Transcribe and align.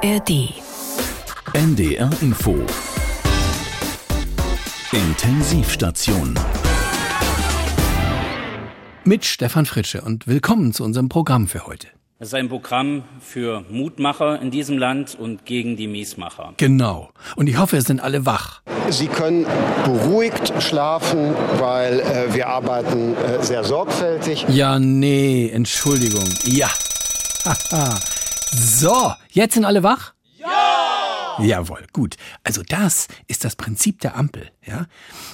ARD. 0.00 0.54
NDR 1.54 2.10
Info. 2.20 2.54
Intensivstation. 4.92 6.38
Mit 9.02 9.24
Stefan 9.24 9.66
Fritsche 9.66 10.02
und 10.02 10.28
willkommen 10.28 10.72
zu 10.72 10.84
unserem 10.84 11.08
Programm 11.08 11.48
für 11.48 11.66
heute. 11.66 11.88
Es 12.20 12.28
ist 12.28 12.34
ein 12.34 12.48
Programm 12.48 13.02
für 13.18 13.64
Mutmacher 13.70 14.40
in 14.40 14.52
diesem 14.52 14.78
Land 14.78 15.16
und 15.18 15.44
gegen 15.46 15.76
die 15.76 15.88
Miesmacher. 15.88 16.54
Genau. 16.58 17.10
Und 17.34 17.48
ich 17.48 17.58
hoffe, 17.58 17.78
es 17.78 17.86
sind 17.86 18.00
alle 18.00 18.24
wach. 18.24 18.62
Sie 18.90 19.08
können 19.08 19.46
beruhigt 19.84 20.52
schlafen, 20.62 21.34
weil 21.58 21.98
äh, 22.00 22.32
wir 22.32 22.46
arbeiten 22.46 23.16
äh, 23.16 23.42
sehr 23.42 23.64
sorgfältig. 23.64 24.46
Ja, 24.48 24.78
nee, 24.78 25.48
Entschuldigung. 25.48 26.28
Ja. 26.44 26.70
Haha. 27.44 27.98
So, 28.50 29.12
jetzt 29.30 29.54
sind 29.54 29.64
alle 29.64 29.82
wach? 29.82 30.14
Ja! 30.36 31.36
Jawohl, 31.40 31.84
gut. 31.92 32.16
Also 32.42 32.62
das 32.68 33.08
ist 33.26 33.44
das 33.44 33.56
Prinzip 33.56 34.00
der 34.00 34.16
Ampel, 34.16 34.50
ja? 34.66 34.86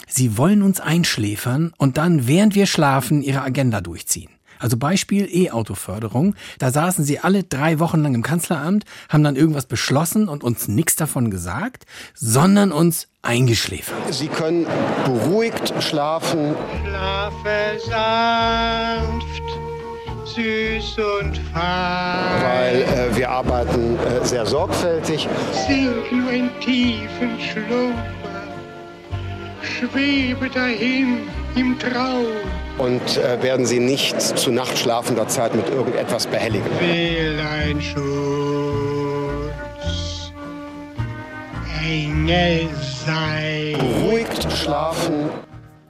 Sie 0.09 0.37
wollen 0.37 0.63
uns 0.63 0.81
einschläfern 0.81 1.73
und 1.79 1.97
dann, 1.97 2.27
während 2.27 2.55
wir 2.55 2.67
schlafen, 2.67 3.23
ihre 3.23 3.43
Agenda 3.43 3.81
durchziehen. 3.81 4.31
Also 4.59 4.77
Beispiel 4.77 5.29
E-Auto-Förderung. 5.31 6.35
Da 6.59 6.71
saßen 6.71 7.05
sie 7.05 7.19
alle 7.19 7.45
drei 7.45 7.81
Wochen 7.81 8.01
lang 8.01 8.15
im 8.15 8.23
Kanzleramt, 8.23 8.85
haben 9.09 9.25
dann 9.25 9.37
irgendwas 9.37 9.67
beschlossen 9.67 10.29
und 10.29 10.45
uns 10.45 10.69
nichts 10.69 10.97
davon 10.97 11.31
gesagt, 11.31 11.85
sondern 12.15 12.73
uns 12.73 13.09
eingeschläfert. 13.23 14.15
Sie 14.15 14.29
können 14.29 14.67
beruhigt 15.05 15.75
schlafen. 15.83 16.55
Schlafe 16.83 17.79
sanft, 17.87 19.44
süß 20.35 20.99
und 21.21 21.39
fein. 21.53 22.43
Weil 22.43 22.83
äh, 22.83 23.17
wir 23.17 23.31
arbeiten 23.31 23.97
äh, 23.97 24.25
sehr 24.25 24.45
sorgfältig. 24.47 25.29
Sink 25.67 26.11
nur 26.13 26.31
in 26.31 26.51
tiefen 26.61 27.39
Schlummer, 27.41 28.05
schwebe 29.63 30.49
dahin 30.49 31.19
im 31.55 31.79
Traum. 31.79 32.27
Und 32.79 33.17
äh, 33.19 33.41
werden 33.43 33.67
Sie 33.67 33.79
nicht 33.79 34.21
zu 34.21 34.51
nachtschlafender 34.51 35.29
Zeit 35.29 35.55
mit 35.55 35.69
irgendetwas 35.69 36.27
behelligen. 36.27 36.67
Will 36.81 37.39
ein 37.41 37.81
Schutz, 37.81 38.03
Engel 41.87 42.69
sein. 43.07 43.79
Beruhigt 43.79 44.53
schlafen. 44.53 45.31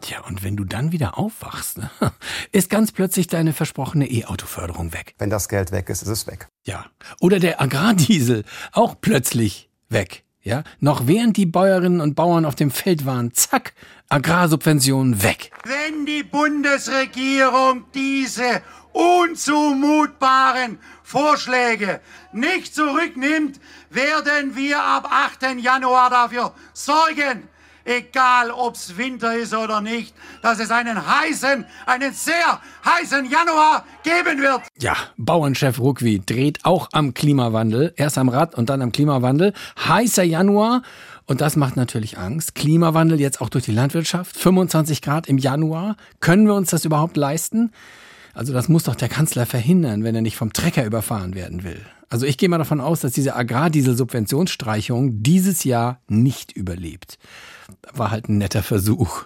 Tja, 0.04 0.20
und 0.20 0.44
wenn 0.44 0.54
du 0.54 0.64
dann 0.64 0.92
wieder 0.92 1.16
aufwachst, 1.16 1.78
ne, 1.78 1.90
ist 2.52 2.68
ganz 2.68 2.92
plötzlich 2.92 3.26
deine 3.26 3.54
versprochene 3.54 4.06
E-Auto-Förderung 4.06 4.92
weg. 4.92 5.14
Wenn 5.16 5.30
das 5.30 5.48
Geld 5.48 5.72
weg 5.72 5.88
ist, 5.88 6.02
ist 6.02 6.08
es 6.08 6.26
weg. 6.26 6.48
Ja. 6.66 6.84
Oder 7.20 7.38
der 7.38 7.62
Agrardiesel 7.62 8.44
auch 8.72 8.96
plötzlich 9.00 9.70
weg. 9.88 10.24
Ja. 10.42 10.62
Noch 10.78 11.06
während 11.06 11.38
die 11.38 11.46
Bäuerinnen 11.46 12.02
und 12.02 12.16
Bauern 12.16 12.44
auf 12.44 12.54
dem 12.54 12.70
Feld 12.70 13.06
waren, 13.06 13.32
zack, 13.32 13.72
Agrarsubventionen 14.10 15.22
weg. 15.22 15.50
Wenn 15.64 16.04
die 16.04 16.22
Bundesregierung 16.22 17.84
diese 17.94 18.60
unzumutbaren 18.92 20.80
Vorschläge 21.02 22.02
nicht 22.30 22.74
zurücknimmt, 22.74 23.58
werden 23.88 24.54
wir 24.54 24.84
ab 24.84 25.08
8. 25.10 25.60
Januar 25.62 26.10
dafür 26.10 26.52
sorgen, 26.74 27.48
egal 27.84 28.50
ob's 28.50 28.96
Winter 28.96 29.36
ist 29.36 29.54
oder 29.54 29.80
nicht, 29.80 30.14
dass 30.42 30.58
es 30.60 30.70
einen 30.70 31.06
heißen, 31.06 31.64
einen 31.86 32.12
sehr 32.12 32.60
heißen 32.84 33.30
Januar 33.30 33.84
geben 34.02 34.40
wird. 34.40 34.62
Ja, 34.78 34.96
Bauernchef 35.16 35.78
Ruckwi 35.78 36.22
dreht 36.24 36.64
auch 36.64 36.88
am 36.92 37.14
Klimawandel. 37.14 37.92
Erst 37.96 38.18
am 38.18 38.28
Rad 38.28 38.54
und 38.54 38.70
dann 38.70 38.82
am 38.82 38.92
Klimawandel. 38.92 39.52
Heißer 39.86 40.24
Januar. 40.24 40.82
Und 41.26 41.40
das 41.40 41.56
macht 41.56 41.76
natürlich 41.76 42.18
Angst. 42.18 42.54
Klimawandel 42.54 43.20
jetzt 43.20 43.40
auch 43.40 43.48
durch 43.48 43.64
die 43.64 43.72
Landwirtschaft. 43.72 44.36
25 44.36 45.00
Grad 45.00 45.26
im 45.26 45.38
Januar. 45.38 45.96
Können 46.20 46.46
wir 46.46 46.54
uns 46.54 46.70
das 46.70 46.84
überhaupt 46.84 47.16
leisten? 47.16 47.72
Also 48.34 48.52
das 48.52 48.68
muss 48.68 48.82
doch 48.84 48.96
der 48.96 49.08
Kanzler 49.08 49.46
verhindern, 49.46 50.04
wenn 50.04 50.14
er 50.14 50.20
nicht 50.20 50.36
vom 50.36 50.52
Trecker 50.52 50.84
überfahren 50.84 51.34
werden 51.34 51.62
will. 51.62 51.80
Also 52.10 52.26
ich 52.26 52.36
gehe 52.36 52.48
mal 52.48 52.58
davon 52.58 52.80
aus, 52.80 53.00
dass 53.00 53.12
diese 53.12 53.34
Agrardiesel-Subventionsstreichung 53.36 55.22
dieses 55.22 55.64
Jahr 55.64 56.00
nicht 56.08 56.52
überlebt. 56.52 57.18
War 57.92 58.10
halt 58.10 58.28
ein 58.28 58.38
netter 58.38 58.62
Versuch. 58.62 59.24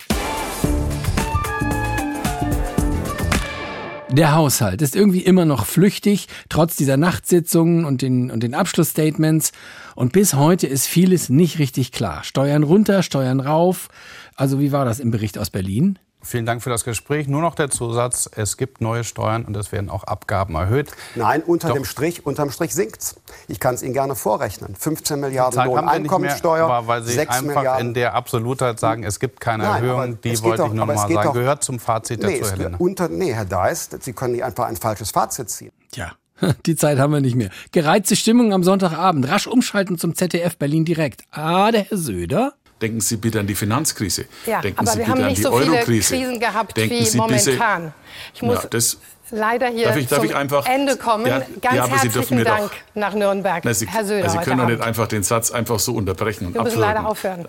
Der 4.11 4.35
Haushalt 4.35 4.81
ist 4.81 4.97
irgendwie 4.97 5.21
immer 5.21 5.45
noch 5.45 5.67
flüchtig, 5.67 6.29
trotz 6.49 6.77
dieser 6.77 6.97
Nachtsitzungen 6.97 7.85
und 7.85 8.01
den, 8.01 8.31
und 8.31 8.43
den 8.43 8.55
Abschlussstatements. 8.55 9.53
Und 9.95 10.13
bis 10.13 10.35
heute 10.35 10.67
ist 10.67 10.87
vieles 10.87 11.29
nicht 11.29 11.59
richtig 11.59 11.93
klar. 11.93 12.25
Steuern 12.25 12.63
runter, 12.63 13.03
Steuern 13.03 13.41
rauf. 13.41 13.89
Also 14.35 14.61
wie 14.61 14.73
war 14.73 14.87
das 14.87 14.99
im 14.99 15.11
Bericht 15.11 15.37
aus 15.37 15.51
Berlin? 15.51 15.99
Vielen 16.21 16.47
Dank 16.47 16.63
für 16.63 16.71
das 16.71 16.85
Gespräch. 16.85 17.29
Nur 17.29 17.41
noch 17.41 17.55
der 17.55 17.71
Zusatz, 17.71 18.29
es 18.35 18.57
gibt 18.57 18.81
neue 18.81 19.05
Steuern 19.05 19.45
und 19.45 19.57
es 19.57 19.71
werden 19.71 19.89
auch 19.89 20.05
Abgaben 20.05 20.57
erhöht. 20.57 20.91
Nein, 21.15 21.43
unter 21.43 21.69
Doch. 21.69 21.75
dem 21.75 21.85
Strich, 21.85 22.27
unterm 22.27 22.51
Strich 22.51 22.75
sinkt's. 22.75 23.17
Ich 23.47 23.61
kann 23.61 23.75
es 23.77 23.83
Ihnen 23.85 23.93
gerne 23.95 24.15
vorrechnen. 24.17 24.75
15 24.75 25.21
Milliarden 25.21 25.57
mehr, 25.57 25.67
Lohneinkommensteuer, 25.67 26.65
aber 26.69 26.87
weil 26.89 27.03
Sie 27.05 27.13
6 27.15 27.37
einfach 27.37 27.55
Milliarden. 27.63 27.89
in 27.89 27.95
der 27.95 28.15
Absolutheit 28.15 28.81
sagen, 28.81 29.05
es 29.05 29.21
gibt 29.21 29.41
keine 29.41 29.63
Nein, 29.65 29.85
Erhöhung. 29.85 30.21
Die 30.23 30.43
wollte 30.43 30.63
doch- 30.63 30.69
ich 30.69 30.75
nur 30.75 30.87
mal 30.87 30.97
sagen. 30.99 31.15
doch- 31.15 31.33
Gehört 31.33 31.63
zum 31.63 31.79
Fazit 31.79 32.23
nee, 32.23 32.41
dazu, 32.41 32.57
Herr 32.61 32.81
unter, 32.81 33.09
nee, 33.09 33.33
Herr 33.33 33.45
Deist, 33.45 34.03
Sie 34.03 34.13
können 34.13 34.33
nicht 34.33 34.45
einfach 34.45 34.67
ein 34.67 34.77
falsches 34.77 35.13
Fazit 35.13 35.49
ziehen. 35.51 35.73
Tja, 35.93 36.13
die 36.67 36.75
Zeit 36.77 36.99
haben 36.99 37.13
wir 37.13 37.21
nicht 37.21 37.37
mehr. 37.37 37.51
Gereizte 37.73 38.17
Stimmung 38.17 38.53
am 38.53 38.65
Sonntagabend. 38.65 39.29
Rasch 39.29 39.47
umschalten 39.47 39.99
zum 39.99 40.15
ZDF 40.17 40.57
Berlin 40.57 40.85
direkt. 40.85 41.23
Ah, 41.31 41.71
der 41.71 41.83
Herr 41.85 41.97
Söder. 41.97 42.55
Denken 42.81 43.01
Sie 43.01 43.17
bitte 43.17 43.41
an 43.41 43.47
die 43.47 43.55
Finanzkrise. 43.55 44.27
Ja, 44.47 44.61
Denken 44.61 44.79
aber 44.81 44.91
Sie 44.93 44.99
wir 44.99 45.05
bitte 45.05 45.11
haben 45.13 45.21
an 45.23 45.29
nicht 45.29 45.39
die 45.39 45.43
so 45.43 45.57
viele 45.59 45.73
Eurokrise. 45.73 46.15
Krisen 46.17 46.41
gehabt 46.41 46.77
Denken 46.77 46.95
wie 46.95 47.05
Sie 47.05 47.19
bitte- 47.19 47.51
momentan. 47.51 47.95
Ich 48.35 48.43
muss 48.43 48.63
Ja, 48.63 48.69
das, 48.69 48.99
leider 49.31 49.69
hier 49.69 49.87
Darf 49.89 49.97
ich- 49.97 50.07
darf 50.07 50.19
zum 50.21 50.27
ich 50.29 50.37
einfach- 50.37 50.67
Ende 50.67 50.97
kommen. 50.97 51.27
Ja, 51.27 51.39
Ganz 51.61 51.77
ja, 51.77 51.85
aber 51.85 51.99
Sie 51.99 52.09
dürfen 52.09 52.37
herzlichen 52.37 52.39
mir 52.39 52.45
doch- 52.45 52.57
Dank 52.59 52.71
nach 52.95 53.15
Nürnberg, 53.15 53.65
na, 53.65 53.75
Sie, 53.75 53.89
Herr 53.89 54.05
Söder. 54.05 54.25
also 54.27 54.39
Sie 54.39 54.45
können 54.45 54.59
doch 54.59 54.67
nicht 54.69 54.81
einfach 54.81 55.09
den 55.09 55.23
Satz 55.25 55.51
einfach 55.51 55.79
so 55.81 55.93
unterbrechen 55.95 56.47
und 56.47 56.55
Wir 56.55 56.63
müssen 56.63 56.75
abwürgen. 56.83 56.95
leider 56.97 57.09
aufhören. 57.09 57.49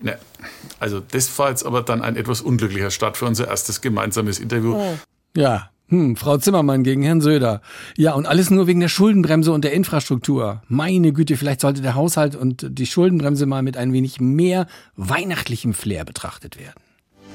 Ne, 0.00 0.18
also 0.80 1.00
das 1.00 1.38
war 1.38 1.48
jetzt 1.50 1.64
aber 1.64 1.82
dann 1.82 2.02
ein 2.02 2.16
etwas 2.16 2.40
unglücklicher 2.42 2.90
Start 2.90 3.16
für 3.16 3.24
unser 3.26 3.48
erstes 3.48 3.80
gemeinsames 3.80 4.38
Interview. 4.38 4.78
Ja, 5.34 5.70
hm, 5.88 6.16
Frau 6.16 6.36
Zimmermann 6.38 6.82
gegen 6.82 7.02
Herrn 7.02 7.20
Söder. 7.20 7.60
Ja, 7.96 8.14
und 8.14 8.26
alles 8.26 8.50
nur 8.50 8.66
wegen 8.66 8.80
der 8.80 8.88
Schuldenbremse 8.88 9.52
und 9.52 9.64
der 9.64 9.72
Infrastruktur. 9.72 10.62
Meine 10.68 11.12
Güte, 11.12 11.36
vielleicht 11.36 11.60
sollte 11.60 11.82
der 11.82 11.94
Haushalt 11.94 12.34
und 12.34 12.66
die 12.68 12.86
Schuldenbremse 12.86 13.46
mal 13.46 13.62
mit 13.62 13.76
ein 13.76 13.92
wenig 13.92 14.20
mehr 14.20 14.66
weihnachtlichem 14.96 15.74
Flair 15.74 16.04
betrachtet 16.04 16.58
werden. 16.58 16.80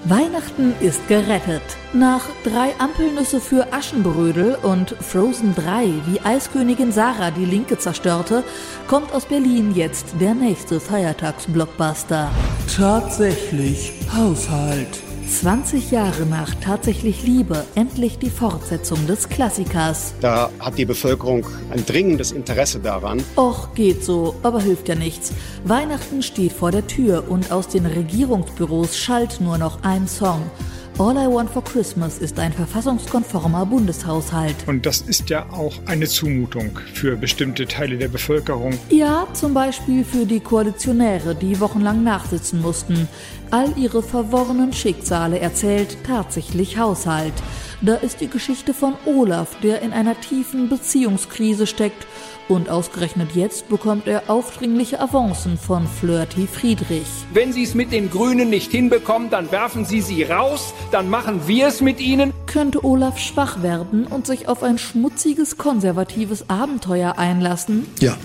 Weihnachten 0.04 0.74
ist 0.80 1.08
gerettet. 1.08 1.62
Nach 1.94 2.24
drei 2.44 2.74
Ampelnüsse 2.80 3.40
für 3.40 3.72
Aschenbrödel 3.72 4.56
und 4.64 4.96
Frozen 5.00 5.54
3, 5.54 5.86
wie 6.08 6.20
Eiskönigin 6.22 6.92
Sarah 6.92 7.30
die 7.30 7.46
Linke 7.46 7.78
zerstörte, 7.78 8.44
kommt 8.88 9.14
aus 9.14 9.26
Berlin 9.26 9.76
jetzt 9.76 10.08
der 10.20 10.34
nächste 10.34 10.80
Feiertagsblockbuster. 10.80 12.32
Tatsächlich 12.76 13.94
Haushalt. 14.12 15.11
20 15.32 15.92
Jahre 15.92 16.26
nach 16.26 16.54
Tatsächlich 16.56 17.24
Liebe 17.24 17.66
endlich 17.74 18.20
die 18.20 18.30
Fortsetzung 18.30 19.08
des 19.08 19.30
Klassikers. 19.30 20.14
Da 20.20 20.52
hat 20.60 20.78
die 20.78 20.86
Bevölkerung 20.86 21.48
ein 21.72 21.86
dringendes 21.86 22.32
Interesse 22.32 22.80
daran. 22.80 23.24
Och, 23.38 23.74
geht 23.74 24.04
so, 24.04 24.36
aber 24.44 24.62
hilft 24.62 24.90
ja 24.90 24.96
nichts. 24.96 25.34
Weihnachten 25.64 26.22
steht 26.22 26.52
vor 26.52 26.72
der 26.72 26.86
Tür 26.86 27.24
und 27.30 27.52
aus 27.52 27.70
den 27.70 27.86
Regierungsbüros 27.86 28.98
schallt 28.98 29.40
nur 29.40 29.58
noch 29.58 29.84
ein 29.84 30.08
Song. 30.08 30.44
All 31.00 31.18
I 31.18 31.26
Want 31.26 31.50
for 31.50 31.64
Christmas 31.64 32.20
ist 32.20 32.38
ein 32.38 32.54
verfassungskonformer 32.54 33.66
Bundeshaushalt. 33.66 34.56
Und 34.68 34.86
das 34.86 35.02
ist 35.02 35.32
ja 35.32 35.50
auch 35.50 35.74
eine 35.88 36.06
Zumutung 36.06 36.78
für 36.94 37.16
bestimmte 37.16 37.66
Teile 37.66 37.98
der 37.98 38.10
Bevölkerung. 38.10 38.78
Ja, 38.90 39.26
zum 39.34 39.54
Beispiel 39.56 40.04
für 40.04 40.28
die 40.28 40.42
Koalitionäre, 40.42 41.34
die 41.34 41.60
wochenlang 41.60 42.04
nachsitzen 42.04 42.62
mussten. 42.62 43.08
All 43.52 43.78
ihre 43.78 44.02
verworrenen 44.02 44.72
Schicksale 44.72 45.40
erzählt 45.40 45.98
tatsächlich 46.08 46.78
Haushalt. 46.78 47.34
Da 47.82 47.96
ist 47.96 48.22
die 48.22 48.30
Geschichte 48.30 48.74
von 48.74 48.94
Olaf, 49.06 49.60
der 49.62 49.82
in 49.82 49.92
einer 49.92 50.18
tiefen 50.22 50.70
Beziehungskrise 50.70 51.68
steckt. 51.68 52.08
Und 52.48 52.70
ausgerechnet 52.70 53.32
jetzt 53.36 53.68
bekommt 53.68 54.08
er 54.08 54.30
aufdringliche 54.30 55.02
Avancen 55.02 55.58
von 55.58 55.86
Flirty 55.86 56.48
Friedrich. 56.48 57.08
Wenn 57.34 57.52
Sie 57.52 57.64
es 57.64 57.76
mit 57.76 57.92
den 57.92 58.10
Grünen 58.10 58.50
nicht 58.50 58.72
hinbekommen, 58.72 59.30
dann 59.30 59.52
werfen 59.52 59.84
Sie 59.84 60.02
sie 60.02 60.24
raus, 60.24 60.74
dann 60.92 61.10
machen 61.10 61.42
wir 61.46 61.68
es 61.68 61.82
mit 61.82 62.00
ihnen. 62.00 62.32
Könnte 62.46 62.86
Olaf 62.86 63.18
schwach 63.18 63.64
werden 63.64 64.08
und 64.08 64.28
sich 64.28 64.48
auf 64.48 64.64
ein 64.64 64.78
schmutziges, 64.78 65.58
konservatives 65.58 66.50
Abenteuer 66.50 67.18
einlassen? 67.18 67.86
Ja, 68.00 68.16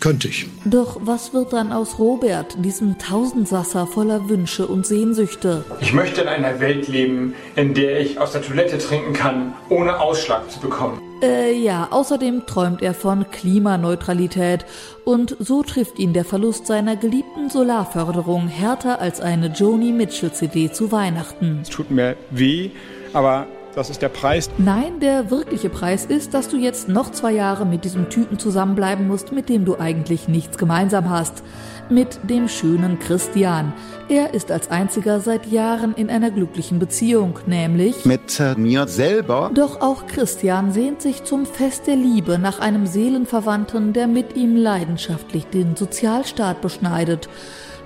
könnte 0.00 0.28
ich. 0.28 0.46
Doch 0.64 0.98
was 1.02 1.32
wird 1.32 1.52
dann 1.52 1.72
aus 1.72 1.98
Robert, 1.98 2.56
diesem 2.64 2.98
Tausendsasser 2.98 3.86
voller 3.86 4.28
Wünsche 4.28 4.66
und 4.66 4.86
Sehnsüchte? 4.86 5.64
Ich 5.80 5.92
möchte 5.92 6.22
in 6.22 6.28
einer 6.28 6.60
Welt 6.60 6.88
leben, 6.88 7.34
in 7.54 7.74
der 7.74 8.00
ich 8.00 8.18
aus 8.18 8.32
der 8.32 8.42
Toilette 8.42 8.78
trinken 8.78 9.12
kann, 9.12 9.54
ohne 9.68 10.00
Ausschlag 10.00 10.50
zu 10.50 10.60
bekommen. 10.60 11.00
Äh, 11.22 11.54
ja, 11.58 11.88
außerdem 11.90 12.44
träumt 12.46 12.82
er 12.82 12.92
von 12.92 13.30
Klimaneutralität 13.30 14.66
und 15.04 15.34
so 15.38 15.62
trifft 15.62 15.98
ihn 15.98 16.12
der 16.12 16.26
Verlust 16.26 16.66
seiner 16.66 16.96
geliebten 16.96 17.48
Solarförderung 17.48 18.48
härter 18.48 19.00
als 19.00 19.20
eine 19.20 19.46
Joni 19.46 19.92
Mitchell 19.92 20.32
CD 20.32 20.70
zu 20.70 20.92
Weihnachten. 20.92 21.60
Es 21.62 21.70
tut 21.70 21.90
mir 21.90 22.16
weh, 22.30 22.70
aber 23.14 23.46
das 23.76 23.90
ist 23.90 24.00
der 24.00 24.08
Preis. 24.08 24.48
Nein, 24.56 25.00
der 25.00 25.30
wirkliche 25.30 25.68
Preis 25.68 26.06
ist, 26.06 26.32
dass 26.32 26.48
du 26.48 26.56
jetzt 26.56 26.88
noch 26.88 27.12
zwei 27.12 27.32
Jahre 27.32 27.66
mit 27.66 27.84
diesem 27.84 28.08
Typen 28.08 28.38
zusammenbleiben 28.38 29.06
musst, 29.06 29.32
mit 29.32 29.50
dem 29.50 29.66
du 29.66 29.78
eigentlich 29.78 30.28
nichts 30.28 30.56
gemeinsam 30.56 31.10
hast. 31.10 31.44
Mit 31.90 32.18
dem 32.24 32.48
schönen 32.48 32.98
Christian. 32.98 33.74
Er 34.08 34.34
ist 34.34 34.50
als 34.50 34.70
einziger 34.70 35.20
seit 35.20 35.46
Jahren 35.46 35.94
in 35.94 36.08
einer 36.08 36.30
glücklichen 36.30 36.78
Beziehung, 36.78 37.38
nämlich 37.46 38.04
mit 38.06 38.40
äh, 38.40 38.54
mir 38.56 38.88
selber. 38.88 39.50
Doch 39.54 39.82
auch 39.82 40.06
Christian 40.06 40.72
sehnt 40.72 41.02
sich 41.02 41.24
zum 41.24 41.44
Fest 41.44 41.86
der 41.86 41.96
Liebe 41.96 42.38
nach 42.38 42.58
einem 42.58 42.86
Seelenverwandten, 42.86 43.92
der 43.92 44.08
mit 44.08 44.36
ihm 44.36 44.56
leidenschaftlich 44.56 45.46
den 45.46 45.76
Sozialstaat 45.76 46.60
beschneidet. 46.62 47.28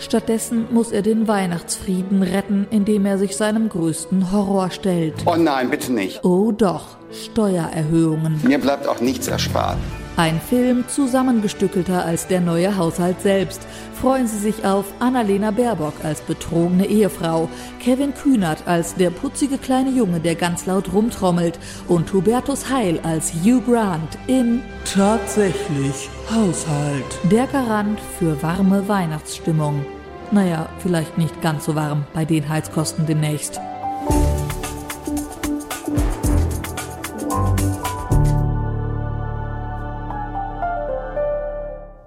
Stattdessen 0.00 0.66
muss 0.70 0.92
er 0.92 1.02
den 1.02 1.28
Weihnachtsfrieden 1.28 2.22
retten, 2.22 2.66
indem 2.70 3.04
er 3.04 3.18
sich 3.18 3.36
seinem 3.36 3.68
größten 3.68 4.32
Horror 4.32 4.70
stellt. 4.70 5.14
Oh 5.26 5.36
nein, 5.36 5.68
bitte 5.68 5.92
nicht. 5.92 6.24
Oh 6.24 6.52
doch, 6.52 6.96
Steuererhöhungen. 7.12 8.40
Mir 8.42 8.58
bleibt 8.58 8.88
auch 8.88 9.00
nichts 9.00 9.28
erspart. 9.28 9.76
Ein 10.20 10.38
Film 10.38 10.86
zusammengestückelter 10.86 12.04
als 12.04 12.26
der 12.26 12.42
neue 12.42 12.76
Haushalt 12.76 13.22
selbst. 13.22 13.66
Freuen 13.98 14.26
Sie 14.26 14.36
sich 14.36 14.66
auf 14.66 14.84
Annalena 14.98 15.50
Baerbock 15.50 15.94
als 16.02 16.20
betrogene 16.20 16.84
Ehefrau, 16.84 17.48
Kevin 17.82 18.12
Kühnert 18.12 18.64
als 18.66 18.94
der 18.94 19.08
putzige 19.08 19.56
kleine 19.56 19.88
Junge, 19.88 20.20
der 20.20 20.34
ganz 20.34 20.66
laut 20.66 20.92
rumtrommelt 20.92 21.58
und 21.88 22.12
Hubertus 22.12 22.68
Heil 22.68 23.00
als 23.02 23.32
Hugh 23.32 23.62
Grant 23.62 24.18
in 24.26 24.60
Tatsächlich 24.84 26.10
Haushalt. 26.30 27.18
Der 27.30 27.46
Garant 27.46 27.98
für 28.18 28.42
warme 28.42 28.86
Weihnachtsstimmung. 28.88 29.86
Naja, 30.32 30.68
vielleicht 30.80 31.16
nicht 31.16 31.40
ganz 31.40 31.64
so 31.64 31.74
warm 31.74 32.04
bei 32.12 32.26
den 32.26 32.46
Heizkosten 32.46 33.06
demnächst. 33.06 33.58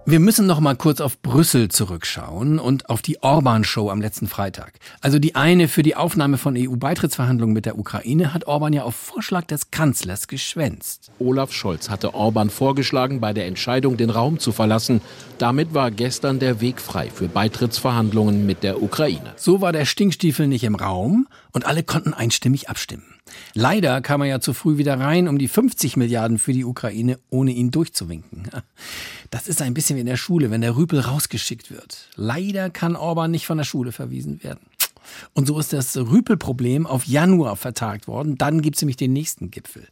Wir 0.05 0.19
müssen 0.19 0.47
noch 0.47 0.59
mal 0.59 0.75
kurz 0.75 0.99
auf 0.99 1.21
Brüssel 1.21 1.69
zurückschauen 1.69 2.59
und 2.59 2.89
auf 2.89 3.01
die 3.01 3.23
Orban-Show 3.23 3.89
am 3.89 4.01
letzten 4.01 4.27
Freitag. 4.27 4.73
Also 4.99 5.17
die 5.17 5.35
eine 5.35 5.69
für 5.69 5.81
die 5.81 5.95
Aufnahme 5.95 6.37
von 6.37 6.57
EU-Beitrittsverhandlungen 6.57 7.53
mit 7.53 7.65
der 7.65 7.79
Ukraine 7.79 8.33
hat 8.33 8.45
Orban 8.45 8.73
ja 8.73 8.83
auf 8.83 8.95
Vorschlag 8.95 9.45
des 9.45 9.71
Kanzlers 9.71 10.27
geschwänzt. 10.27 11.09
Olaf 11.19 11.53
Scholz 11.53 11.89
hatte 11.89 12.13
Orban 12.15 12.49
vorgeschlagen, 12.49 13.21
bei 13.21 13.31
der 13.31 13.45
Entscheidung 13.45 13.95
den 13.95 14.09
Raum 14.09 14.39
zu 14.39 14.51
verlassen. 14.51 14.99
Damit 15.37 15.73
war 15.73 15.89
gestern 15.89 16.37
der 16.37 16.59
Weg 16.59 16.81
frei 16.81 17.09
für 17.09 17.29
Beitrittsverhandlungen 17.29 18.45
mit 18.45 18.61
der 18.63 18.83
Ukraine. 18.83 19.31
So 19.37 19.61
war 19.61 19.71
der 19.71 19.85
Stinkstiefel 19.85 20.47
nicht 20.47 20.65
im 20.65 20.75
Raum 20.75 21.29
und 21.53 21.65
alle 21.65 21.81
konnten 21.81 22.13
einstimmig 22.13 22.69
abstimmen. 22.69 23.12
Leider 23.53 24.01
kam 24.01 24.21
er 24.21 24.27
ja 24.27 24.39
zu 24.39 24.53
früh 24.53 24.77
wieder 24.77 24.99
rein, 24.99 25.27
um 25.27 25.37
die 25.37 25.47
50 25.47 25.97
Milliarden 25.97 26.39
für 26.39 26.53
die 26.53 26.65
Ukraine 26.65 27.19
ohne 27.29 27.51
ihn 27.51 27.71
durchzuwinken. 27.71 28.49
Das 29.29 29.47
ist 29.47 29.61
ein 29.61 29.73
bisschen 29.73 29.95
wie 29.95 30.01
in 30.01 30.05
der 30.05 30.17
Schule, 30.17 30.51
wenn 30.51 30.61
der 30.61 30.75
Rüpel 30.75 30.99
rausgeschickt 30.99 31.71
wird. 31.71 32.09
Leider 32.15 32.69
kann 32.69 32.95
Orban 32.95 33.31
nicht 33.31 33.47
von 33.47 33.57
der 33.57 33.65
Schule 33.65 33.91
verwiesen 33.91 34.43
werden. 34.43 34.67
Und 35.33 35.47
so 35.47 35.59
ist 35.59 35.73
das 35.73 35.97
Rüpelproblem 35.97 36.85
auf 36.85 37.05
Januar 37.05 37.55
vertagt 37.55 38.07
worden. 38.07 38.37
Dann 38.37 38.61
gibt 38.61 38.75
es 38.75 38.81
nämlich 38.81 38.97
den 38.97 39.13
nächsten 39.13 39.51
Gipfel. 39.51 39.87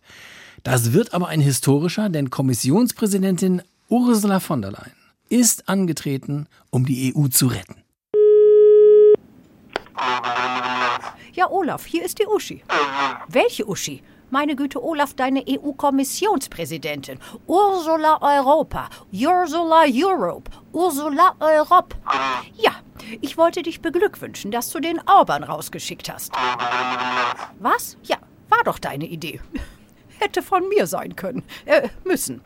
Das 0.63 0.93
wird 0.93 1.13
aber 1.13 1.27
ein 1.27 1.41
historischer, 1.41 2.09
denn 2.09 2.29
Kommissionspräsidentin 2.29 3.61
Ursula 3.89 4.39
von 4.39 4.61
der 4.61 4.71
Leyen 4.71 5.01
ist 5.29 5.69
angetreten, 5.69 6.47
um 6.69 6.85
die 6.85 7.15
EU 7.15 7.27
zu 7.27 7.47
retten. 7.47 7.80
Ja, 11.33 11.49
Olaf, 11.49 11.85
hier 11.85 12.03
ist 12.03 12.19
die 12.19 12.27
Uschi. 12.27 12.63
Welche 13.27 13.65
Uschi? 13.67 14.03
Meine 14.29 14.55
Güte, 14.55 14.81
Olaf, 14.81 15.13
deine 15.13 15.43
EU-Kommissionspräsidentin. 15.47 17.19
Ursula 17.47 18.17
Europa. 18.21 18.89
Ursula 19.11 19.83
Europe. 19.87 20.49
Ursula 20.71 21.35
Europe. 21.39 21.95
Ja, 22.55 22.71
ich 23.19 23.37
wollte 23.37 23.61
dich 23.61 23.81
beglückwünschen, 23.81 24.51
dass 24.51 24.69
du 24.69 24.79
den 24.79 25.01
Orban 25.05 25.43
rausgeschickt 25.43 26.09
hast. 26.11 26.31
Was? 27.59 27.97
Ja, 28.03 28.17
war 28.47 28.63
doch 28.63 28.79
deine 28.79 29.05
Idee. 29.05 29.41
Hätte 30.19 30.41
von 30.41 30.67
mir 30.69 30.87
sein 30.87 31.15
können. 31.15 31.43
Äh, 31.65 31.89
müssen. 32.05 32.41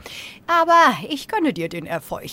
Aber 0.48 0.96
ich 1.10 1.28
gönne 1.28 1.54
dir 1.54 1.70
den 1.70 1.86
Erfolg. 1.86 2.32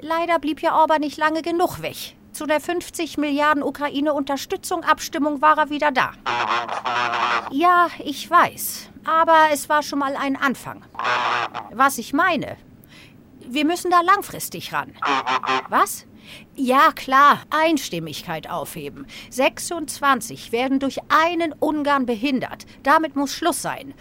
Leider 0.00 0.38
blieb 0.40 0.60
ja 0.60 0.76
Orban 0.78 1.00
nicht 1.00 1.16
lange 1.16 1.42
genug 1.42 1.80
weg. 1.80 2.16
Zu 2.32 2.46
der 2.46 2.60
50 2.60 3.18
Milliarden 3.18 3.62
Ukraine-Unterstützung 3.62 4.84
Abstimmung 4.84 5.42
war 5.42 5.58
er 5.58 5.70
wieder 5.70 5.90
da. 5.90 6.12
Ja, 7.50 7.88
ich 7.98 8.30
weiß. 8.30 8.88
Aber 9.04 9.48
es 9.52 9.68
war 9.68 9.82
schon 9.82 9.98
mal 9.98 10.16
ein 10.16 10.36
Anfang. 10.36 10.82
Was 11.72 11.98
ich 11.98 12.12
meine, 12.12 12.56
wir 13.46 13.64
müssen 13.64 13.90
da 13.90 14.00
langfristig 14.00 14.72
ran. 14.72 14.94
Was? 15.68 16.06
Ja, 16.54 16.92
klar, 16.92 17.40
Einstimmigkeit 17.50 18.48
aufheben. 18.48 19.06
26 19.30 20.52
werden 20.52 20.78
durch 20.78 20.98
einen 21.08 21.52
Ungarn 21.58 22.06
behindert. 22.06 22.66
Damit 22.82 23.16
muss 23.16 23.34
Schluss 23.34 23.62
sein. 23.62 23.94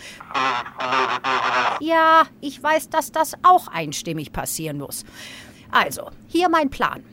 Ja, 1.79 2.23
ich 2.41 2.61
weiß, 2.61 2.89
dass 2.89 3.11
das 3.11 3.33
auch 3.43 3.67
einstimmig 3.67 4.31
passieren 4.31 4.77
muss. 4.77 5.05
Also, 5.71 6.09
hier 6.27 6.49
mein 6.49 6.69
Plan. 6.69 7.03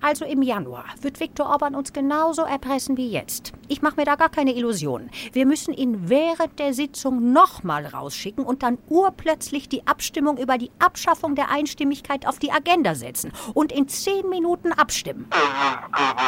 Also 0.00 0.24
im 0.24 0.42
Januar 0.42 0.84
wird 1.00 1.20
Viktor 1.20 1.48
Orban 1.48 1.76
uns 1.76 1.92
genauso 1.92 2.42
erpressen 2.42 2.96
wie 2.96 3.08
jetzt. 3.08 3.52
Ich 3.68 3.82
mache 3.82 3.96
mir 3.96 4.04
da 4.04 4.16
gar 4.16 4.28
keine 4.28 4.54
Illusionen. 4.54 5.10
Wir 5.32 5.46
müssen 5.46 5.72
ihn 5.72 6.08
während 6.08 6.58
der 6.58 6.74
Sitzung 6.74 7.32
nochmal 7.32 7.86
rausschicken 7.86 8.44
und 8.44 8.62
dann 8.64 8.78
urplötzlich 8.88 9.68
die 9.68 9.86
Abstimmung 9.86 10.38
über 10.38 10.58
die 10.58 10.72
Abschaffung 10.80 11.36
der 11.36 11.50
Einstimmigkeit 11.50 12.26
auf 12.26 12.38
die 12.38 12.50
Agenda 12.50 12.94
setzen 12.94 13.32
und 13.54 13.70
in 13.70 13.86
zehn 13.88 14.28
Minuten 14.28 14.72
abstimmen. 14.72 15.28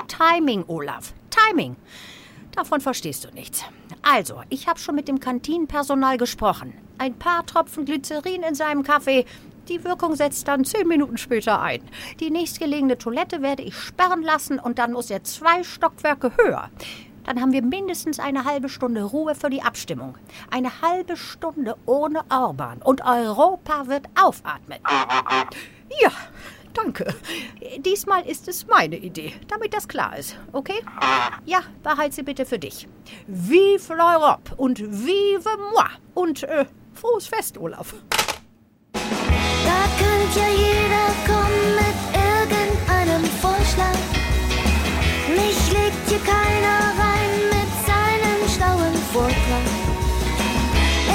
Timing, 0.06 0.64
Olaf. 0.69 1.12
Timing. 1.31 1.76
Davon 2.52 2.81
verstehst 2.81 3.25
du 3.25 3.31
nichts. 3.31 3.64
Also, 4.02 4.43
ich 4.50 4.69
habe 4.69 4.79
schon 4.79 4.94
mit 4.94 5.08
dem 5.08 5.20
Kantinenpersonal 5.20 6.19
gesprochen. 6.19 6.75
Ein 6.99 7.14
paar 7.14 7.46
Tropfen 7.46 7.87
Glycerin 7.87 8.43
in 8.43 8.55
seinem 8.55 8.82
Kaffee, 8.82 9.25
die 9.68 9.84
Wirkung 9.84 10.16
setzt 10.16 10.48
dann 10.48 10.64
zehn 10.64 10.88
Minuten 10.88 11.16
später 11.16 11.60
ein. 11.60 11.82
Die 12.20 12.31
nächstgelegene 12.31 12.98
Toilette 12.98 13.42
werde 13.42 13.62
ich 13.62 13.76
sperren 13.76 14.22
lassen 14.22 14.58
und 14.58 14.78
dann 14.78 14.92
muss 14.92 15.10
er 15.10 15.24
zwei 15.24 15.62
Stockwerke 15.62 16.32
höher. 16.36 16.70
Dann 17.24 17.40
haben 17.40 17.52
wir 17.52 17.62
mindestens 17.62 18.19
eine 18.19 18.44
halbe 18.44 18.69
Stunde 18.69 19.04
Ruhe 19.04 19.34
für 19.34 19.50
die 19.50 19.62
Abstimmung. 19.62 20.19
Eine 20.50 20.82
halbe 20.82 21.16
Stunde 21.16 21.76
ohne 21.86 22.22
Orban. 22.31 22.82
Und 22.82 23.04
Europa 23.04 23.86
wird 23.86 24.06
aufatmen. 24.20 24.78
Ja, 26.00 26.10
danke. 26.74 27.14
Diesmal 27.78 28.26
ist 28.26 28.48
es 28.48 28.66
meine 28.66 28.96
Idee, 28.96 29.34
damit 29.48 29.74
das 29.74 29.86
klar 29.86 30.19
ist. 30.19 30.36
Okay? 30.52 30.82
Ja, 31.44 31.60
behalt 31.82 32.12
sie 32.12 32.22
bitte 32.22 32.44
für 32.44 32.58
dich. 32.58 32.88
Vive 33.26 33.94
l'Europe 33.94 34.54
und 34.56 34.81
vive 34.81 35.50
moi. 35.72 35.86
Und 36.14 36.42
äh, 36.42 36.64
frohes 36.94 37.28
Fest, 37.28 37.56
Olaf. 37.58 37.94
Könnte 39.99 40.39
ja 40.41 40.49
jeder 40.49 41.08
kommen 41.27 41.67
mit 41.81 41.99
irgendeinem 42.29 43.25
Vorschlag. 43.41 43.99
Mich 45.29 45.61
legt 45.72 46.08
hier 46.08 46.20
keiner 46.20 46.79
rein 47.03 47.32
mit 47.55 47.70
seinem 47.89 48.41
schlauen 48.55 48.96
Vortrag. 49.13 49.67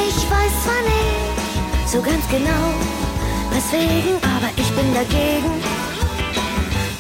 Ich 0.08 0.18
weiß 0.30 0.54
zwar 0.64 0.82
nicht 0.94 1.90
so 1.92 2.02
ganz 2.02 2.28
genau, 2.30 2.74
weswegen, 3.52 4.18
aber 4.36 4.50
ich 4.56 4.70
bin 4.72 4.94
dagegen. 4.94 5.64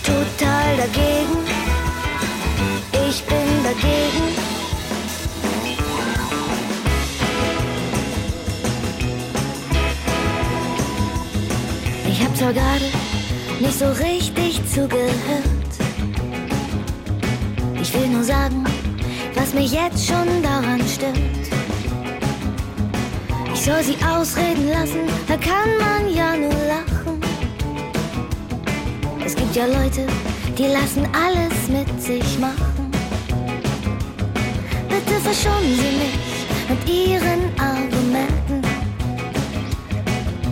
Total 0.04 0.78
dagegen. 0.78 1.38
Ich 3.10 3.24
bin 3.26 3.64
dagegen. 3.64 4.47
Zwar 12.48 12.54
gerade 12.54 12.86
nicht 13.60 13.77
so 13.77 13.88
richtig 13.88 14.62
zugehört. 14.74 15.12
Ich 17.82 17.94
will 17.94 18.08
nur 18.08 18.24
sagen, 18.24 18.63
was 19.36 19.54
mich 19.54 19.74
jetzt 19.74 20.08
schon 20.08 20.42
daran 20.42 20.80
stört. 20.88 21.18
Ich 23.54 23.60
soll 23.60 23.84
sie 23.84 23.98
ausreden 24.01 24.70
lassen, 24.70 25.10
da 25.27 25.36
kann 25.36 25.77
man 25.77 26.13
ja 26.13 26.38
nur 26.38 26.54
lachen. 26.70 27.20
Es 29.25 29.36
gibt 29.36 29.54
ja 29.54 29.66
Leute, 29.66 30.08
die 30.58 30.68
lassen 30.68 31.06
alles 31.12 31.68
mit 31.68 32.01
sich 32.01 32.39
machen. 32.39 32.92
Bitte 34.88 35.20
verschonen 35.22 35.75
Sie 35.75 35.98
mich 35.98 36.70
mit 36.70 36.89
Ihren 36.89 37.60
Argumenten. 37.60 38.62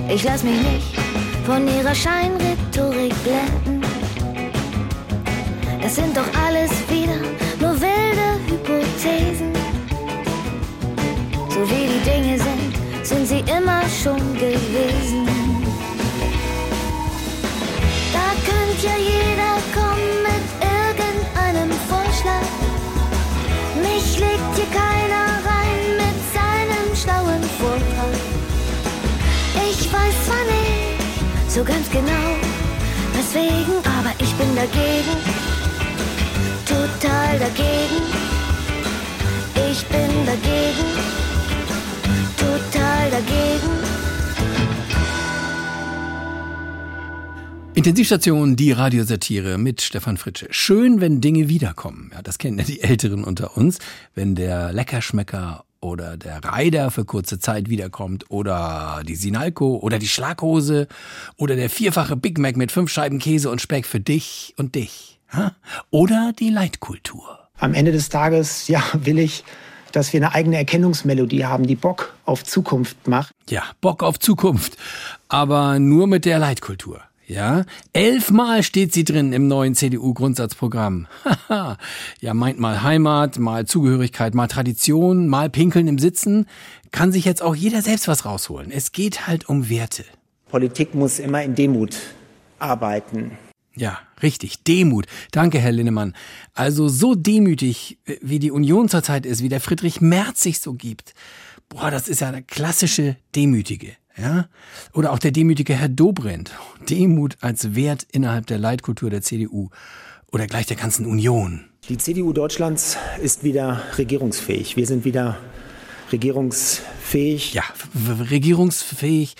Ich 0.09 0.23
lass 0.25 0.43
mich 0.43 0.61
nicht 0.61 1.04
von 1.45 1.67
ihrer 1.67 1.93
Scheinrhetorik 1.93 3.13
blenden. 3.23 3.81
Das 5.81 5.95
sind 5.95 6.17
doch 6.17 6.27
alles 6.43 6.71
wieder 6.89 7.19
nur 7.59 7.79
wilde 7.79 8.27
Hypothesen. 8.47 9.53
So 11.49 11.61
wie 11.69 11.85
die 11.93 12.03
Dinge 12.09 12.39
sind, 12.39 13.05
sind 13.05 13.27
sie 13.27 13.43
immer 13.51 13.83
schon 14.03 14.33
gewesen. 14.33 15.27
Da 18.11 18.27
könnte 18.47 18.87
ja 18.87 18.97
jeder 18.97 19.55
kommen 19.75 20.23
mit 20.23 20.45
irgendeinem 20.75 21.71
Vorschlag. 21.87 22.45
Mich 23.83 24.19
legt 24.19 24.55
hier 24.55 24.71
keiner 24.73 25.04
so 31.55 31.63
ganz 31.63 31.89
genau, 31.89 32.35
weswegen, 33.13 33.75
aber 33.97 34.11
ich 34.19 34.33
bin 34.33 34.53
dagegen. 34.57 35.15
Total 36.65 37.39
dagegen. 37.39 38.03
Ich 39.71 39.85
bin 39.85 40.25
dagegen. 40.25 40.89
Total 42.35 43.09
dagegen. 43.09 43.71
Intensivstation, 47.73 48.57
die 48.57 48.73
Radiosatire 48.73 49.57
mit 49.57 49.81
Stefan 49.81 50.17
Fritsche. 50.17 50.47
Schön, 50.49 50.99
wenn 50.99 51.21
Dinge 51.21 51.47
wiederkommen. 51.47 52.11
Ja, 52.13 52.21
das 52.21 52.37
kennen 52.37 52.57
ja 52.57 52.65
die 52.65 52.81
Älteren 52.81 53.23
unter 53.23 53.55
uns. 53.55 53.79
Wenn 54.13 54.35
der 54.35 54.73
Leckerschmecker 54.73 55.63
oder 55.85 56.17
der 56.17 56.43
Reider 56.43 56.91
für 56.91 57.05
kurze 57.05 57.39
Zeit 57.39 57.69
wiederkommt 57.69 58.25
oder 58.29 59.01
die 59.07 59.15
Sinalco 59.15 59.77
oder 59.77 59.99
die 59.99 60.07
Schlaghose 60.07 60.87
oder 61.37 61.55
der 61.55 61.69
vierfache 61.69 62.15
Big 62.15 62.37
Mac 62.37 62.57
mit 62.57 62.71
fünf 62.71 62.89
Scheiben 62.89 63.19
Käse 63.19 63.49
und 63.49 63.61
Speck 63.61 63.85
für 63.85 63.99
dich 63.99 64.53
und 64.57 64.75
dich. 64.75 65.19
Oder 65.91 66.33
die 66.37 66.49
Leitkultur. 66.49 67.39
Am 67.57 67.73
Ende 67.73 67.91
des 67.91 68.09
Tages, 68.09 68.67
ja, 68.67 68.83
will 68.93 69.19
ich, 69.19 69.43
dass 69.91 70.13
wir 70.13 70.19
eine 70.19 70.33
eigene 70.33 70.57
Erkennungsmelodie 70.57 71.45
haben, 71.45 71.67
die 71.67 71.75
Bock 71.75 72.13
auf 72.25 72.43
Zukunft 72.43 73.07
macht. 73.07 73.33
Ja, 73.49 73.63
Bock 73.81 74.03
auf 74.03 74.19
Zukunft. 74.19 74.77
Aber 75.29 75.79
nur 75.79 76.07
mit 76.07 76.25
der 76.25 76.39
Leitkultur. 76.39 77.01
Ja, 77.27 77.65
elfmal 77.91 78.61
steht 78.61 78.93
sie 78.93 79.03
drin 79.03 79.33
im 79.33 79.47
neuen 79.47 79.73
CDU-Grundsatzprogramm. 79.73 81.07
Haha. 81.23 81.77
ja, 82.21 82.33
meint 82.35 82.59
mal 82.59 82.83
Heimat, 82.83 83.39
mal 83.39 83.65
Zugehörigkeit, 83.65 84.35
mal 84.35 84.47
Tradition, 84.47 85.27
mal 85.27 85.49
Pinkeln 85.49 85.87
im 85.87 85.97
Sitzen. 85.97 86.45
Kann 86.91 87.11
sich 87.11 87.25
jetzt 87.25 87.41
auch 87.41 87.55
jeder 87.55 87.81
selbst 87.81 88.07
was 88.07 88.25
rausholen. 88.25 88.71
Es 88.71 88.91
geht 88.91 89.25
halt 89.25 89.49
um 89.49 89.69
Werte. 89.69 90.05
Politik 90.49 90.93
muss 90.93 91.17
immer 91.17 91.41
in 91.41 91.55
Demut 91.55 91.97
arbeiten. 92.59 93.31
Ja, 93.75 93.99
richtig. 94.21 94.63
Demut. 94.63 95.07
Danke, 95.31 95.57
Herr 95.59 95.71
Linnemann. 95.71 96.15
Also 96.53 96.87
so 96.87 97.15
demütig, 97.15 97.97
wie 98.21 98.39
die 98.39 98.51
Union 98.51 98.87
zurzeit 98.87 99.25
ist, 99.25 99.41
wie 99.41 99.49
der 99.49 99.61
Friedrich 99.61 99.99
Merz 99.99 100.43
sich 100.43 100.59
so 100.59 100.73
gibt. 100.73 101.13
Boah, 101.69 101.89
das 101.89 102.07
ist 102.07 102.21
ja 102.21 102.31
der 102.31 102.43
klassische 102.43 103.17
Demütige. 103.35 103.93
Ja? 104.17 104.47
Oder 104.93 105.11
auch 105.11 105.19
der 105.19 105.31
demütige 105.31 105.75
Herr 105.75 105.89
Dobrindt. 105.89 106.51
Demut 106.89 107.37
als 107.41 107.75
Wert 107.75 108.05
innerhalb 108.11 108.47
der 108.47 108.57
Leitkultur 108.57 109.09
der 109.09 109.21
CDU 109.21 109.69
oder 110.31 110.47
gleich 110.47 110.65
der 110.65 110.77
ganzen 110.77 111.05
Union. 111.05 111.65
Die 111.89 111.97
CDU 111.97 112.33
Deutschlands 112.33 112.97
ist 113.21 113.43
wieder 113.43 113.81
regierungsfähig. 113.97 114.75
Wir 114.75 114.87
sind 114.87 115.05
wieder 115.05 115.37
regierungsfähig. 116.11 117.53
Ja, 117.53 117.63
regierungsfähig 118.29 119.35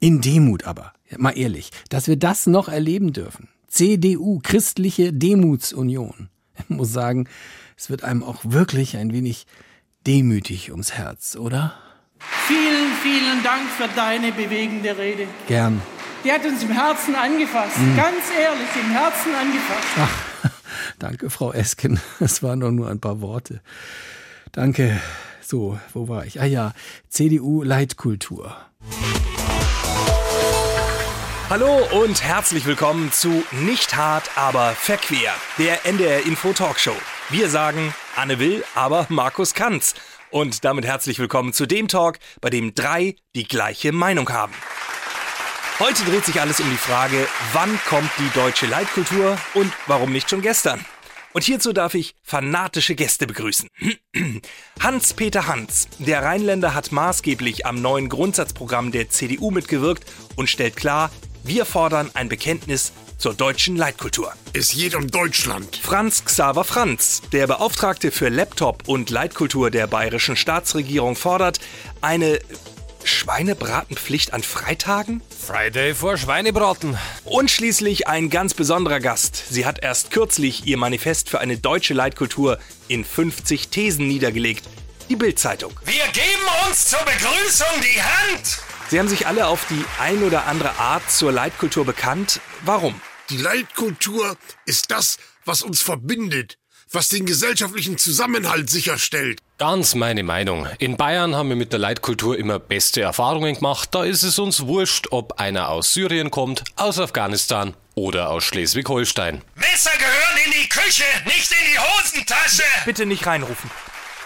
in 0.00 0.20
Demut 0.20 0.64
aber. 0.64 0.92
Mal 1.16 1.36
ehrlich, 1.36 1.70
dass 1.88 2.06
wir 2.06 2.16
das 2.16 2.46
noch 2.46 2.68
erleben 2.68 3.12
dürfen. 3.12 3.48
CDU, 3.66 4.40
Christliche 4.42 5.12
Demutsunion. 5.12 6.28
Ich 6.58 6.68
muss 6.68 6.92
sagen, 6.92 7.28
es 7.76 7.90
wird 7.90 8.04
einem 8.04 8.22
auch 8.22 8.40
wirklich 8.44 8.96
ein 8.96 9.12
wenig 9.12 9.46
demütig 10.06 10.70
ums 10.70 10.92
Herz, 10.92 11.36
oder? 11.36 11.74
Vielen, 12.46 12.92
vielen 13.02 13.42
Dank 13.42 13.68
für 13.76 13.88
deine 13.94 14.32
bewegende 14.32 14.96
Rede. 14.96 15.26
Gern. 15.46 15.82
Die 16.24 16.32
hat 16.32 16.44
uns 16.44 16.62
im 16.62 16.70
Herzen 16.70 17.14
angefasst. 17.14 17.78
Mhm. 17.78 17.96
Ganz 17.96 18.24
ehrlich, 18.38 18.68
im 18.82 18.90
Herzen 18.90 19.34
angefasst. 19.34 19.86
Ach, 19.98 20.50
danke, 20.98 21.30
Frau 21.30 21.52
Esken. 21.52 22.00
Es 22.20 22.42
waren 22.42 22.60
doch 22.60 22.70
nur 22.70 22.88
ein 22.90 23.00
paar 23.00 23.20
Worte. 23.20 23.60
Danke. 24.52 25.00
So, 25.40 25.78
wo 25.94 26.08
war 26.08 26.26
ich? 26.26 26.40
Ah 26.40 26.44
ja, 26.44 26.72
CDU 27.08 27.62
Leitkultur. 27.62 28.54
Hallo 31.48 31.78
und 32.02 32.22
herzlich 32.22 32.66
willkommen 32.66 33.10
zu 33.10 33.42
Nicht 33.52 33.96
hart, 33.96 34.30
aber 34.36 34.72
verquer, 34.72 35.32
der 35.56 35.86
NDR 35.86 36.26
Info 36.26 36.52
Talkshow. 36.52 36.96
Wir 37.30 37.48
sagen 37.48 37.94
Anne 38.16 38.38
Will, 38.38 38.62
aber 38.74 39.06
Markus 39.08 39.54
Kanz. 39.54 39.94
Und 40.30 40.62
damit 40.64 40.84
herzlich 40.84 41.18
willkommen 41.18 41.54
zu 41.54 41.64
dem 41.64 41.88
Talk, 41.88 42.18
bei 42.42 42.50
dem 42.50 42.74
drei 42.74 43.16
die 43.34 43.48
gleiche 43.48 43.92
Meinung 43.92 44.28
haben. 44.28 44.52
Heute 45.78 46.04
dreht 46.04 46.26
sich 46.26 46.38
alles 46.38 46.60
um 46.60 46.68
die 46.68 46.76
Frage, 46.76 47.26
wann 47.54 47.78
kommt 47.88 48.10
die 48.18 48.28
deutsche 48.38 48.66
Leitkultur 48.66 49.38
und 49.54 49.72
warum 49.86 50.12
nicht 50.12 50.28
schon 50.28 50.42
gestern? 50.42 50.84
Und 51.32 51.44
hierzu 51.44 51.72
darf 51.72 51.94
ich 51.94 52.14
fanatische 52.22 52.94
Gäste 52.94 53.26
begrüßen. 53.26 53.70
Hans-Peter 54.80 55.46
Hans, 55.46 55.88
der 55.98 56.22
Rheinländer 56.22 56.74
hat 56.74 56.92
maßgeblich 56.92 57.64
am 57.64 57.80
neuen 57.80 58.10
Grundsatzprogramm 58.10 58.92
der 58.92 59.08
CDU 59.08 59.50
mitgewirkt 59.50 60.04
und 60.36 60.50
stellt 60.50 60.76
klar, 60.76 61.10
wir 61.42 61.64
fordern 61.64 62.10
ein 62.12 62.28
Bekenntnis 62.28 62.92
zur 63.18 63.34
deutschen 63.34 63.76
Leitkultur. 63.76 64.32
Es 64.52 64.70
geht 64.70 64.94
um 64.94 65.08
Deutschland. 65.08 65.76
Franz 65.76 66.24
Xaver 66.24 66.64
Franz, 66.64 67.20
der 67.32 67.46
Beauftragte 67.46 68.10
für 68.10 68.28
Laptop 68.28 68.86
und 68.86 69.10
Leitkultur 69.10 69.70
der 69.70 69.88
bayerischen 69.88 70.36
Staatsregierung, 70.36 71.16
fordert 71.16 71.58
eine 72.00 72.38
Schweinebratenpflicht 73.04 74.32
an 74.32 74.42
Freitagen? 74.42 75.22
Friday 75.46 75.94
vor 75.94 76.16
Schweinebraten. 76.16 76.96
Und 77.24 77.50
schließlich 77.50 78.06
ein 78.06 78.30
ganz 78.30 78.54
besonderer 78.54 79.00
Gast. 79.00 79.44
Sie 79.50 79.66
hat 79.66 79.82
erst 79.82 80.10
kürzlich 80.10 80.66
ihr 80.66 80.76
Manifest 80.76 81.28
für 81.28 81.40
eine 81.40 81.58
deutsche 81.58 81.94
Leitkultur 81.94 82.58
in 82.86 83.04
50 83.04 83.68
Thesen 83.68 84.06
niedergelegt. 84.06 84.64
Die 85.08 85.16
Bild-Zeitung. 85.16 85.72
Wir 85.84 86.04
geben 86.12 86.68
uns 86.68 86.88
zur 86.88 87.00
Begrüßung 87.00 87.80
die 87.80 88.02
Hand. 88.02 88.58
Sie 88.90 88.98
haben 88.98 89.08
sich 89.08 89.26
alle 89.26 89.46
auf 89.46 89.66
die 89.68 89.84
ein 90.00 90.22
oder 90.22 90.46
andere 90.46 90.78
Art 90.78 91.10
zur 91.10 91.32
Leitkultur 91.32 91.84
bekannt. 91.84 92.40
Warum? 92.64 93.00
Die 93.30 93.36
Leitkultur 93.36 94.38
ist 94.64 94.90
das, 94.90 95.18
was 95.44 95.60
uns 95.60 95.82
verbindet, 95.82 96.56
was 96.90 97.10
den 97.10 97.26
gesellschaftlichen 97.26 97.98
Zusammenhalt 97.98 98.70
sicherstellt. 98.70 99.40
Ganz 99.58 99.94
meine 99.94 100.22
Meinung. 100.22 100.66
In 100.78 100.96
Bayern 100.96 101.36
haben 101.36 101.50
wir 101.50 101.56
mit 101.56 101.72
der 101.72 101.78
Leitkultur 101.78 102.38
immer 102.38 102.58
beste 102.58 103.02
Erfahrungen 103.02 103.56
gemacht. 103.56 103.90
Da 103.94 104.04
ist 104.04 104.22
es 104.22 104.38
uns 104.38 104.62
wurscht, 104.62 105.08
ob 105.10 105.38
einer 105.38 105.68
aus 105.68 105.92
Syrien 105.92 106.30
kommt, 106.30 106.64
aus 106.76 106.98
Afghanistan 106.98 107.74
oder 107.94 108.30
aus 108.30 108.44
Schleswig-Holstein. 108.44 109.42
Messer 109.56 109.90
gehören 109.98 110.46
in 110.46 110.52
die 110.62 110.68
Küche, 110.70 111.04
nicht 111.26 111.50
in 111.50 111.72
die 111.72 111.78
Hosentasche. 111.78 112.62
Bitte 112.86 113.04
nicht 113.04 113.26
reinrufen. 113.26 113.70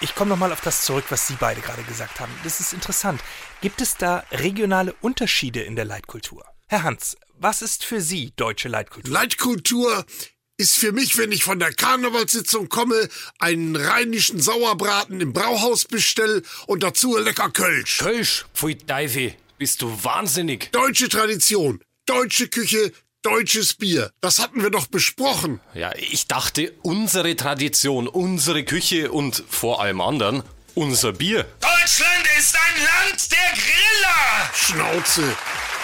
Ich 0.01 0.15
komme 0.15 0.31
nochmal 0.31 0.53
auf 0.53 0.61
das 0.61 0.83
zurück, 0.83 1.07
was 1.09 1.27
Sie 1.27 1.35
beide 1.41 1.61
gerade 1.61 1.83
gesagt 1.83 2.21
haben. 2.21 2.33
Das 2.45 2.61
ist 2.61 2.73
interessant. 2.73 3.21
Gibt 3.61 3.81
es 3.81 3.97
da 3.97 4.23
regionale 4.31 4.95
Unterschiede 5.01 5.63
in 5.63 5.75
der 5.75 5.87
Leitkultur? 5.87 6.52
Herr 6.73 6.85
Hans, 6.85 7.19
was 7.39 7.61
ist 7.61 7.85
für 7.85 8.01
Sie 8.01 8.33
deutsche 8.35 8.71
Leitkultur? 8.71 9.13
Leitkultur 9.13 10.07
ist 10.57 10.79
für 10.79 10.93
mich, 10.93 11.19
wenn 11.19 11.31
ich 11.31 11.45
von 11.45 11.59
der 11.59 11.71
Karnevalssitzung 11.75 12.71
komme, 12.71 13.11
einen 13.39 13.77
rheinischen 13.77 14.41
Sauerbraten 14.41 15.21
im 15.21 15.35
Brauhaus 15.35 15.85
bestell 15.85 16.43
und 16.67 16.83
dazu 16.83 17.15
ein 17.15 17.25
lecker 17.25 17.51
Kölsch. 17.51 17.99
Kölsch? 17.99 18.47
Pfui 18.55 18.79
Teufel, 18.79 19.35
bist 19.59 19.83
du 19.83 20.03
wahnsinnig. 20.03 20.73
Deutsche 20.73 21.11
Tradition, 21.11 21.83
deutsche 22.07 22.49
Küche, 22.49 22.91
deutsches 23.21 23.75
Bier. 23.75 24.11
Das 24.23 24.39
hatten 24.39 24.63
wir 24.63 24.71
doch 24.71 24.87
besprochen. 24.87 25.61
Ja, 25.75 25.93
ich 25.95 26.27
dachte, 26.27 26.73
unsere 26.81 27.37
Tradition, 27.37 28.09
unsere 28.09 28.65
Küche 28.65 29.13
und 29.13 29.45
vor 29.47 29.83
allem 29.83 30.01
anderen 30.01 30.43
unser 30.75 31.13
Bier. 31.13 31.45
Deutschland 31.61 32.27
ist 32.39 32.57
ein 32.57 32.83
Land 32.83 33.31
der 33.31 33.53
Griller! 33.59 34.51
Schnauze. 34.55 35.37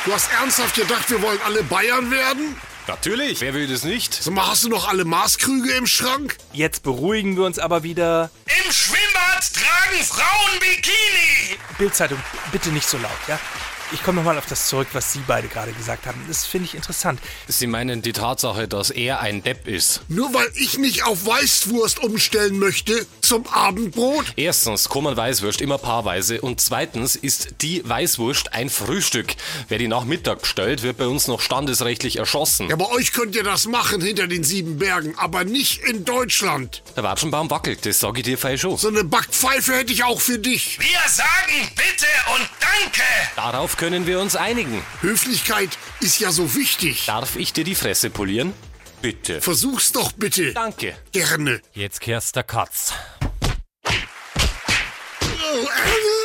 Du 0.09 0.15
hast 0.15 0.33
ernsthaft 0.33 0.75
gedacht, 0.75 1.11
wir 1.11 1.21
wollen 1.21 1.39
alle 1.45 1.63
Bayern 1.63 2.11
werden? 2.11 2.57
Natürlich, 2.87 3.43
wer 3.43 3.53
will 3.53 3.67
das 3.67 3.85
nicht? 3.85 4.15
Sag 4.15 4.33
mal, 4.33 4.47
hast 4.47 4.65
du 4.65 4.71
noch 4.71 4.89
alle 4.89 5.05
Maßkrüge 5.05 5.71
im 5.73 5.87
Schrank? 5.87 6.39
Jetzt 6.55 6.83
beruhigen 6.83 7.37
wir 7.37 7.45
uns 7.45 7.59
aber 7.59 7.83
wieder. 7.83 8.31
Im 8.47 8.73
Schwimmbad 8.73 9.53
tragen 9.53 10.03
Frauen 10.03 10.61
Bikini! 10.61 11.59
Bildzeitung, 11.77 12.19
bitte 12.51 12.71
nicht 12.71 12.89
so 12.89 12.97
laut, 12.97 13.11
ja? 13.27 13.39
Ich 13.91 14.03
komme 14.03 14.17
nochmal 14.17 14.37
auf 14.37 14.45
das 14.45 14.69
zurück, 14.69 14.89
was 14.93 15.15
Sie 15.15 15.21
beide 15.27 15.49
gerade 15.49 15.73
gesagt 15.73 16.07
haben. 16.07 16.23
Das 16.29 16.45
finde 16.45 16.67
ich 16.67 16.75
interessant. 16.75 17.21
Sie 17.47 17.67
meinen 17.67 18.03
die 18.03 18.13
Tatsache, 18.13 18.69
dass 18.69 18.91
er 18.91 19.21
ein 19.21 19.43
Depp 19.43 19.67
ist. 19.67 20.03
Nur 20.09 20.35
weil 20.35 20.47
ich 20.57 20.77
nicht 20.77 21.05
auf 21.05 21.25
Weißwurst 21.25 22.03
umstellen 22.03 22.59
möchte 22.59 23.07
zum 23.23 23.47
Abendbrot? 23.47 24.27
Erstens 24.37 24.91
kommen 24.91 25.17
Weißwurst 25.17 25.63
immer 25.63 25.79
paarweise 25.79 26.43
und 26.43 26.61
zweitens 26.61 27.17
ist 27.17 27.63
die 27.63 27.83
Weißwurst 27.89 28.53
ein 28.53 28.69
Frühstück. 28.69 29.35
Wer 29.69 29.79
die 29.79 29.89
nach 29.89 30.05
Mittag 30.05 30.43
bestellt, 30.43 30.83
wird 30.83 30.99
bei 30.99 31.07
uns 31.07 31.27
noch 31.27 31.41
standesrechtlich 31.41 32.17
erschossen. 32.17 32.69
Ja, 32.69 32.77
bei 32.77 32.91
euch 32.91 33.15
könnt 33.15 33.35
ihr 33.37 33.43
das 33.43 33.65
machen 33.67 34.03
hinter 34.03 34.27
den 34.27 34.45
sieben 34.45 34.79
Bergen, 34.79 35.15
aber 35.17 35.45
nicht 35.45 35.81
in 35.85 36.05
Deutschland. 36.05 36.83
Der 36.95 37.05
Watschenbaum 37.05 37.51
wackelt, 37.51 37.87
das 37.87 38.01
sag 38.01 38.19
ich 38.19 38.25
dir 38.25 38.37
fein 38.37 38.59
schon. 38.59 38.77
So 38.77 38.89
eine 38.89 39.05
Backpfeife 39.05 39.73
hätte 39.77 39.95
ich 39.95 40.05
auch 40.05 40.21
für 40.21 40.39
dich. 40.39 40.79
Wir 40.79 41.09
sagen 41.09 41.69
bitte 41.75 42.07
und 42.35 42.49
danke. 42.61 43.03
Darauf 43.37 43.78
können 43.79 44.07
wir 44.07 44.21
uns 44.21 44.37
einigen. 44.37 44.83
Höflichkeit 45.01 45.71
ist 46.01 46.21
ja 46.21 46.31
so 46.31 46.55
wichtig. 46.55 47.07
Darf 47.07 47.37
ich 47.37 47.55
dir 47.55 47.65
die 47.65 47.77
Fresse 47.77 48.11
polieren? 48.11 48.53
Bitte. 49.01 49.41
Versuch's 49.41 49.93
doch 49.93 50.13
bitte. 50.13 50.53
Danke. 50.53 50.97
Gerne. 51.13 51.63
Jetzt 51.73 52.01
kehrst 52.01 52.37
der 52.37 52.43
Katz. 52.43 52.93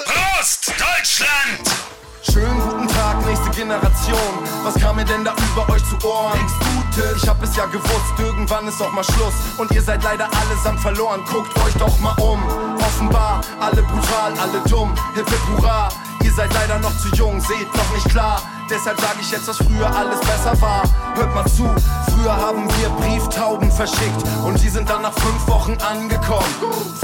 Prost, 0.05 0.73
Deutschland! 0.79 1.92
Schönen 2.31 2.57
guten 2.61 2.87
Tag, 2.87 3.25
nächste 3.25 3.49
Generation. 3.49 4.17
Was 4.63 4.75
kam 4.75 4.95
mir 4.95 5.03
denn 5.03 5.25
da 5.25 5.33
über 5.51 5.73
euch 5.73 5.83
zu 5.83 6.07
Ohren? 6.07 6.39
Nichts 6.39 6.53
Gutes. 6.59 7.23
Ich 7.23 7.27
hab 7.27 7.43
es 7.43 7.55
ja 7.55 7.65
gewusst, 7.65 8.13
irgendwann 8.17 8.65
ist 8.65 8.81
auch 8.81 8.93
mal 8.93 9.03
Schluss. 9.03 9.33
Und 9.57 9.69
ihr 9.71 9.81
seid 9.81 10.03
leider 10.03 10.29
allesamt 10.41 10.79
verloren. 10.79 11.21
Guckt 11.29 11.53
euch 11.65 11.73
doch 11.73 11.99
mal 11.99 12.15
um. 12.21 12.41
Offenbar, 12.77 13.41
alle 13.59 13.83
brutal, 13.83 14.33
alle 14.41 14.61
dumm. 14.69 14.95
Hip 15.15 15.27
hurra. 15.49 15.89
Ihr 16.23 16.31
seid 16.31 16.53
leider 16.53 16.79
noch 16.79 16.97
zu 16.97 17.09
jung, 17.09 17.41
seht 17.41 17.75
noch 17.75 17.93
nicht 17.93 18.07
klar. 18.09 18.41
Deshalb 18.69 18.99
sage 19.01 19.17
ich 19.19 19.29
jetzt, 19.29 19.49
dass 19.49 19.57
früher 19.57 19.93
alles 19.93 20.21
besser 20.21 20.59
war. 20.61 20.83
Hört 21.15 21.35
mal 21.35 21.45
zu, 21.45 21.69
früher 22.09 22.35
haben 22.35 22.69
wir 22.79 22.89
Brieftauben 22.89 23.69
verschickt 23.69 24.23
und 24.45 24.59
die 24.63 24.69
sind 24.69 24.89
dann 24.89 25.01
nach 25.01 25.13
fünf 25.13 25.47
Wochen 25.47 25.75
angekommen. 25.81 26.47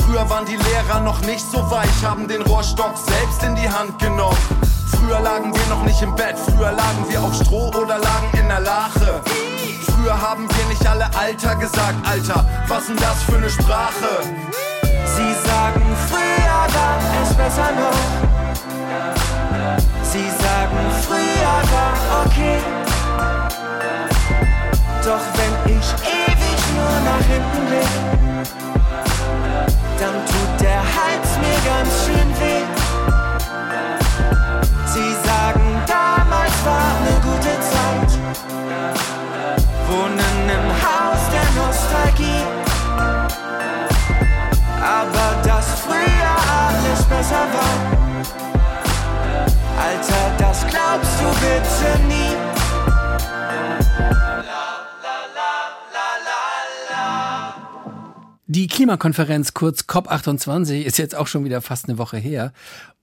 Früher 0.05 0.27
waren 0.29 0.45
die 0.45 0.55
Lehrer 0.55 1.01
noch 1.01 1.19
nicht 1.21 1.45
so 1.51 1.69
weich, 1.69 1.89
haben 2.03 2.29
den 2.29 2.41
Rohrstock 2.43 2.95
selbst 2.97 3.43
in 3.43 3.55
die 3.55 3.69
Hand 3.69 3.99
genommen. 3.99 4.37
Früher 4.99 5.19
lagen 5.21 5.53
wir 5.55 5.65
noch 5.67 5.83
nicht 5.83 6.01
im 6.01 6.13
Bett, 6.15 6.35
früher 6.37 6.71
lagen 6.71 7.05
wir 7.07 7.21
auf 7.21 7.33
Stroh 7.33 7.69
oder 7.69 7.97
lagen 7.99 8.37
in 8.37 8.47
der 8.47 8.59
Lache. 8.59 9.21
Früher 9.85 10.21
haben 10.21 10.47
wir 10.49 10.65
nicht 10.65 10.85
alle 10.85 11.05
Alter 11.17 11.55
gesagt, 11.55 11.95
Alter, 12.07 12.45
was 12.67 12.87
denn 12.87 12.97
das 12.97 13.23
für 13.23 13.37
eine 13.37 13.49
Sprache? 13.49 14.21
Sie 14.83 15.47
sagen, 15.47 15.81
früher 16.09 16.59
war 16.75 16.99
es 17.23 17.33
besser 17.33 17.71
noch. 17.79 18.29
Sie 20.03 20.29
sagen, 20.29 20.79
früher 21.07 21.55
war 21.73 22.25
okay. 22.25 22.59
Doch 25.03 25.25
wenn 25.37 25.77
ich 25.77 25.87
ewig 26.03 26.59
nur 26.75 26.95
nach 27.05 27.25
hinten 27.25 27.65
blick, 27.67 27.93
dann 29.99 30.15
tut 30.25 30.61
der 30.61 30.79
Hals 30.79 31.29
mir 31.41 31.59
ganz 31.69 32.05
schön 32.05 32.29
weh. 32.39 32.78
Wohnen 39.87 40.49
im 40.57 40.67
Haus 40.83 41.21
der 41.33 41.47
Nostalgie. 41.59 42.43
Aber 44.81 45.41
dass 45.43 45.79
früher 45.81 46.35
alles 46.49 47.03
besser 47.03 47.45
war. 47.53 47.99
Alter, 49.79 50.23
das 50.37 50.65
glaubst 50.67 51.19
du 51.21 51.27
bitte 51.39 52.07
nie. 52.07 52.49
Die 58.51 58.67
Klimakonferenz, 58.67 59.53
kurz 59.53 59.81
COP28, 59.81 60.81
ist 60.81 60.97
jetzt 60.97 61.13
auch 61.13 61.27
schon 61.27 61.45
wieder 61.45 61.61
fast 61.61 61.87
eine 61.87 61.99
Woche 61.99 62.17
her. 62.17 62.51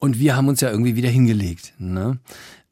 Und 0.01 0.19
wir 0.19 0.35
haben 0.35 0.49
uns 0.49 0.61
ja 0.61 0.71
irgendwie 0.71 0.97
wieder 0.97 1.09
hingelegt. 1.09 1.73
Ne? 1.79 2.19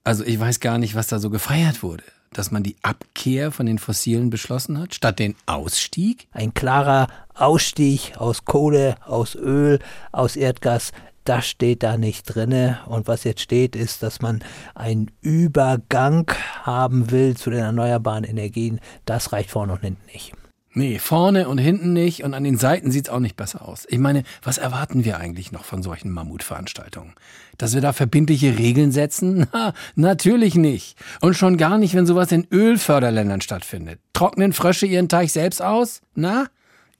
Also 0.02 0.24
ich 0.24 0.40
weiß 0.40 0.58
gar 0.58 0.78
nicht, 0.78 0.96
was 0.96 1.06
da 1.06 1.20
so 1.20 1.30
gefeiert 1.30 1.84
wurde. 1.84 2.02
Dass 2.34 2.50
man 2.50 2.62
die 2.62 2.76
Abkehr 2.82 3.50
von 3.50 3.66
den 3.66 3.78
Fossilen 3.78 4.28
beschlossen 4.28 4.78
hat, 4.78 4.94
statt 4.94 5.18
den 5.18 5.34
Ausstieg? 5.46 6.28
Ein 6.32 6.52
klarer 6.52 7.06
Ausstieg 7.34 8.12
aus 8.18 8.44
Kohle, 8.44 8.96
aus 9.06 9.34
Öl, 9.34 9.78
aus 10.12 10.36
Erdgas, 10.36 10.92
das 11.24 11.46
steht 11.46 11.82
da 11.82 11.96
nicht 11.96 12.24
drinne. 12.26 12.80
Und 12.86 13.08
was 13.08 13.24
jetzt 13.24 13.40
steht, 13.40 13.74
ist, 13.76 14.02
dass 14.02 14.20
man 14.20 14.44
einen 14.74 15.10
Übergang 15.22 16.30
haben 16.62 17.10
will 17.10 17.36
zu 17.36 17.50
den 17.50 17.60
erneuerbaren 17.60 18.24
Energien. 18.24 18.80
Das 19.06 19.32
reicht 19.32 19.50
vorne 19.50 19.72
und 19.72 19.80
hinten 19.80 20.04
nicht. 20.12 20.34
Nee, 20.76 20.98
vorne 20.98 21.48
und 21.48 21.58
hinten 21.58 21.92
nicht 21.92 22.24
und 22.24 22.34
an 22.34 22.42
den 22.42 22.58
Seiten 22.58 22.90
sieht's 22.90 23.08
auch 23.08 23.20
nicht 23.20 23.36
besser 23.36 23.66
aus. 23.66 23.86
Ich 23.88 24.00
meine, 24.00 24.24
was 24.42 24.58
erwarten 24.58 25.04
wir 25.04 25.18
eigentlich 25.18 25.52
noch 25.52 25.64
von 25.64 25.84
solchen 25.84 26.10
Mammutveranstaltungen? 26.10 27.14
Dass 27.58 27.74
wir 27.74 27.80
da 27.80 27.92
verbindliche 27.92 28.58
Regeln 28.58 28.90
setzen? 28.90 29.46
Na, 29.52 29.72
natürlich 29.94 30.56
nicht. 30.56 30.96
Und 31.20 31.34
schon 31.34 31.58
gar 31.58 31.78
nicht, 31.78 31.94
wenn 31.94 32.06
sowas 32.06 32.32
in 32.32 32.48
Ölförderländern 32.50 33.40
stattfindet. 33.40 34.00
Trocknen 34.14 34.52
Frösche 34.52 34.86
ihren 34.86 35.08
Teich 35.08 35.32
selbst 35.32 35.62
aus? 35.62 36.02
Na? 36.16 36.48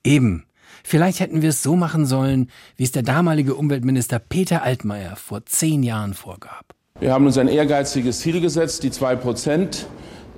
Eben. 0.05 0.45
Vielleicht 0.85 1.19
hätten 1.19 1.43
wir 1.43 1.49
es 1.49 1.63
so 1.63 1.75
machen 1.75 2.07
sollen, 2.07 2.51
wie 2.77 2.85
es 2.85 2.93
der 2.93 3.03
damalige 3.03 3.57
Umweltminister 3.57 4.21
Peter 4.21 4.63
Altmaier 4.63 5.17
vor 5.17 5.47
zehn 5.47 5.83
Jahren 5.83 6.15
vorgab. 6.15 6.75
Wir 7.01 7.13
haben 7.13 7.27
uns 7.27 7.39
ein 7.39 7.49
ehrgeiziges 7.49 8.21
Ziel 8.21 8.41
gesetzt, 8.41 8.85
die 8.85 8.91
2% 8.91 9.87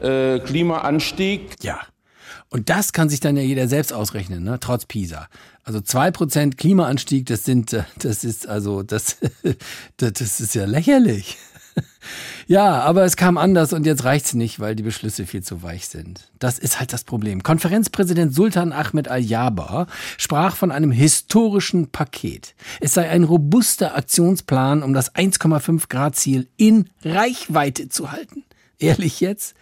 äh, 0.01 0.39
Klimaanstieg. 0.39 1.57
Ja. 1.61 1.81
Und 2.49 2.71
das 2.71 2.93
kann 2.93 3.09
sich 3.09 3.21
dann 3.21 3.37
ja 3.37 3.43
jeder 3.43 3.69
selbst 3.69 3.93
ausrechnen, 3.93 4.45
ne? 4.45 4.59
trotz 4.61 4.87
PISA. 4.87 5.29
Also 5.65 5.81
zwei 5.81 6.11
Prozent 6.11 6.57
Klimaanstieg, 6.57 7.27
das 7.27 7.45
sind, 7.45 7.73
äh, 7.73 7.85
das 7.99 8.23
ist 8.25 8.49
also, 8.49 8.83
das, 8.83 9.17
das 9.97 10.41
ist 10.41 10.55
ja 10.55 10.65
lächerlich. 10.65 11.37
Ja, 12.47 12.81
aber 12.81 13.05
es 13.05 13.17
kam 13.17 13.39
anders 13.39 13.73
und 13.73 13.87
jetzt 13.87 14.05
reicht's 14.05 14.33
nicht, 14.35 14.61
weil 14.61 14.77
die 14.77 14.85
Beschlüsse 14.85 15.27
viel 15.27 15.43
zu 15.43 15.65
weich 15.65 15.89
sind. 15.89 16.31
Das 16.39 16.61
ist 16.61 16.79
halt 16.79 16.93
das 16.93 17.03
Problem. 17.03 17.43
Konferenzpräsident 17.43 18.33
Sultan 18.33 18.73
Ahmed 18.73 19.09
Al-Jaber 19.09 19.89
sprach 20.17 20.55
von 20.55 20.71
einem 20.71 20.93
historischen 20.93 21.89
Paket. 21.89 22.55
Es 22.81 22.95
sei 22.95 23.09
ein 23.09 23.25
robuster 23.25 23.97
Aktionsplan, 23.97 24.85
um 24.85 24.93
das 24.93 25.13
1,5 25.17 25.89
Grad 25.89 26.15
Ziel 26.15 26.47
in 26.57 26.89
Reichweite 27.05 27.89
zu 27.89 28.13
halten. 28.13 28.45
Ehrlich 28.79 29.21
jetzt? 29.21 29.55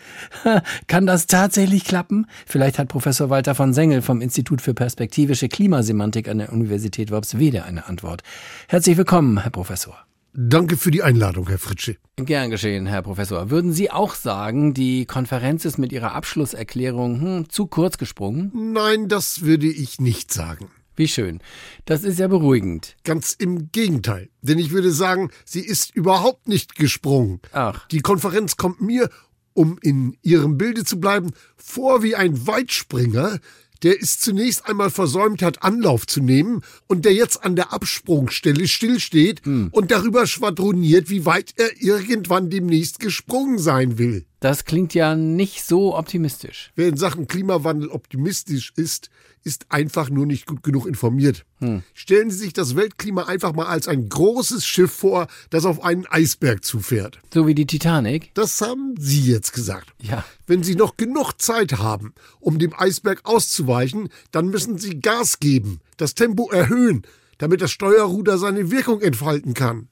Kann 0.89 1.07
das 1.07 1.27
tatsächlich 1.27 1.85
klappen? 1.85 2.27
Vielleicht 2.47 2.79
hat 2.79 2.89
Professor 2.89 3.31
Walter 3.31 3.55
von 3.55 3.73
Sengel 3.73 4.03
vom 4.03 4.21
Institut 4.21 4.61
für 4.61 4.75
perspektivische 4.75 5.49
Klimasemantik 5.49 6.29
an 6.29 6.39
der 6.39 6.53
Universität 6.53 7.11
Worpswede 7.11 7.65
eine 7.65 7.87
Antwort. 7.87 8.23
Herzlich 8.69 8.97
willkommen, 8.97 9.41
Herr 9.41 9.51
Professor. 9.51 9.97
Danke 10.37 10.77
für 10.77 10.91
die 10.91 11.05
Einladung, 11.05 11.49
Herr 11.49 11.61
Fritsche. 11.61 11.97
Gern 12.17 12.51
geschehen, 12.51 12.87
Herr 12.87 13.03
Professor. 13.03 13.51
Würden 13.51 13.73
Sie 13.73 13.93
auch 13.93 14.17
sagen, 14.17 14.75
die 14.75 15.07
Konferenz 15.07 15.65
ist 15.65 15.79
mit 15.79 15.93
ihrer 15.93 16.13
Abschlusserklärung 16.13 17.21
hm, 17.21 17.51
zu 17.51 17.69
kurz 17.69 17.99
gesprungen? 17.99 18.51
Nein, 18.73 19.09
das 19.09 19.43
würde 19.43 19.69
ich 19.69 20.01
nicht 20.01 20.33
sagen. 20.33 20.71
Wie 20.97 21.09
schön. 21.09 21.41
Das 21.87 22.05
ist 22.05 22.19
ja 22.19 22.29
beruhigend. 22.29 22.97
Ganz 23.05 23.35
im 23.39 23.71
Gegenteil. 23.73 24.29
Denn 24.43 24.59
ich 24.59 24.71
würde 24.71 24.93
sagen, 24.93 25.31
sie 25.45 25.61
ist 25.61 25.95
überhaupt 25.95 26.47
nicht 26.49 26.77
gesprungen. 26.77 27.41
Ach. 27.53 27.87
Die 27.89 28.01
Konferenz 28.01 28.57
kommt 28.57 28.81
mir, 28.81 29.11
um 29.55 29.79
in 29.83 30.17
Ihrem 30.23 30.57
Bilde 30.57 30.85
zu 30.85 31.01
bleiben, 31.01 31.33
vor 31.57 32.03
wie 32.03 32.15
ein 32.15 32.47
Weitspringer, 32.47 33.39
der 33.83 34.01
es 34.01 34.19
zunächst 34.19 34.67
einmal 34.67 34.91
versäumt 34.91 35.43
hat, 35.43 35.63
Anlauf 35.63 36.07
zu 36.07 36.23
nehmen 36.23 36.63
und 36.87 37.05
der 37.05 37.13
jetzt 37.13 37.45
an 37.45 37.55
der 37.55 37.73
Absprungstelle 37.73 38.67
stillsteht 38.67 39.45
Hm. 39.45 39.69
und 39.73 39.91
darüber 39.91 40.27
schwadroniert, 40.27 41.11
wie 41.11 41.27
weit 41.27 41.55
er 41.57 41.71
irgendwann 41.83 42.51
demnächst 42.51 42.99
gesprungen 43.01 43.59
sein 43.59 43.99
will. 43.99 44.27
Das 44.45 44.67
klingt 44.67 44.93
ja 44.93 45.15
nicht 45.15 45.65
so 45.65 45.97
optimistisch. 45.97 46.71
Wer 46.75 46.89
in 46.89 46.99
Sachen 46.99 47.29
Klimawandel 47.29 47.89
optimistisch 47.89 48.75
ist, 48.77 49.09
ist 49.43 49.65
einfach 49.71 50.11
nur 50.11 50.27
nicht 50.27 50.45
gut 50.45 50.63
genug 50.63 50.87
informiert. 50.87 51.47
Hm. 51.61 51.83
Stellen 51.95 52.31
Sie 52.31 52.37
sich 52.37 52.53
das 52.53 52.77
Weltklima 52.77 53.23
einfach 53.23 53.55
mal 53.55 53.65
als 53.65 53.89
ein 53.89 54.07
großes 54.07 54.67
Schiff 54.67 54.93
vor, 54.93 55.29
das 55.49 55.65
auf 55.65 55.83
einen 55.83 56.05
Eisberg 56.05 56.63
zufährt. 56.63 57.21
So 57.33 57.47
wie 57.47 57.55
die 57.55 57.65
Titanic? 57.65 58.35
Das 58.35 58.61
haben 58.61 58.97
Sie 58.99 59.23
jetzt 59.23 59.55
gesagt. 59.55 59.95
Ja. 60.03 60.27
Wenn 60.47 60.63
Sie 60.63 60.75
noch 60.75 60.99
genug 60.99 61.41
Zeit 61.41 61.79
haben, 61.79 62.13
um 62.39 62.59
dem 62.59 62.75
Eisberg 62.79 63.23
auszuweichen, 63.25 64.11
dann 64.31 64.49
müssen 64.49 64.77
Sie 64.77 65.01
Gas 65.01 65.41
geben, 65.41 65.81
das 65.97 66.15
Tempo 66.15 66.51
erhöhen, 66.51 67.07
damit 67.39 67.63
das 67.63 67.71
Steuerruder 67.71 68.37
seine 68.37 68.71
Wirkung 68.71 69.01
entfalten 69.01 69.55
kann. 69.55 69.89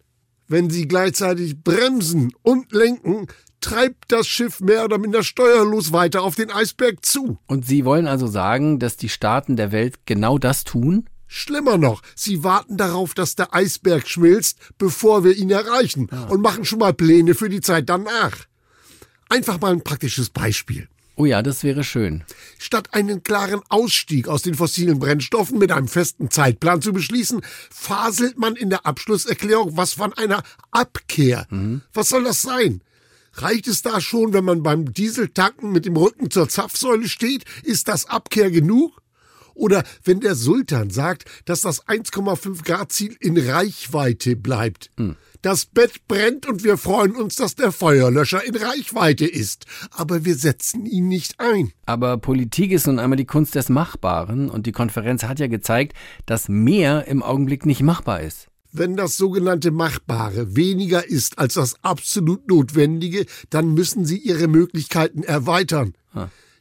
Wenn 0.46 0.68
Sie 0.68 0.86
gleichzeitig 0.86 1.64
bremsen 1.64 2.34
und 2.42 2.72
lenken, 2.72 3.28
treibt 3.62 4.12
das 4.12 4.26
Schiff 4.26 4.60
mehr 4.60 4.84
oder 4.84 4.98
minder 4.98 5.22
steuerlos 5.22 5.92
weiter 5.92 6.22
auf 6.22 6.34
den 6.34 6.50
Eisberg 6.50 7.04
zu. 7.04 7.38
Und 7.46 7.66
Sie 7.66 7.86
wollen 7.86 8.06
also 8.06 8.26
sagen, 8.26 8.78
dass 8.78 8.96
die 8.98 9.08
Staaten 9.08 9.56
der 9.56 9.72
Welt 9.72 10.00
genau 10.04 10.36
das 10.36 10.64
tun? 10.64 11.08
Schlimmer 11.26 11.78
noch, 11.78 12.02
sie 12.14 12.44
warten 12.44 12.76
darauf, 12.76 13.14
dass 13.14 13.36
der 13.36 13.54
Eisberg 13.54 14.06
schmilzt, 14.06 14.58
bevor 14.76 15.24
wir 15.24 15.34
ihn 15.34 15.50
erreichen 15.50 16.10
und 16.28 16.42
machen 16.42 16.66
schon 16.66 16.80
mal 16.80 16.92
Pläne 16.92 17.34
für 17.34 17.48
die 17.48 17.62
Zeit 17.62 17.88
danach. 17.88 18.36
Einfach 19.30 19.58
mal 19.58 19.72
ein 19.72 19.82
praktisches 19.82 20.28
Beispiel. 20.28 20.88
Oh 21.16 21.24
ja, 21.24 21.42
das 21.42 21.64
wäre 21.64 21.84
schön. 21.84 22.24
Statt 22.58 22.92
einen 22.92 23.22
klaren 23.22 23.62
Ausstieg 23.70 24.28
aus 24.28 24.42
den 24.42 24.54
fossilen 24.54 24.98
Brennstoffen 24.98 25.58
mit 25.58 25.72
einem 25.72 25.88
festen 25.88 26.30
Zeitplan 26.30 26.82
zu 26.82 26.92
beschließen, 26.92 27.40
faselt 27.70 28.36
man 28.38 28.54
in 28.54 28.68
der 28.68 28.84
Abschlusserklärung 28.84 29.76
was 29.76 29.94
von 29.94 30.12
einer 30.12 30.42
Abkehr. 30.70 31.46
Was 31.94 32.10
soll 32.10 32.24
das 32.24 32.42
sein? 32.42 32.82
Reicht 33.34 33.66
es 33.66 33.82
da 33.82 34.00
schon, 34.00 34.32
wenn 34.32 34.44
man 34.44 34.62
beim 34.62 34.92
Dieseltanken 34.92 35.72
mit 35.72 35.86
dem 35.86 35.96
Rücken 35.96 36.30
zur 36.30 36.48
Zapfsäule 36.48 37.08
steht? 37.08 37.44
Ist 37.62 37.88
das 37.88 38.06
Abkehr 38.06 38.50
genug? 38.50 39.02
Oder 39.54 39.84
wenn 40.04 40.20
der 40.20 40.34
Sultan 40.34 40.90
sagt, 40.90 41.24
dass 41.44 41.60
das 41.60 41.86
1,5 41.86 42.64
Grad 42.64 42.92
Ziel 42.92 43.16
in 43.20 43.36
Reichweite 43.36 44.36
bleibt. 44.36 44.90
Das 45.42 45.66
Bett 45.66 46.06
brennt 46.06 46.46
und 46.46 46.62
wir 46.62 46.78
freuen 46.78 47.16
uns, 47.16 47.34
dass 47.34 47.56
der 47.56 47.72
Feuerlöscher 47.72 48.44
in 48.44 48.54
Reichweite 48.54 49.26
ist. 49.26 49.66
Aber 49.90 50.24
wir 50.24 50.36
setzen 50.36 50.86
ihn 50.86 51.08
nicht 51.08 51.40
ein. 51.40 51.72
Aber 51.84 52.16
Politik 52.18 52.70
ist 52.70 52.86
nun 52.86 53.00
einmal 53.00 53.16
die 53.16 53.24
Kunst 53.24 53.56
des 53.56 53.68
Machbaren 53.68 54.48
und 54.48 54.66
die 54.66 54.72
Konferenz 54.72 55.24
hat 55.24 55.40
ja 55.40 55.48
gezeigt, 55.48 55.96
dass 56.26 56.48
mehr 56.48 57.06
im 57.08 57.24
Augenblick 57.24 57.66
nicht 57.66 57.82
machbar 57.82 58.20
ist. 58.20 58.51
Wenn 58.72 58.96
das 58.96 59.18
sogenannte 59.18 59.70
Machbare 59.70 60.56
weniger 60.56 61.06
ist 61.06 61.38
als 61.38 61.54
das 61.54 61.76
absolut 61.84 62.48
Notwendige, 62.48 63.26
dann 63.50 63.74
müssen 63.74 64.06
Sie 64.06 64.16
Ihre 64.16 64.48
Möglichkeiten 64.48 65.22
erweitern. 65.22 65.94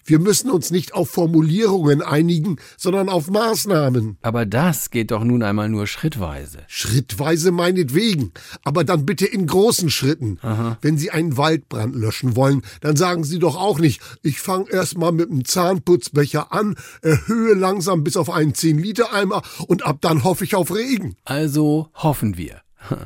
Wir 0.05 0.19
müssen 0.19 0.49
uns 0.49 0.71
nicht 0.71 0.93
auf 0.93 1.09
Formulierungen 1.09 2.01
einigen, 2.01 2.57
sondern 2.77 3.09
auf 3.09 3.29
Maßnahmen. 3.29 4.17
Aber 4.21 4.45
das 4.45 4.89
geht 4.89 5.11
doch 5.11 5.23
nun 5.23 5.43
einmal 5.43 5.69
nur 5.69 5.87
schrittweise. 5.87 6.59
Schrittweise 6.67 7.51
meinetwegen, 7.51 8.31
aber 8.63 8.83
dann 8.83 9.05
bitte 9.05 9.25
in 9.25 9.47
großen 9.47 9.89
Schritten. 9.89 10.39
Wenn 10.81 10.97
Sie 10.97 11.11
einen 11.11 11.37
Waldbrand 11.37 11.95
löschen 11.95 12.35
wollen, 12.35 12.61
dann 12.81 12.95
sagen 12.95 13.23
Sie 13.23 13.39
doch 13.39 13.55
auch 13.55 13.79
nicht, 13.79 14.01
ich 14.23 14.39
fange 14.39 14.69
erst 14.69 14.97
mal 14.97 15.11
mit 15.11 15.29
einem 15.29 15.45
Zahnputzbecher 15.45 16.51
an, 16.51 16.75
erhöhe 17.01 17.53
langsam 17.53 18.03
bis 18.03 18.17
auf 18.17 18.29
einen 18.29 18.53
10-Liter-Eimer 18.53 19.41
und 19.67 19.85
ab 19.85 19.97
dann 20.01 20.23
hoffe 20.23 20.43
ich 20.43 20.55
auf 20.55 20.73
Regen. 20.73 21.15
Also 21.25 21.89
hoffen 21.95 22.37
wir. 22.37 22.61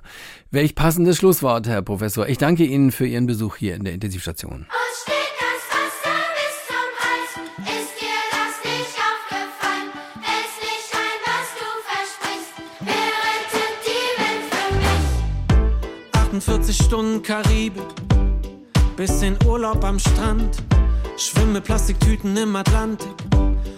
Welch 0.51 0.75
passendes 0.75 1.17
Schlusswort, 1.17 1.67
Herr 1.67 1.81
Professor. 1.81 2.27
Ich 2.27 2.38
danke 2.38 2.65
Ihnen 2.65 2.91
für 2.91 3.05
Ihren 3.05 3.25
Besuch 3.25 3.58
hier 3.58 3.75
in 3.75 3.84
der 3.84 3.93
Intensivstation. 3.93 4.67
48 16.36 16.76
Stunden 16.76 17.24
Karibik, 17.24 17.82
bisschen 18.98 19.38
Urlaub 19.48 19.86
am 19.86 19.98
Strand, 19.98 20.58
schwimme 21.15 21.62
Plastiktüten 21.62 22.36
im 22.36 22.54
Atlantik, 22.58 23.15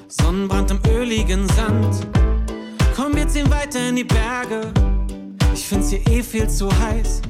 Sonnenbrand 0.08 0.72
im 0.72 0.80
öligen 0.90 1.48
Sand. 1.50 2.08
Komm, 2.96 3.16
wir 3.16 3.28
ziehen 3.28 3.48
weiter 3.52 3.88
in 3.88 3.98
die 3.98 4.04
Berge, 4.04 4.74
ich 5.54 5.68
find's 5.68 5.92
hier 5.92 6.02
eh 6.08 6.24
viel 6.24 6.50
zu 6.50 6.68
heiß. 6.68 7.22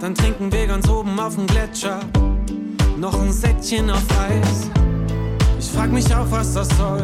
Dann 0.00 0.12
trinken 0.12 0.50
wir 0.50 0.66
ganz 0.66 0.88
oben 0.88 1.20
auf 1.20 1.36
dem 1.36 1.46
Gletscher 1.46 2.00
noch 2.98 3.20
ein 3.20 3.32
Säckchen 3.32 3.90
auf 3.90 4.02
Eis. 4.18 4.68
Ich 5.56 5.70
frag 5.70 5.92
mich 5.92 6.12
auch, 6.12 6.28
was 6.30 6.52
das 6.52 6.68
soll. 6.76 7.02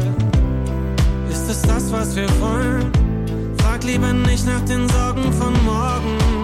Ist 1.29 1.49
es 1.49 1.61
das, 1.61 1.89
was 1.89 2.17
wir 2.17 2.27
wollen? 2.41 2.91
Frag 3.59 3.85
lieber 3.85 4.11
nicht 4.11 4.45
nach 4.45 4.61
den 4.65 4.89
Sorgen 4.89 5.31
von 5.31 5.53
morgen. 5.63 6.40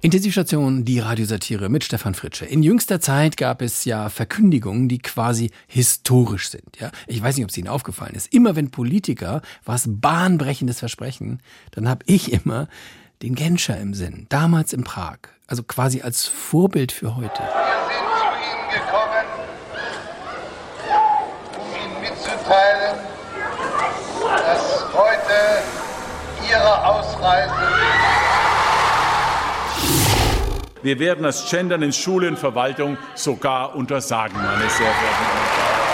Intensivstation, 0.00 0.84
die 0.84 1.00
Radiosatire 1.00 1.68
mit 1.68 1.82
Stefan 1.82 2.14
Fritsche. 2.14 2.44
In 2.44 2.62
jüngster 2.62 3.00
Zeit 3.00 3.36
gab 3.36 3.60
es 3.60 3.84
ja 3.84 4.08
Verkündigungen, 4.10 4.88
die 4.88 4.98
quasi 4.98 5.50
historisch 5.66 6.50
sind. 6.50 6.78
Ja, 6.78 6.92
ich 7.08 7.20
weiß 7.20 7.36
nicht, 7.36 7.44
ob 7.44 7.50
es 7.50 7.58
Ihnen 7.58 7.66
aufgefallen 7.66 8.14
ist. 8.14 8.32
Immer 8.32 8.54
wenn 8.54 8.70
Politiker 8.70 9.42
was 9.64 9.86
bahnbrechendes 9.88 10.78
versprechen, 10.78 11.42
dann 11.72 11.88
habe 11.88 12.04
ich 12.06 12.32
immer 12.32 12.68
den 13.22 13.34
Genscher 13.34 13.76
im 13.76 13.92
Sinn. 13.92 14.26
Damals 14.28 14.72
in 14.72 14.84
Prag, 14.84 15.18
also 15.48 15.64
quasi 15.64 16.00
als 16.00 16.26
Vorbild 16.26 16.92
für 16.92 17.16
heute. 17.16 17.42
Wir 17.42 17.88
sind 17.88 18.06
zu 18.20 18.28
Ihnen 18.46 18.70
gekommen, 18.70 19.26
um 21.58 21.74
Ihnen 21.74 22.00
mitzuteilen, 22.02 22.98
dass 24.46 24.84
heute 24.94 25.62
Ihre 26.48 26.86
Ausreise 26.86 28.17
Wir 30.82 30.98
werden 31.00 31.24
das 31.24 31.50
Gendern 31.50 31.82
in 31.82 31.92
Schule 31.92 32.28
und 32.28 32.38
Verwaltung 32.38 32.96
sogar 33.14 33.74
untersagen, 33.74 34.36
meine 34.36 34.70
sehr 34.70 34.70
verehrten 34.70 35.24
Damen 35.58 35.80
und 35.80 35.92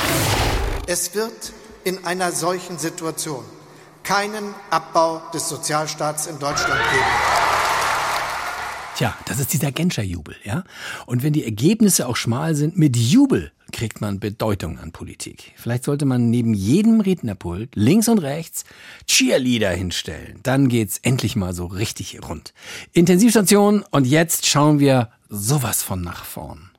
Herren. 0.00 0.82
Es 0.86 1.14
wird 1.14 1.52
in 1.84 2.04
einer 2.06 2.32
solchen 2.32 2.78
Situation 2.78 3.44
keinen 4.02 4.54
Abbau 4.70 5.20
des 5.34 5.48
Sozialstaats 5.48 6.26
in 6.26 6.38
Deutschland 6.38 6.80
geben. 6.90 7.04
Tja, 8.96 9.14
das 9.26 9.40
ist 9.40 9.52
dieser 9.52 9.72
Genscher-Jubel, 9.72 10.36
ja? 10.44 10.64
Und 11.06 11.22
wenn 11.22 11.32
die 11.32 11.44
Ergebnisse 11.44 12.06
auch 12.06 12.16
schmal 12.16 12.54
sind, 12.54 12.76
mit 12.78 12.96
Jubel 12.96 13.52
kriegt 13.72 14.00
man 14.00 14.20
Bedeutung 14.20 14.78
an 14.78 14.92
Politik. 14.92 15.52
Vielleicht 15.56 15.84
sollte 15.84 16.04
man 16.04 16.30
neben 16.30 16.54
jedem 16.54 17.00
Rednerpult 17.00 17.70
links 17.74 18.08
und 18.08 18.18
rechts 18.18 18.64
Cheerleader 19.06 19.70
hinstellen. 19.70 20.38
Dann 20.42 20.68
geht's 20.68 20.98
endlich 20.98 21.36
mal 21.36 21.54
so 21.54 21.66
richtig 21.66 22.20
rund. 22.22 22.54
Intensivstation 22.92 23.84
und 23.90 24.06
jetzt 24.06 24.46
schauen 24.46 24.78
wir 24.78 25.10
sowas 25.28 25.82
von 25.82 26.02
nach 26.02 26.24
vorn. 26.24 26.70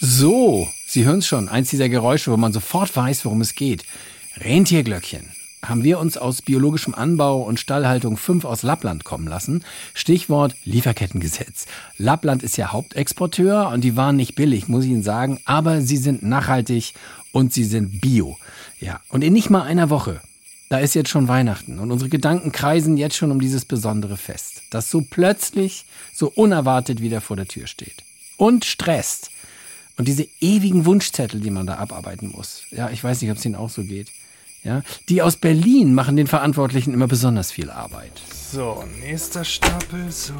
So, 0.00 0.68
Sie 0.86 1.04
hören's 1.04 1.26
schon, 1.26 1.48
eins 1.48 1.70
dieser 1.70 1.88
Geräusche, 1.88 2.30
wo 2.30 2.36
man 2.36 2.52
sofort 2.52 2.94
weiß, 2.94 3.24
worum 3.24 3.40
es 3.40 3.54
geht. 3.54 3.84
Rentierglöckchen 4.36 5.32
haben 5.64 5.84
wir 5.84 5.98
uns 5.98 6.16
aus 6.16 6.42
biologischem 6.42 6.94
Anbau 6.94 7.42
und 7.42 7.60
Stallhaltung 7.60 8.16
5 8.16 8.44
aus 8.44 8.62
Lappland 8.62 9.04
kommen 9.04 9.26
lassen. 9.26 9.64
Stichwort 9.94 10.54
Lieferkettengesetz. 10.64 11.66
Lappland 11.96 12.42
ist 12.42 12.56
ja 12.56 12.72
Hauptexporteur 12.72 13.68
und 13.68 13.82
die 13.82 13.96
waren 13.96 14.16
nicht 14.16 14.34
billig, 14.34 14.68
muss 14.68 14.84
ich 14.84 14.90
Ihnen 14.90 15.02
sagen, 15.02 15.40
aber 15.44 15.80
sie 15.80 15.96
sind 15.96 16.22
nachhaltig 16.22 16.94
und 17.32 17.52
sie 17.52 17.64
sind 17.64 18.00
bio. 18.00 18.38
Ja, 18.80 19.00
und 19.08 19.22
in 19.22 19.32
nicht 19.32 19.50
mal 19.50 19.62
einer 19.62 19.90
Woche. 19.90 20.20
Da 20.68 20.78
ist 20.78 20.94
jetzt 20.94 21.08
schon 21.08 21.28
Weihnachten 21.28 21.78
und 21.78 21.90
unsere 21.90 22.10
Gedanken 22.10 22.52
kreisen 22.52 22.98
jetzt 22.98 23.16
schon 23.16 23.30
um 23.30 23.40
dieses 23.40 23.64
besondere 23.64 24.18
Fest, 24.18 24.62
das 24.70 24.90
so 24.90 25.00
plötzlich, 25.00 25.86
so 26.12 26.28
unerwartet 26.28 27.00
wieder 27.00 27.22
vor 27.22 27.36
der 27.36 27.48
Tür 27.48 27.66
steht. 27.66 28.04
Und 28.36 28.64
stresst. 28.66 29.30
Und 29.96 30.06
diese 30.06 30.28
ewigen 30.40 30.84
Wunschzettel, 30.84 31.40
die 31.40 31.50
man 31.50 31.66
da 31.66 31.78
abarbeiten 31.78 32.30
muss. 32.30 32.62
Ja, 32.70 32.90
ich 32.90 33.02
weiß 33.02 33.20
nicht, 33.20 33.30
ob 33.32 33.38
es 33.38 33.44
Ihnen 33.44 33.56
auch 33.56 33.70
so 33.70 33.82
geht. 33.82 34.12
Ja, 34.64 34.82
die 35.08 35.22
aus 35.22 35.36
Berlin 35.36 35.94
machen 35.94 36.16
den 36.16 36.26
Verantwortlichen 36.26 36.92
immer 36.92 37.06
besonders 37.06 37.52
viel 37.52 37.70
Arbeit. 37.70 38.12
So, 38.50 38.84
nächster 39.00 39.44
Stapel. 39.44 40.10
So. 40.10 40.34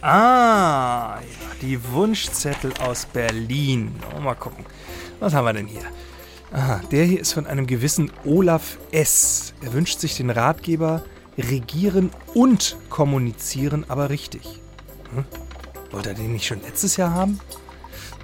Ah, 0.00 1.18
ja, 1.20 1.50
die 1.62 1.82
Wunschzettel 1.92 2.72
aus 2.80 3.06
Berlin. 3.06 3.94
Oh, 4.16 4.20
mal 4.20 4.34
gucken. 4.34 4.64
Was 5.18 5.34
haben 5.34 5.46
wir 5.46 5.52
denn 5.54 5.66
hier? 5.66 5.82
Aha, 6.52 6.80
der 6.92 7.04
hier 7.04 7.20
ist 7.20 7.32
von 7.32 7.46
einem 7.46 7.66
gewissen 7.66 8.12
Olaf 8.24 8.78
S. 8.92 9.54
Er 9.62 9.72
wünscht 9.72 9.98
sich 9.98 10.16
den 10.16 10.30
Ratgeber 10.30 11.02
Regieren 11.36 12.10
und 12.34 12.76
Kommunizieren, 12.90 13.84
aber 13.88 14.08
richtig. 14.10 14.60
Hm? 15.14 15.24
Wollte 15.90 16.10
er 16.10 16.14
den 16.14 16.32
nicht 16.32 16.46
schon 16.46 16.62
letztes 16.62 16.96
Jahr 16.96 17.12
haben? 17.12 17.40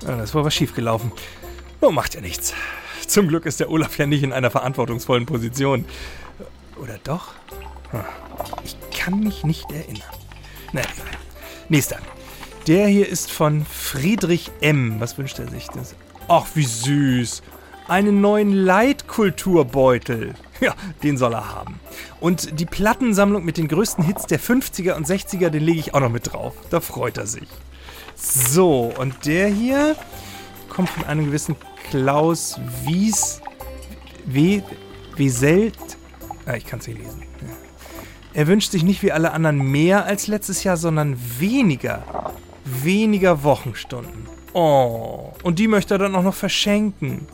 Ja, 0.06 0.16
das 0.16 0.34
war 0.34 0.44
was 0.44 0.54
schiefgelaufen. 0.54 1.10
Oh, 1.80 1.90
macht 1.90 2.14
ja 2.14 2.20
nichts. 2.20 2.54
Zum 3.10 3.26
Glück 3.26 3.44
ist 3.44 3.58
der 3.58 3.72
Olaf 3.72 3.98
ja 3.98 4.06
nicht 4.06 4.22
in 4.22 4.32
einer 4.32 4.52
verantwortungsvollen 4.52 5.26
Position. 5.26 5.84
Oder 6.80 6.96
doch? 7.02 7.32
Hm. 7.90 8.04
Ich 8.62 8.76
kann 8.96 9.18
mich 9.18 9.42
nicht 9.42 9.68
erinnern. 9.72 10.04
Na 10.72 10.82
egal. 10.82 11.18
Nächster. 11.68 11.98
Der 12.68 12.86
hier 12.86 13.08
ist 13.08 13.32
von 13.32 13.66
Friedrich 13.66 14.52
M. 14.60 15.00
Was 15.00 15.18
wünscht 15.18 15.40
er 15.40 15.48
sich? 15.48 15.66
Das? 15.74 15.96
Ach, 16.28 16.46
wie 16.54 16.62
süß. 16.62 17.42
Einen 17.88 18.20
neuen 18.20 18.52
Leitkulturbeutel. 18.52 20.34
Ja, 20.60 20.74
den 21.02 21.16
soll 21.16 21.32
er 21.32 21.54
haben. 21.54 21.80
Und 22.20 22.60
die 22.60 22.66
Plattensammlung 22.66 23.46
mit 23.46 23.56
den 23.56 23.66
größten 23.66 24.04
Hits 24.04 24.26
der 24.26 24.38
50er 24.38 24.92
und 24.92 25.06
60er, 25.06 25.48
den 25.48 25.62
lege 25.62 25.80
ich 25.80 25.94
auch 25.94 26.00
noch 26.00 26.10
mit 26.10 26.34
drauf. 26.34 26.54
Da 26.68 26.80
freut 26.80 27.16
er 27.16 27.26
sich. 27.26 27.48
So, 28.14 28.92
und 28.98 29.24
der 29.24 29.48
hier 29.48 29.96
kommt 30.68 30.90
von 30.90 31.06
einem 31.06 31.24
gewissen 31.24 31.56
Klaus 31.90 32.60
Wies. 32.84 33.40
W. 34.24 34.62
Wieselt. 35.16 35.76
Ah, 36.46 36.54
ich 36.54 36.64
kann 36.64 36.78
es 36.78 36.86
nicht 36.86 36.98
lesen. 36.98 37.22
Er 38.32 38.46
wünscht 38.46 38.70
sich 38.70 38.84
nicht 38.84 39.02
wie 39.02 39.10
alle 39.10 39.32
anderen 39.32 39.58
mehr 39.58 40.04
als 40.04 40.28
letztes 40.28 40.62
Jahr, 40.62 40.76
sondern 40.76 41.18
weniger. 41.40 42.32
Weniger 42.64 43.42
Wochenstunden. 43.42 44.28
Oh, 44.52 45.32
und 45.42 45.58
die 45.58 45.66
möchte 45.66 45.94
er 45.94 45.98
dann 45.98 46.14
auch 46.14 46.22
noch 46.22 46.34
verschenken. 46.34 47.26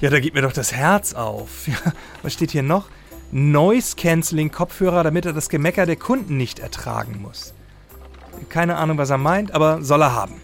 Ja, 0.00 0.10
da 0.10 0.18
geht 0.18 0.34
mir 0.34 0.42
doch 0.42 0.52
das 0.52 0.72
Herz 0.72 1.14
auf. 1.14 1.68
Ja, 1.68 1.92
was 2.22 2.32
steht 2.32 2.50
hier 2.50 2.64
noch? 2.64 2.88
Noise 3.30 3.94
Cancelling 3.94 4.50
Kopfhörer, 4.50 5.04
damit 5.04 5.26
er 5.26 5.32
das 5.32 5.48
Gemecker 5.48 5.86
der 5.86 5.96
Kunden 5.96 6.36
nicht 6.36 6.58
ertragen 6.58 7.22
muss. 7.22 7.54
Keine 8.48 8.76
Ahnung, 8.76 8.98
was 8.98 9.10
er 9.10 9.18
meint, 9.18 9.54
aber 9.54 9.80
soll 9.82 10.02
er 10.02 10.12
haben. 10.14 10.40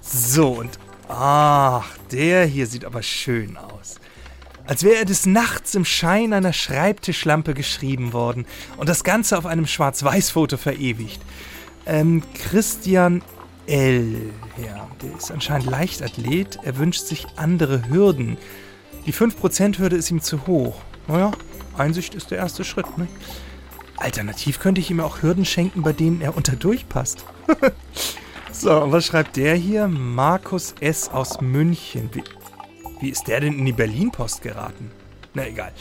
So, 0.00 0.52
und 0.52 0.78
ach, 1.08 1.96
der 2.12 2.46
hier 2.46 2.66
sieht 2.66 2.84
aber 2.84 3.02
schön 3.02 3.56
aus. 3.56 3.96
Als 4.66 4.84
wäre 4.84 4.96
er 4.96 5.04
des 5.06 5.24
Nachts 5.24 5.74
im 5.74 5.86
Schein 5.86 6.34
einer 6.34 6.52
Schreibtischlampe 6.52 7.54
geschrieben 7.54 8.12
worden 8.12 8.44
und 8.76 8.88
das 8.88 9.02
Ganze 9.02 9.38
auf 9.38 9.46
einem 9.46 9.66
Schwarz-Weiß-Foto 9.66 10.58
verewigt. 10.58 11.20
Ähm, 11.86 12.22
Christian 12.34 13.22
L. 13.66 14.30
Ja, 14.62 14.86
der 15.02 15.16
ist 15.16 15.30
anscheinend 15.30 15.70
Leichtathlet. 15.70 16.58
Er 16.64 16.76
wünscht 16.76 17.06
sich 17.06 17.26
andere 17.36 17.88
Hürden. 17.88 18.36
Die 19.06 19.14
5%-Hürde 19.14 19.96
ist 19.96 20.10
ihm 20.10 20.20
zu 20.20 20.46
hoch. 20.46 20.82
Naja, 21.06 21.32
Einsicht 21.78 22.14
ist 22.14 22.30
der 22.30 22.38
erste 22.38 22.62
Schritt, 22.62 22.98
ne? 22.98 23.08
Alternativ 23.96 24.60
könnte 24.60 24.80
ich 24.80 24.90
ihm 24.90 25.00
auch 25.00 25.22
Hürden 25.22 25.44
schenken, 25.44 25.82
bei 25.82 25.92
denen 25.92 26.20
er 26.20 26.36
unter 26.36 26.56
durchpasst. 26.56 27.24
so, 28.52 28.82
und 28.82 28.92
was 28.92 29.06
schreibt 29.06 29.36
der 29.36 29.54
hier? 29.54 29.88
Markus 29.88 30.74
S. 30.80 31.08
aus 31.08 31.40
München. 31.40 32.10
Wie, 32.12 32.24
wie 33.00 33.10
ist 33.10 33.28
der 33.28 33.40
denn 33.40 33.58
in 33.58 33.66
die 33.66 33.72
Berlin-Post 33.72 34.42
geraten? 34.42 34.90
Na 35.34 35.46
egal. 35.46 35.72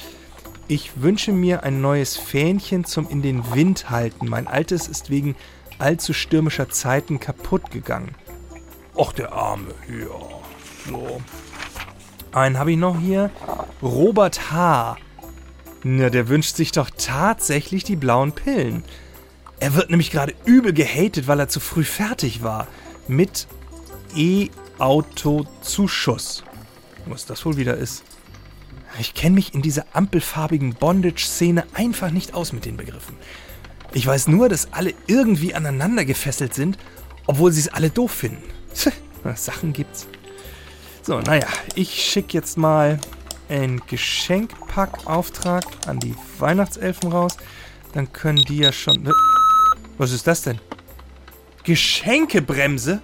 Ich 0.68 1.02
wünsche 1.02 1.32
mir 1.32 1.64
ein 1.64 1.82
neues 1.82 2.18
Fähnchen 2.18 2.84
zum 2.84 3.10
in 3.10 3.22
den 3.22 3.54
Wind 3.54 3.90
halten. 3.90 4.28
Mein 4.28 4.48
altes 4.48 4.88
ist 4.88 5.10
wegen 5.10 5.36
allzu 5.80 6.14
stürmischer 6.14 6.70
Zeiten 6.70 7.20
kaputt 7.20 7.72
gegangen. 7.72 8.14
Och, 8.96 9.14
der 9.14 9.32
Arme. 9.32 9.74
Ja, 9.88 10.90
so. 10.90 11.22
Einen 12.34 12.60
habe 12.60 12.72
ich 12.72 12.78
noch 12.78 13.00
hier. 13.00 13.32
Robert 13.82 14.52
H. 14.52 14.98
Na, 15.84 16.10
der 16.10 16.28
wünscht 16.28 16.56
sich 16.56 16.72
doch 16.72 16.90
tatsächlich 16.90 17.84
die 17.84 17.96
blauen 17.96 18.34
Pillen. 18.34 18.84
Er 19.60 19.74
wird 19.74 19.90
nämlich 19.90 20.12
gerade 20.12 20.36
übel 20.46 20.72
gehatet, 20.74 21.28
weil 21.28 21.40
er 21.40 21.50
zu 21.50 21.60
früh 21.60 21.84
fertig 21.84 22.44
war. 22.44 22.68
Mit 23.08 23.48
E-Auto-Zuschuss. 24.16 26.44
Was 27.08 27.26
das 27.26 27.44
wohl 27.46 27.58
wieder 27.58 27.76
ist. 27.76 28.04
Ich 29.00 29.14
kenne 29.14 29.36
mich 29.36 29.54
in 29.54 29.62
dieser 29.62 29.86
ampelfarbigen 29.94 30.74
Bondage-Szene 30.76 31.66
einfach 31.74 32.12
nicht 32.12 32.34
aus 32.34 32.54
mit 32.54 32.66
den 32.66 32.78
Begriffen. 32.78 33.16
Ich 33.94 34.06
weiß 34.06 34.28
nur, 34.28 34.50
dass 34.50 34.74
alle 34.74 34.94
irgendwie 35.08 35.56
aneinander 35.56 36.06
gefesselt 36.06 36.54
sind, 36.54 36.78
obwohl 37.26 37.52
sie 37.52 37.62
es 37.62 37.70
alle 37.70 37.90
doof 37.90 38.12
finden. 38.12 38.44
Sachen 39.36 39.74
gibt's. 39.74 40.08
So, 41.04 41.20
naja, 41.20 41.48
ich 41.76 42.04
schicke 42.04 42.34
jetzt 42.34 42.58
mal 42.58 43.00
einen 43.50 43.82
Geschenkpackauftrag 43.88 45.66
an 45.88 46.00
die 46.00 46.16
Weihnachtselfen 46.38 47.12
raus. 47.12 47.38
Dann 47.94 48.12
können 48.12 48.40
die 48.40 48.58
ja 48.58 48.72
schon. 48.72 49.12
Was 49.98 50.12
ist 50.12 50.28
das 50.28 50.44
denn? 50.44 50.60
Geschenkebremse? 51.64 53.02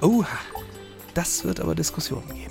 Oha, 0.00 0.26
das 1.14 1.44
wird 1.44 1.60
aber 1.60 1.74
Diskussionen 1.74 2.28
geben. 2.34 2.50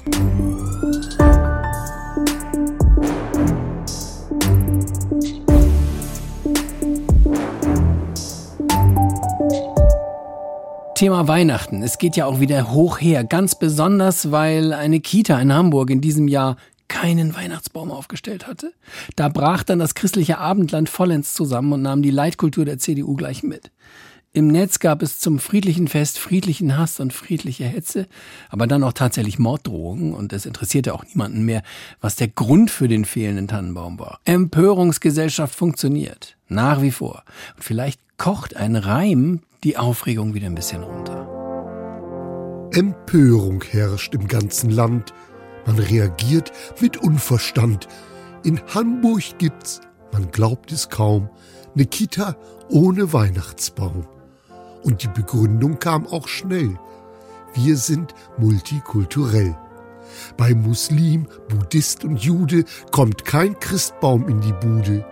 Thema 10.96 11.28
Weihnachten. 11.28 11.84
Es 11.84 11.98
geht 11.98 12.16
ja 12.16 12.26
auch 12.26 12.40
wieder 12.40 12.72
hoch 12.72 13.00
her. 13.00 13.24
Ganz 13.24 13.56
besonders, 13.56 14.32
weil 14.32 14.74
eine 14.74 15.00
Kita 15.00 15.40
in 15.40 15.54
Hamburg 15.54 15.90
in 15.90 16.02
diesem 16.02 16.28
Jahr 16.28 16.58
keinen 17.00 17.36
Weihnachtsbaum 17.36 17.92
aufgestellt 17.92 18.46
hatte. 18.48 18.74
Da 19.16 19.30
brach 19.30 19.64
dann 19.64 19.80
das 19.80 19.96
christliche 19.96 20.38
Abendland 20.38 20.90
vollends 20.90 21.34
zusammen 21.34 21.74
und 21.74 21.82
nahm 21.82 22.02
die 22.02 22.12
Leitkultur 22.12 22.66
der 22.66 22.78
CDU 22.78 23.16
gleich 23.16 23.42
mit. 23.42 23.72
Im 24.32 24.48
Netz 24.48 24.80
gab 24.80 25.02
es 25.02 25.20
zum 25.20 25.40
friedlichen 25.40 25.88
Fest 25.88 26.20
friedlichen 26.20 26.78
Hass 26.78 27.00
und 27.00 27.14
friedliche 27.14 27.64
Hetze, 27.64 28.06
aber 28.50 28.68
dann 28.68 28.84
auch 28.84 28.94
tatsächlich 28.94 29.40
Morddrohungen 29.40 30.14
und 30.14 30.34
es 30.34 30.46
interessierte 30.46 30.94
auch 30.94 31.04
niemanden 31.06 31.44
mehr, 31.44 31.64
was 32.00 32.16
der 32.16 32.28
Grund 32.28 32.70
für 32.70 32.88
den 32.88 33.06
fehlenden 33.06 33.48
Tannenbaum 33.48 33.98
war. 33.98 34.20
Empörungsgesellschaft 34.26 35.56
funktioniert, 35.56 36.38
nach 36.48 36.82
wie 36.82 36.92
vor. 36.92 37.24
Und 37.56 37.64
vielleicht 37.64 38.02
kocht 38.18 38.56
ein 38.56 38.76
Reim 38.76 39.40
die 39.64 39.78
Aufregung 39.78 40.36
wieder 40.36 40.46
ein 40.46 40.56
bisschen 40.56 40.84
runter. 40.84 41.28
Empörung 42.72 43.64
herrscht 43.64 44.14
im 44.14 44.28
ganzen 44.28 44.70
Land. 44.70 45.14
Man 45.66 45.78
reagiert 45.78 46.52
mit 46.82 46.98
Unverstand. 46.98 47.88
In 48.44 48.62
Hamburg 48.74 49.38
gibt's, 49.38 49.82
man 50.12 50.32
glaubt 50.32 50.72
es 50.72 50.90
kaum, 50.90 51.30
eine 51.76 51.86
Kita 51.86 52.36
ohne 52.70 53.14
Weihnachtsbaum. 53.14 54.08
Und 54.84 55.04
die 55.04 55.10
Begründung 55.10 55.80
kam 55.80 56.08
auch 56.08 56.28
schnell. 56.28 56.80
Wir 57.54 57.78
sind 57.78 58.14
multikulturell. 58.38 59.56
Bei 60.38 60.54
Muslim, 60.54 61.28
Buddhist 61.50 62.04
und 62.04 62.18
Jude 62.18 62.64
kommt 62.92 63.26
kein 63.26 63.60
Christbaum 63.60 64.28
in 64.28 64.42
die 64.42 64.54
Bude. 64.54 65.06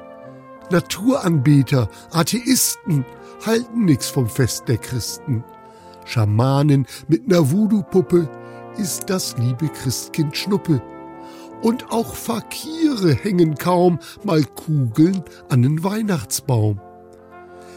Naturanbeter, 0.69 1.89
Atheisten 2.11 3.05
halten 3.45 3.85
nix 3.85 4.09
vom 4.09 4.27
Fest 4.27 4.67
der 4.67 4.77
Christen. 4.77 5.43
Schamanen 6.05 6.87
mit 7.07 7.27
ner 7.27 7.51
Voodoo-Puppe 7.51 8.29
ist 8.77 9.09
das 9.09 9.37
liebe 9.37 9.67
Christkind 9.69 10.35
Schnuppe. 10.35 10.81
Und 11.61 11.91
auch 11.91 12.13
Fakire 12.13 13.13
hängen 13.13 13.55
kaum 13.55 13.99
mal 14.23 14.43
Kugeln 14.43 15.23
an 15.49 15.63
den 15.63 15.83
Weihnachtsbaum. 15.83 16.79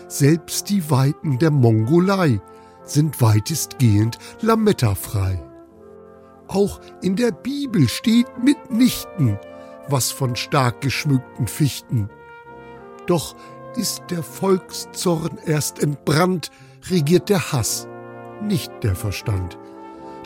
Selbst 0.08 0.68
die 0.68 0.90
Weiten 0.90 1.38
der 1.38 1.50
Mongolei 1.50 2.40
sind 2.84 3.22
weitestgehend 3.22 4.18
lamettafrei. 4.40 5.42
Auch 6.48 6.80
in 7.00 7.16
der 7.16 7.30
Bibel 7.30 7.88
steht 7.88 8.26
mitnichten 8.42 9.38
was 9.90 10.10
von 10.10 10.36
stark 10.36 10.80
geschmückten 10.80 11.46
Fichten. 11.46 12.08
Doch 13.06 13.34
ist 13.76 14.02
der 14.10 14.22
Volkszorn 14.22 15.38
erst 15.44 15.82
entbrannt, 15.82 16.50
regiert 16.90 17.28
der 17.28 17.52
Hass, 17.52 17.88
nicht 18.42 18.72
der 18.82 18.94
Verstand. 18.94 19.58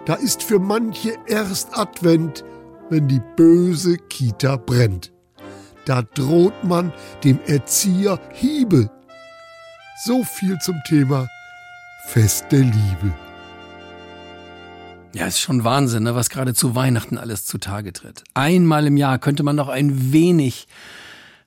Da 0.07 0.15
ist 0.15 0.43
für 0.43 0.59
manche 0.59 1.15
erst 1.27 1.77
Advent, 1.77 2.45
wenn 2.91 3.09
die 3.09 3.23
böse 3.37 3.97
Kita 3.97 4.57
brennt. 4.57 5.13
Da 5.87 6.03
droht 6.03 6.63
man 6.63 6.93
dem 7.25 7.41
Erzieher 7.47 8.21
Hiebe. 8.33 8.91
So 10.05 10.23
viel 10.23 10.59
zum 10.59 10.77
Thema 10.87 11.27
Fest 12.09 12.45
der 12.51 12.61
Liebe. 12.61 13.15
Ja, 15.15 15.27
ist 15.27 15.41
schon 15.41 15.65
Wahnsinn, 15.65 16.03
ne, 16.03 16.15
was 16.15 16.29
gerade 16.29 16.53
zu 16.53 16.75
Weihnachten 16.75 17.17
alles 17.17 17.47
zutage 17.47 17.93
tritt. 17.93 18.25
Einmal 18.35 18.87
im 18.87 18.97
Jahr 18.99 19.19
könnte 19.19 19.43
man 19.43 19.57
noch 19.57 19.69
ein 19.69 20.13
wenig 20.13 20.67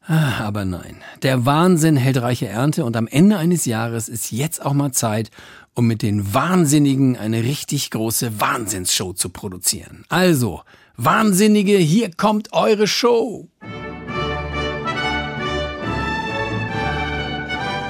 aber 0.07 0.63
nein, 0.63 0.97
der 1.21 1.45
Wahnsinn 1.45 1.97
hält 1.97 2.21
reiche 2.21 2.47
Ernte 2.47 2.85
und 2.85 2.95
am 2.95 3.07
Ende 3.07 3.37
eines 3.37 3.65
Jahres 3.65 4.07
ist 4.07 4.31
jetzt 4.31 4.65
auch 4.65 4.73
mal 4.73 4.91
Zeit, 4.91 5.31
um 5.73 5.85
mit 5.85 6.01
den 6.01 6.33
Wahnsinnigen 6.33 7.17
eine 7.17 7.43
richtig 7.43 7.91
große 7.91 8.39
Wahnsinnsshow 8.39 9.13
zu 9.13 9.29
produzieren. 9.29 10.05
Also, 10.09 10.61
Wahnsinnige, 10.95 11.77
hier 11.77 12.09
kommt 12.15 12.53
eure 12.53 12.87
Show. 12.87 13.49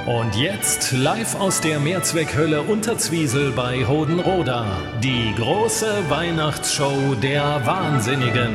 Und 0.08 0.36
jetzt 0.36 0.94
live 0.94 1.36
aus 1.36 1.62
der 1.62 1.80
Mehrzweckhölle 1.80 2.62
Unterzwiesel 2.62 3.52
bei 3.52 3.86
Hodenroda. 3.86 4.66
Die 5.04 5.34
große 5.36 6.10
Weihnachtsshow 6.10 7.16
der 7.22 7.66
Wahnsinnigen. 7.66 8.54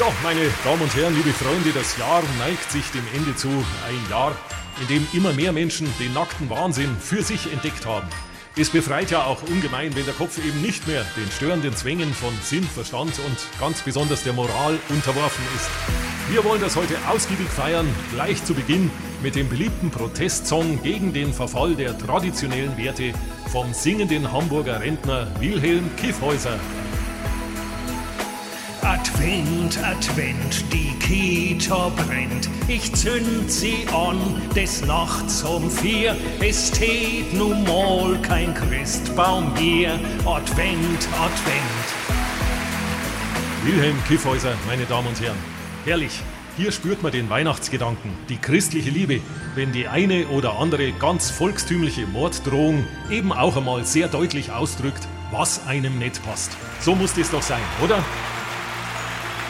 Ja, 0.00 0.06
meine 0.22 0.48
Damen 0.64 0.80
und 0.80 0.96
Herren, 0.96 1.14
liebe 1.14 1.28
Freunde, 1.28 1.72
das 1.74 1.98
Jahr 1.98 2.22
neigt 2.38 2.72
sich 2.72 2.90
dem 2.90 3.04
Ende 3.14 3.36
zu. 3.36 3.48
Ein 3.48 4.10
Jahr, 4.10 4.34
in 4.80 4.88
dem 4.88 5.06
immer 5.12 5.34
mehr 5.34 5.52
Menschen 5.52 5.92
den 6.00 6.14
nackten 6.14 6.48
Wahnsinn 6.48 6.96
für 6.98 7.22
sich 7.22 7.52
entdeckt 7.52 7.84
haben. 7.84 8.08
Es 8.56 8.70
befreit 8.70 9.10
ja 9.10 9.24
auch 9.24 9.42
ungemein, 9.42 9.94
wenn 9.94 10.06
der 10.06 10.14
Kopf 10.14 10.38
eben 10.38 10.62
nicht 10.62 10.88
mehr 10.88 11.04
den 11.18 11.30
störenden 11.30 11.76
Zwängen 11.76 12.14
von 12.14 12.32
Sinn, 12.42 12.64
Verstand 12.64 13.12
und 13.26 13.36
ganz 13.60 13.82
besonders 13.82 14.24
der 14.24 14.32
Moral 14.32 14.78
unterworfen 14.88 15.44
ist. 15.54 15.68
Wir 16.30 16.42
wollen 16.44 16.62
das 16.62 16.76
heute 16.76 16.96
ausgiebig 17.06 17.48
feiern, 17.50 17.86
gleich 18.14 18.42
zu 18.42 18.54
Beginn 18.54 18.90
mit 19.22 19.34
dem 19.34 19.50
beliebten 19.50 19.90
Protestsong 19.90 20.82
gegen 20.82 21.12
den 21.12 21.34
Verfall 21.34 21.74
der 21.74 21.98
traditionellen 21.98 22.74
Werte 22.78 23.12
vom 23.52 23.74
singenden 23.74 24.32
Hamburger 24.32 24.80
Rentner 24.80 25.26
Wilhelm 25.40 25.94
Kiffhäuser. 25.96 26.58
Advent, 28.82 29.78
Advent, 29.84 30.64
die 30.72 30.92
Kita 30.98 31.90
brennt. 31.90 32.48
Ich 32.66 32.92
zünd 32.94 33.50
sie 33.50 33.86
an, 33.92 34.18
des 34.54 34.84
Nachts 34.86 35.42
um 35.42 35.70
vier. 35.70 36.16
Es 36.40 36.68
steht 36.68 37.32
nun 37.34 37.62
mal 37.64 38.18
kein 38.22 38.54
Christbaum 38.54 39.54
hier. 39.56 39.92
Advent, 40.24 41.08
Advent. 41.12 41.86
Wilhelm 43.64 43.96
Kiffhäuser, 44.08 44.54
meine 44.66 44.86
Damen 44.86 45.08
und 45.08 45.20
Herren. 45.20 45.38
Herrlich. 45.84 46.20
Hier 46.56 46.72
spürt 46.72 47.02
man 47.02 47.12
den 47.12 47.30
Weihnachtsgedanken, 47.30 48.12
die 48.28 48.36
christliche 48.36 48.90
Liebe, 48.90 49.20
wenn 49.54 49.72
die 49.72 49.88
eine 49.88 50.26
oder 50.28 50.58
andere 50.58 50.92
ganz 50.92 51.30
volkstümliche 51.30 52.06
Morddrohung 52.06 52.86
eben 53.10 53.32
auch 53.32 53.56
einmal 53.56 53.84
sehr 53.84 54.08
deutlich 54.08 54.50
ausdrückt, 54.52 55.06
was 55.30 55.66
einem 55.66 55.98
nicht 55.98 56.22
passt. 56.24 56.56
So 56.80 56.94
muss 56.94 57.16
es 57.16 57.30
doch 57.30 57.42
sein, 57.42 57.62
oder? 57.82 58.02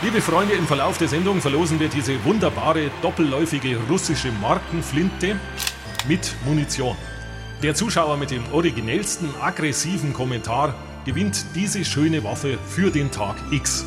Liebe 0.02 0.22
Freunde, 0.22 0.54
im 0.54 0.66
Verlauf 0.66 0.96
der 0.96 1.08
Sendung 1.08 1.42
verlosen 1.42 1.78
wir 1.78 1.88
diese 1.88 2.24
wunderbare 2.24 2.90
doppelläufige 3.02 3.76
russische 3.90 4.32
Markenflinte 4.32 5.38
mit 6.08 6.34
Munition. 6.46 6.96
Der 7.62 7.74
Zuschauer 7.74 8.16
mit 8.16 8.30
dem 8.30 8.42
originellsten 8.50 9.28
aggressiven 9.42 10.14
Kommentar 10.14 10.74
gewinnt 11.04 11.44
diese 11.54 11.84
schöne 11.84 12.24
Waffe 12.24 12.56
für 12.66 12.90
den 12.90 13.10
Tag 13.10 13.36
X. 13.50 13.84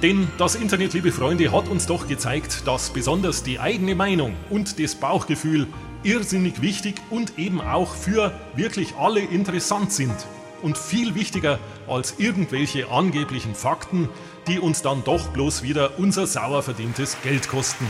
Denn 0.00 0.28
das 0.38 0.54
Internet, 0.54 0.92
liebe 0.92 1.10
Freunde, 1.10 1.50
hat 1.50 1.66
uns 1.66 1.86
doch 1.86 2.06
gezeigt, 2.06 2.64
dass 2.68 2.90
besonders 2.90 3.42
die 3.42 3.58
eigene 3.58 3.96
Meinung 3.96 4.36
und 4.50 4.78
das 4.78 4.94
Bauchgefühl 4.94 5.66
irrsinnig 6.04 6.62
wichtig 6.62 6.94
und 7.10 7.36
eben 7.36 7.60
auch 7.60 7.96
für 7.96 8.32
wirklich 8.54 8.94
alle 8.96 9.22
interessant 9.22 9.92
sind. 9.92 10.14
Und 10.62 10.78
viel 10.78 11.16
wichtiger 11.16 11.58
als 11.88 12.18
irgendwelche 12.18 12.90
angeblichen 12.90 13.54
Fakten, 13.54 14.08
die 14.48 14.58
uns 14.58 14.82
dann 14.82 15.04
doch 15.04 15.28
bloß 15.28 15.62
wieder 15.62 15.98
unser 15.98 16.26
sauer 16.26 16.62
verdientes 16.62 17.16
Geld 17.22 17.48
kosten. 17.48 17.86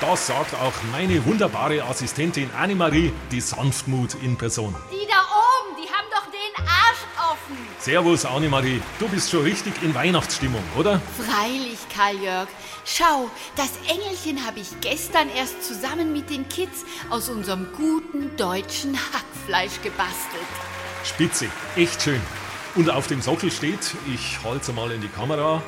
Das 0.00 0.26
sagt 0.26 0.54
auch 0.54 0.74
meine 0.92 1.24
wunderbare 1.24 1.82
Assistentin 1.82 2.50
Annemarie, 2.54 3.12
die 3.30 3.40
Sanftmut 3.40 4.14
in 4.22 4.36
Person. 4.36 4.74
Die 4.92 5.06
da 5.06 5.20
oben, 5.20 5.82
die 5.82 5.88
haben 5.90 6.06
doch 6.10 6.26
den 6.26 6.66
Arsch 6.66 7.32
offen. 7.32 7.56
Servus 7.78 8.26
Annemarie, 8.26 8.82
du 8.98 9.08
bist 9.08 9.30
schon 9.30 9.44
richtig 9.44 9.72
in 9.82 9.94
Weihnachtsstimmung, 9.94 10.62
oder? 10.76 11.00
Freilich, 11.16 11.78
Karl-Jörg. 11.94 12.48
Schau, 12.84 13.30
das 13.56 13.70
Engelchen 13.88 14.46
habe 14.46 14.60
ich 14.60 14.68
gestern 14.82 15.30
erst 15.34 15.64
zusammen 15.64 16.12
mit 16.12 16.28
den 16.28 16.46
Kids 16.50 16.84
aus 17.08 17.30
unserem 17.30 17.68
guten 17.74 18.36
deutschen 18.36 18.98
Hackfleisch 19.14 19.80
gebastelt. 19.82 20.44
Spitze, 21.04 21.46
echt 21.74 22.02
schön. 22.02 22.20
Und 22.76 22.90
auf 22.90 23.06
dem 23.06 23.22
Sockel 23.22 23.50
steht, 23.50 23.94
ich 24.12 24.38
halte 24.44 24.70
mal 24.74 24.92
in 24.92 25.00
die 25.00 25.08
Kamera, 25.08 25.62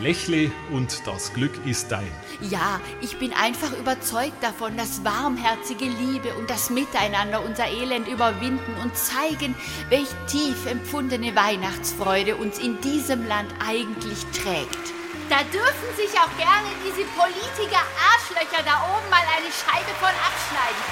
lächle 0.00 0.50
und 0.72 1.06
das 1.06 1.32
Glück 1.32 1.52
ist 1.64 1.92
dein. 1.92 2.10
Ja, 2.40 2.80
ich 3.00 3.20
bin 3.20 3.32
einfach 3.32 3.70
überzeugt 3.78 4.42
davon, 4.42 4.76
dass 4.76 5.04
warmherzige 5.04 5.84
Liebe 5.84 6.34
und 6.34 6.50
das 6.50 6.68
Miteinander 6.70 7.44
unser 7.44 7.68
Elend 7.68 8.08
überwinden 8.08 8.74
und 8.82 8.96
zeigen, 8.96 9.54
welch 9.90 10.08
tief 10.26 10.66
empfundene 10.66 11.36
Weihnachtsfreude 11.36 12.34
uns 12.34 12.58
in 12.58 12.80
diesem 12.80 13.28
Land 13.28 13.54
eigentlich 13.64 14.26
trägt. 14.32 14.92
Da 15.28 15.38
dürfen 15.52 15.96
sich 15.96 16.10
auch 16.18 16.36
gerne 16.36 16.68
diese 16.84 17.06
Politiker-Arschlöcher 17.16 18.64
da 18.64 18.82
oben 18.90 19.08
mal 19.08 19.22
eine 19.38 19.52
Scheibe 19.54 19.94
von 20.00 20.08
abschneiden. 20.08 20.82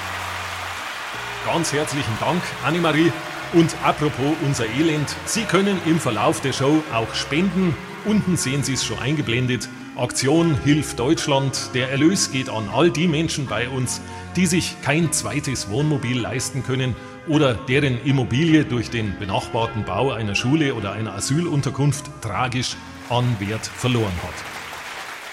Ganz 1.45 1.73
herzlichen 1.73 2.17
Dank, 2.21 2.41
Annemarie. 2.63 3.11
Und 3.51 3.75
apropos 3.83 4.35
unser 4.45 4.65
Elend, 4.77 5.15
Sie 5.25 5.43
können 5.43 5.79
im 5.87 5.99
Verlauf 5.99 6.39
der 6.39 6.53
Show 6.53 6.83
auch 6.93 7.15
spenden. 7.15 7.75
Unten 8.05 8.37
sehen 8.37 8.63
Sie 8.63 8.73
es 8.73 8.85
schon 8.85 8.99
eingeblendet. 8.99 9.67
Aktion 9.97 10.55
Hilf 10.63 10.95
Deutschland. 10.95 11.71
Der 11.73 11.89
Erlös 11.89 12.31
geht 12.31 12.47
an 12.47 12.69
all 12.71 12.91
die 12.91 13.07
Menschen 13.07 13.47
bei 13.47 13.67
uns, 13.67 14.01
die 14.35 14.45
sich 14.45 14.75
kein 14.83 15.11
zweites 15.11 15.69
Wohnmobil 15.71 16.19
leisten 16.19 16.63
können 16.63 16.95
oder 17.27 17.55
deren 17.55 17.99
Immobilie 18.03 18.65
durch 18.65 18.91
den 18.91 19.17
benachbarten 19.17 19.83
Bau 19.83 20.11
einer 20.11 20.35
Schule 20.35 20.75
oder 20.75 20.91
einer 20.91 21.15
Asylunterkunft 21.15 22.05
tragisch 22.21 22.77
an 23.09 23.35
Wert 23.39 23.65
verloren 23.65 24.13
hat. 24.21 24.33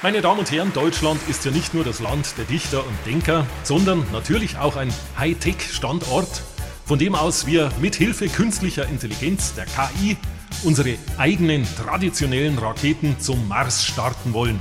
Meine 0.02 0.22
Damen 0.22 0.40
und 0.40 0.50
Herren, 0.50 0.72
Deutschland 0.72 1.20
ist 1.28 1.44
ja 1.44 1.50
nicht 1.50 1.74
nur 1.74 1.84
das 1.84 2.00
Land 2.00 2.38
der 2.38 2.46
Dichter 2.46 2.78
und 2.78 2.96
Denker, 3.04 3.46
sondern 3.62 4.04
natürlich 4.12 4.56
auch 4.56 4.76
ein 4.76 4.92
Hightech-Standort 5.18 6.42
von 6.86 7.00
dem 7.00 7.16
aus 7.16 7.46
wir 7.46 7.70
mit 7.80 7.96
Hilfe 7.96 8.28
künstlicher 8.28 8.88
Intelligenz, 8.88 9.54
der 9.54 9.66
KI, 9.66 10.16
unsere 10.62 10.94
eigenen 11.18 11.66
traditionellen 11.76 12.56
Raketen 12.58 13.18
zum 13.18 13.48
Mars 13.48 13.84
starten 13.84 14.32
wollen. 14.32 14.60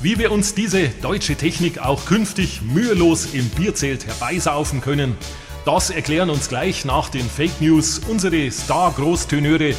Wie 0.00 0.18
wir 0.18 0.32
uns 0.32 0.54
diese 0.54 0.88
deutsche 0.88 1.36
Technik 1.36 1.78
auch 1.78 2.06
künftig 2.06 2.62
mühelos 2.62 3.34
im 3.34 3.48
Bierzelt 3.50 4.06
herbeisaufen 4.06 4.80
können, 4.80 5.16
das 5.66 5.90
erklären 5.90 6.30
uns 6.30 6.48
gleich 6.48 6.86
nach 6.86 7.10
den 7.10 7.28
Fake 7.28 7.60
News 7.60 8.00
unsere 8.08 8.50
Star-Großtenöre 8.50 9.74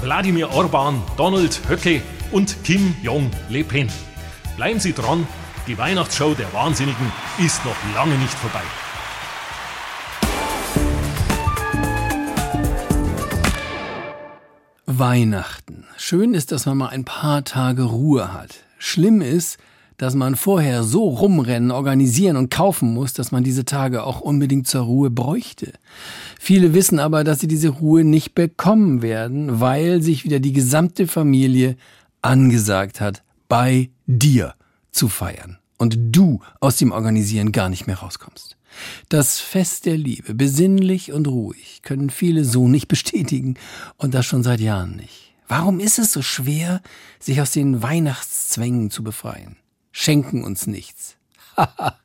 Wladimir 0.00 0.50
Orban, 0.50 1.00
Donald 1.18 1.60
Höcke 1.68 2.00
und 2.32 2.56
Kim 2.64 2.94
Jong-Le 3.02 3.64
Pen. 3.64 3.88
Bleiben 4.56 4.80
Sie 4.80 4.94
dran, 4.94 5.26
die 5.66 5.76
Weihnachtsshow 5.76 6.34
der 6.34 6.52
Wahnsinnigen 6.54 7.12
ist 7.38 7.64
noch 7.64 7.76
lange 7.94 8.16
nicht 8.16 8.34
vorbei. 8.34 8.62
Weihnachten. 15.02 15.82
Schön 15.96 16.32
ist, 16.32 16.52
dass 16.52 16.64
man 16.64 16.78
mal 16.78 16.90
ein 16.90 17.04
paar 17.04 17.42
Tage 17.42 17.82
Ruhe 17.82 18.32
hat. 18.32 18.60
Schlimm 18.78 19.20
ist, 19.20 19.58
dass 19.96 20.14
man 20.14 20.36
vorher 20.36 20.84
so 20.84 21.08
rumrennen, 21.08 21.72
organisieren 21.72 22.36
und 22.36 22.52
kaufen 22.52 22.94
muss, 22.94 23.12
dass 23.12 23.32
man 23.32 23.42
diese 23.42 23.64
Tage 23.64 24.04
auch 24.04 24.20
unbedingt 24.20 24.68
zur 24.68 24.82
Ruhe 24.82 25.10
bräuchte. 25.10 25.72
Viele 26.38 26.72
wissen 26.72 27.00
aber, 27.00 27.24
dass 27.24 27.40
sie 27.40 27.48
diese 27.48 27.70
Ruhe 27.70 28.04
nicht 28.04 28.36
bekommen 28.36 29.02
werden, 29.02 29.58
weil 29.58 30.02
sich 30.02 30.22
wieder 30.22 30.38
die 30.38 30.52
gesamte 30.52 31.08
Familie 31.08 31.76
angesagt 32.20 33.00
hat, 33.00 33.24
bei 33.48 33.90
dir 34.06 34.54
zu 34.92 35.08
feiern 35.08 35.58
und 35.82 35.98
du 36.12 36.38
aus 36.60 36.76
dem 36.76 36.92
Organisieren 36.92 37.50
gar 37.50 37.68
nicht 37.68 37.88
mehr 37.88 37.98
rauskommst. 37.98 38.56
Das 39.08 39.40
Fest 39.40 39.84
der 39.84 39.98
Liebe, 39.98 40.32
besinnlich 40.32 41.10
und 41.10 41.26
ruhig, 41.26 41.82
können 41.82 42.08
viele 42.08 42.44
so 42.44 42.68
nicht 42.68 42.86
bestätigen 42.86 43.56
und 43.96 44.14
das 44.14 44.24
schon 44.24 44.44
seit 44.44 44.60
Jahren 44.60 44.94
nicht. 44.94 45.34
Warum 45.48 45.80
ist 45.80 45.98
es 45.98 46.12
so 46.12 46.22
schwer, 46.22 46.82
sich 47.18 47.40
aus 47.40 47.50
den 47.50 47.82
Weihnachtszwängen 47.82 48.90
zu 48.90 49.02
befreien? 49.02 49.56
Schenken 49.90 50.44
uns 50.44 50.68
nichts. 50.68 51.16
Haha, 51.56 51.98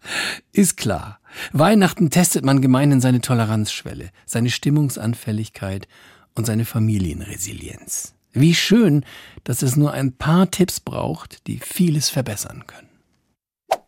ist 0.51 0.75
klar. 0.75 1.19
Weihnachten 1.53 2.09
testet 2.09 2.43
man 2.43 2.61
gemeinhin 2.61 2.99
seine 2.99 3.21
Toleranzschwelle, 3.21 4.09
seine 4.25 4.49
Stimmungsanfälligkeit 4.49 5.87
und 6.33 6.47
seine 6.47 6.65
Familienresilienz. 6.65 8.15
Wie 8.33 8.55
schön, 8.55 9.05
dass 9.43 9.61
es 9.61 9.75
nur 9.75 9.91
ein 9.93 10.13
paar 10.13 10.49
Tipps 10.49 10.79
braucht, 10.79 11.45
die 11.45 11.59
vieles 11.59 12.09
verbessern 12.09 12.63
können. 12.65 12.86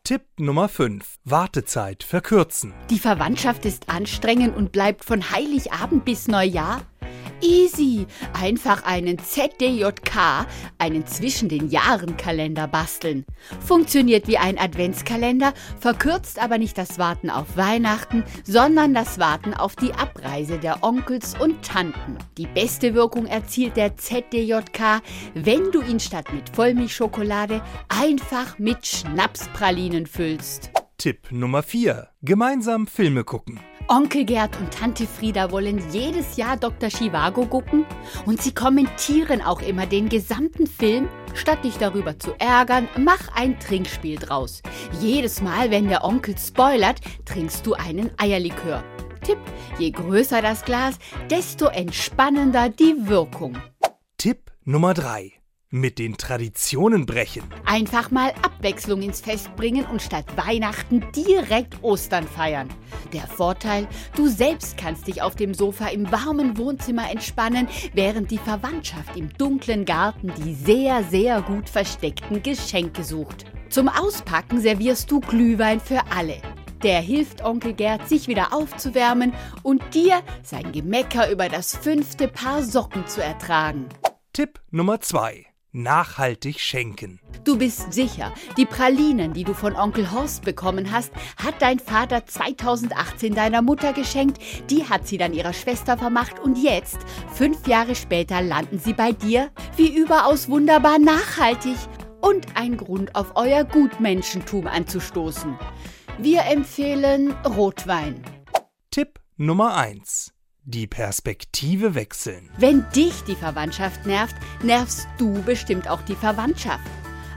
Tipp 0.10 0.24
Nummer 0.40 0.70
5. 0.70 1.20
Wartezeit 1.24 2.02
verkürzen. 2.02 2.74
Die 2.90 2.98
Verwandtschaft 2.98 3.64
ist 3.66 3.90
anstrengend 3.90 4.58
und 4.58 4.72
bleibt 4.72 5.06
von 5.06 5.30
Heiligabend 5.30 6.04
bis 6.04 6.28
Neujahr. 6.28 6.82
Easy. 7.42 8.08
Einfach 8.34 8.84
einen 8.84 9.18
ZDJK, 9.20 10.46
einen 10.78 11.06
zwischen 11.06 11.50
den 11.50 11.70
Jahren 11.70 12.18
Kalender 12.18 12.68
basteln. 12.68 13.26
Funktioniert 13.66 14.28
wie 14.28 14.38
ein 14.38 14.58
Adventskalender, 14.58 15.54
verkürzt 15.80 16.42
aber 16.42 16.58
nicht 16.58 16.78
das 16.78 17.00
Warten 17.00 17.30
auf 17.30 17.58
Weihnachten, 17.58 18.24
sondern 18.44 18.94
das 18.94 19.20
Warten 19.20 19.54
auf 19.54 19.76
die 19.76 19.94
Abreise 19.94 20.58
der 20.58 20.84
Onkels 20.84 21.36
und 21.40 21.64
Tanten. 21.64 22.18
Die 22.38 22.48
beste 22.48 22.94
Wirkung 22.94 23.26
erzielt 23.26 23.78
der 23.78 23.98
ZDJK, 23.98 25.02
wenn 25.34 25.72
du 25.72 25.82
ihn 25.82 26.00
statt 26.00 26.34
mit 26.34 26.50
Vollmilchschokolade 26.50 27.62
einfach 27.88 28.60
mit 28.60 28.86
Schnapspralinen 28.86 30.06
füllst. 30.06 30.72
Tipp 31.00 31.32
Nummer 31.32 31.64
4. 31.64 32.10
Gemeinsam 32.24 32.86
Filme 32.86 33.24
gucken. 33.24 33.58
Onkel 33.88 34.26
Gerd 34.26 34.60
und 34.60 34.74
Tante 34.74 35.08
Frieda 35.08 35.50
wollen 35.50 35.82
jedes 35.94 36.36
Jahr 36.36 36.58
Dr. 36.58 36.90
Chivago 36.90 37.46
gucken 37.46 37.86
und 38.26 38.42
sie 38.42 38.54
kommentieren 38.54 39.42
auch 39.42 39.62
immer 39.62 39.86
den 39.86 40.10
gesamten 40.10 40.68
Film. 40.68 41.08
Statt 41.36 41.64
dich 41.64 41.78
darüber 41.78 42.20
zu 42.20 42.34
ärgern, 42.38 42.90
mach 42.98 43.34
ein 43.34 43.58
Trinkspiel 43.62 44.18
draus. 44.18 44.62
Jedes 45.00 45.42
Mal, 45.42 45.72
wenn 45.72 45.88
der 45.88 46.04
Onkel 46.04 46.38
spoilert, 46.38 47.00
trinkst 47.24 47.66
du 47.66 47.76
einen 47.76 48.12
Eierlikör. 48.18 48.84
Tipp, 49.24 49.40
je 49.78 49.92
größer 49.92 50.42
das 50.42 50.66
Glas, 50.66 51.00
desto 51.30 51.68
entspannender 51.68 52.68
die 52.68 53.08
Wirkung. 53.08 53.58
Tipp 54.18 54.52
Nummer 54.66 54.94
3. 54.94 55.39
Mit 55.72 56.00
den 56.00 56.18
Traditionen 56.18 57.06
brechen. 57.06 57.44
Einfach 57.64 58.10
mal 58.10 58.34
Abwechslung 58.42 59.04
ins 59.04 59.22
Fest 59.22 59.56
bringen 59.56 59.86
und 59.86 60.02
statt 60.02 60.26
Weihnachten 60.36 61.06
direkt 61.16 61.84
Ostern 61.84 62.28
feiern. 62.28 62.70
Der 63.14 63.28
Vorteil, 63.28 63.88
du 64.16 64.28
selbst 64.28 64.78
kannst 64.78 65.06
dich 65.06 65.22
auf 65.22 65.36
dem 65.36 65.54
Sofa 65.54 65.90
im 65.90 66.12
warmen 66.12 66.58
Wohnzimmer 66.58 67.12
entspannen, 67.12 67.68
während 67.94 68.32
die 68.32 68.40
Verwandtschaft 68.40 69.16
im 69.16 69.30
dunklen 69.38 69.86
Garten 69.86 70.34
die 70.44 70.56
sehr, 70.56 71.04
sehr 71.04 71.44
gut 71.44 71.70
versteckten 71.70 72.42
Geschenke 72.42 73.04
sucht. 73.04 73.46
Zum 73.70 73.90
Auspacken 73.90 74.62
servierst 74.62 75.12
du 75.12 75.20
Glühwein 75.20 75.80
für 75.80 76.02
alle. 76.10 76.42
Der 76.82 77.00
hilft 77.00 77.44
Onkel 77.44 77.74
Gerd, 77.74 78.10
sich 78.10 78.28
wieder 78.28 78.54
aufzuwärmen 78.54 79.36
und 79.62 79.84
dir 79.94 80.24
sein 80.42 80.72
Gemecker 80.72 81.30
über 81.30 81.48
das 81.48 81.76
fünfte 81.76 82.28
Paar 82.28 82.64
Socken 82.64 83.06
zu 83.06 83.22
ertragen. 83.22 83.86
Tipp 84.34 84.60
Nummer 84.72 85.00
2. 85.00 85.49
Nachhaltig 85.72 86.60
schenken. 86.60 87.20
Du 87.44 87.58
bist 87.58 87.94
sicher, 87.94 88.34
die 88.58 88.66
Pralinen, 88.66 89.34
die 89.34 89.44
du 89.44 89.54
von 89.54 89.76
Onkel 89.76 90.12
Horst 90.12 90.44
bekommen 90.44 90.92
hast, 90.92 91.12
hat 91.38 91.62
dein 91.62 91.78
Vater 91.78 92.26
2018 92.26 93.36
deiner 93.36 93.62
Mutter 93.62 93.94
geschenkt. 93.94 94.42
Die 94.72 94.90
hat 94.90 95.08
sie 95.08 95.20
dann 95.20 95.34
ihrer 95.34 95.54
Schwester 95.54 95.96
vermacht 95.96 96.40
und 96.40 96.58
jetzt, 96.58 96.98
fünf 97.34 97.68
Jahre 97.68 97.94
später, 97.94 98.42
landen 98.42 98.80
sie 98.80 98.94
bei 98.94 99.12
dir. 99.12 99.52
Wie 99.76 99.96
überaus 99.96 100.50
wunderbar 100.50 100.98
nachhaltig 100.98 101.78
und 102.22 102.48
ein 102.56 102.76
Grund 102.76 103.14
auf 103.14 103.34
euer 103.36 103.64
Gutmenschentum 103.64 104.66
anzustoßen. 104.66 105.56
Wir 106.18 106.46
empfehlen 106.46 107.32
Rotwein. 107.46 108.24
Tipp 108.90 109.20
Nummer 109.38 109.76
1. 109.76 110.34
Die 110.72 110.86
Perspektive 110.86 111.96
wechseln. 111.96 112.48
Wenn 112.60 112.86
dich 112.96 113.24
die 113.24 113.34
Verwandtschaft 113.34 114.06
nervt, 114.06 114.36
nervst 114.62 115.08
du 115.18 115.42
bestimmt 115.42 115.90
auch 115.90 116.04
die 116.04 116.14
Verwandtschaft. 116.16 116.86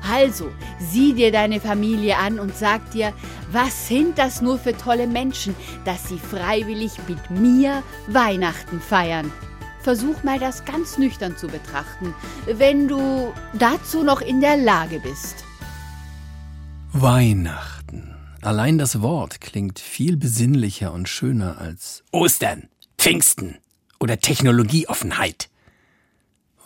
Also, 0.06 0.50
sieh 0.78 1.14
dir 1.14 1.32
deine 1.32 1.58
Familie 1.58 2.18
an 2.18 2.38
und 2.38 2.54
sag 2.54 2.90
dir, 2.90 3.14
was 3.50 3.88
sind 3.88 4.18
das 4.18 4.42
nur 4.42 4.58
für 4.58 4.76
tolle 4.76 5.06
Menschen, 5.06 5.56
dass 5.86 6.10
sie 6.10 6.18
freiwillig 6.18 6.92
mit 7.08 7.30
mir 7.30 7.82
Weihnachten 8.06 8.82
feiern. 8.82 9.32
Versuch 9.80 10.22
mal 10.22 10.38
das 10.38 10.66
ganz 10.66 10.98
nüchtern 10.98 11.34
zu 11.38 11.46
betrachten, 11.46 12.14
wenn 12.44 12.86
du 12.86 13.32
dazu 13.54 14.02
noch 14.02 14.20
in 14.20 14.42
der 14.42 14.58
Lage 14.58 15.00
bist. 15.00 15.42
Weihnachten. 16.92 18.14
Allein 18.42 18.76
das 18.76 19.00
Wort 19.00 19.40
klingt 19.40 19.78
viel 19.78 20.18
besinnlicher 20.18 20.92
und 20.92 21.08
schöner 21.08 21.58
als 21.58 22.04
Ostern, 22.10 22.68
Pfingsten 23.02 23.58
oder 23.98 24.20
Technologieoffenheit. 24.20 25.50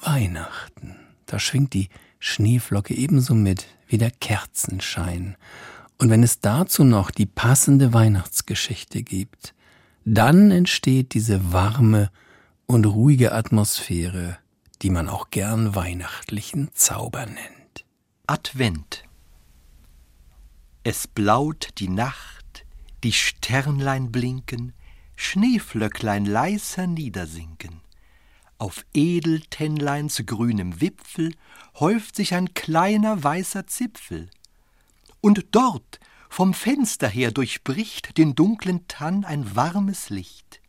Weihnachten. 0.03 0.95
Da 1.24 1.39
schwingt 1.39 1.72
die 1.72 1.89
Schneeflocke 2.18 2.93
ebenso 2.93 3.34
mit 3.34 3.64
wie 3.87 3.97
der 3.97 4.11
Kerzenschein. 4.11 5.39
Und 5.97 6.11
wenn 6.11 6.22
es 6.22 6.41
dazu 6.41 6.84
noch 6.84 7.11
die 7.11 7.24
passende 7.24 7.95
Weihnachtsgeschichte 7.95 9.03
gibt, 9.03 9.55
dann 10.05 10.51
entsteht 10.51 11.14
diese 11.14 11.55
warme 11.55 12.11
und 12.66 12.84
ruhige 12.84 13.32
Atmosphäre, 13.32 14.37
die 14.82 14.91
man 14.91 15.09
auch 15.09 15.30
gern 15.30 15.74
weihnachtlichen 15.74 16.68
Zauber 16.74 17.24
nennt. 17.24 17.87
Advent. 18.26 19.05
Es 20.82 21.07
blaut 21.07 21.70
die 21.78 21.89
Nacht, 21.89 22.66
die 23.05 23.12
Sternlein 23.12 24.12
blinken, 24.12 24.74
Schneeflöcklein 25.16 26.24
leiser 26.24 26.86
niedersinken. 26.86 27.80
Auf 28.58 28.86
Edeltennleins 28.94 30.22
grünem 30.24 30.80
Wipfel 30.80 31.34
häuft 31.78 32.16
sich 32.16 32.34
ein 32.34 32.54
kleiner 32.54 33.22
weißer 33.22 33.66
Zipfel. 33.66 34.30
Und 35.20 35.46
dort, 35.50 36.00
vom 36.28 36.54
Fenster 36.54 37.08
her, 37.08 37.32
durchbricht 37.32 38.16
den 38.16 38.34
dunklen 38.34 38.86
Tann 38.88 39.24
ein 39.24 39.56
warmes 39.56 40.10
Licht. 40.10 40.60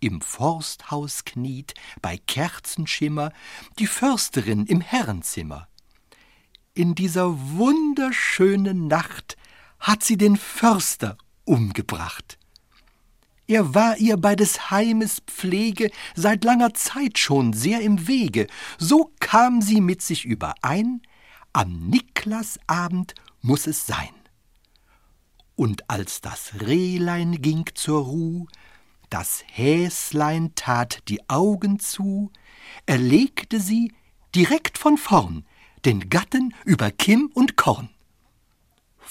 Im 0.00 0.20
Forsthaus 0.20 1.24
kniet, 1.24 1.74
bei 2.00 2.16
Kerzenschimmer, 2.16 3.32
die 3.78 3.86
Försterin 3.86 4.66
im 4.66 4.80
Herrenzimmer. 4.80 5.68
In 6.74 6.94
dieser 6.94 7.38
wunderschönen 7.56 8.86
Nacht 8.86 9.36
hat 9.78 10.02
sie 10.02 10.16
den 10.16 10.36
Förster 10.36 11.18
umgebracht. 11.44 12.39
Er 13.50 13.74
war 13.74 13.96
ihr 13.96 14.16
bei 14.16 14.36
des 14.36 14.70
Heimes 14.70 15.22
Pflege 15.26 15.90
seit 16.14 16.44
langer 16.44 16.72
Zeit 16.72 17.18
schon 17.18 17.52
sehr 17.52 17.80
im 17.80 18.06
Wege. 18.06 18.46
So 18.78 19.12
kam 19.18 19.60
sie 19.60 19.80
mit 19.80 20.02
sich 20.02 20.24
überein, 20.24 21.02
am 21.52 21.88
Niklasabend 21.88 23.16
muss 23.42 23.66
es 23.66 23.88
sein. 23.88 24.14
Und 25.56 25.90
als 25.90 26.20
das 26.20 26.60
Rehlein 26.60 27.42
ging 27.42 27.64
zur 27.74 28.04
Ruh, 28.04 28.46
das 29.08 29.42
Häslein 29.48 30.52
tat 30.54 31.00
die 31.08 31.28
Augen 31.28 31.80
zu, 31.80 32.30
erlegte 32.86 33.58
sie 33.58 33.92
direkt 34.32 34.78
von 34.78 34.96
vorn 34.96 35.44
den 35.84 36.08
Gatten 36.08 36.54
über 36.64 36.92
Kimm 36.92 37.28
und 37.34 37.56
Korn. 37.56 37.88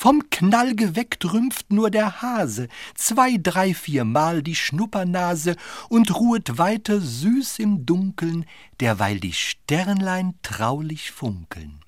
Vom 0.02 0.30
Knall 0.30 0.78
geweckt 0.78 1.26
rümpft 1.26 1.74
nur 1.74 1.92
der 1.92 2.22
Hase 2.22 2.70
zwei, 2.96 3.36
drei, 3.36 3.74
viermal 3.74 4.42
die 4.42 4.56
Schnuppernase 4.56 5.58
und 5.90 6.16
ruhet 6.16 6.58
weiter 6.58 7.02
süß 7.02 7.60
im 7.60 7.86
Dunkeln, 7.86 8.46
derweil 8.80 9.20
die 9.20 9.34
Sternlein 9.34 10.36
traulich 10.42 11.12
funkeln. 11.12 11.82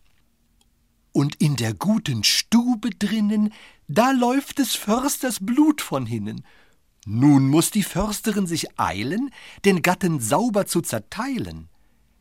Und 1.13 1.35
in 1.35 1.55
der 1.55 1.73
guten 1.73 2.25
Stube 2.25 2.89
drinnen, 2.89 3.53
da 3.87 4.11
läuft 4.11 4.59
des 4.59 4.75
Försters 4.75 5.37
Blut 5.39 5.79
von 5.79 6.05
hinnen. 6.05 6.43
Nun 7.05 7.47
muss 7.47 7.71
die 7.71 7.83
Försterin 7.83 8.45
sich 8.45 8.77
eilen, 8.77 9.29
den 9.63 9.81
Gatten 9.81 10.19
sauber 10.19 10.65
zu 10.65 10.81
zerteilen. 10.81 11.69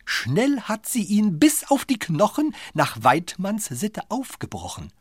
Schnell 0.05 0.61
hat 0.61 0.87
sie 0.87 1.03
ihn 1.03 1.37
bis 1.37 1.69
auf 1.69 1.83
die 1.83 1.99
Knochen 1.99 2.55
nach 2.73 3.03
Weidmanns 3.03 3.65
Sitte 3.65 4.03
aufgebrochen. 4.07 4.93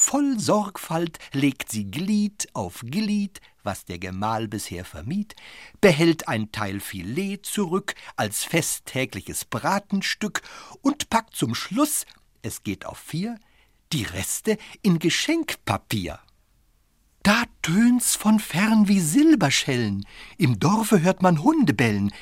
Voll 0.00 0.38
Sorgfalt 0.38 1.18
legt 1.32 1.72
sie 1.72 1.90
Glied 1.90 2.48
auf 2.52 2.84
Glied, 2.86 3.40
was 3.64 3.84
der 3.84 3.98
Gemahl 3.98 4.46
bisher 4.46 4.84
vermied, 4.84 5.34
behält 5.80 6.28
ein 6.28 6.52
Teil 6.52 6.78
Filet 6.78 7.38
zurück 7.42 7.96
als 8.14 8.44
festtägliches 8.44 9.44
Bratenstück 9.44 10.42
und 10.82 11.10
packt 11.10 11.34
zum 11.34 11.56
Schluss, 11.56 12.06
es 12.42 12.62
geht 12.62 12.86
auf 12.86 12.98
vier, 12.98 13.40
die 13.92 14.04
Reste 14.04 14.56
in 14.82 15.00
Geschenkpapier. 15.00 16.20
Da 17.24 17.42
tönt's 17.62 18.14
von 18.14 18.38
fern 18.38 18.86
wie 18.86 19.00
Silberschellen, 19.00 20.06
im 20.38 20.60
Dorfe 20.60 21.02
hört 21.02 21.22
man 21.22 21.42
Hunde 21.42 21.74
bellen. 21.74 22.12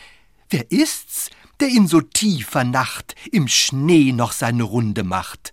Wer 0.48 0.72
ist's, 0.72 1.28
der 1.60 1.68
in 1.68 1.86
so 1.86 2.00
tiefer 2.00 2.64
Nacht 2.64 3.14
im 3.30 3.48
Schnee 3.48 4.12
noch 4.12 4.32
seine 4.32 4.62
Runde 4.62 5.04
macht? 5.04 5.52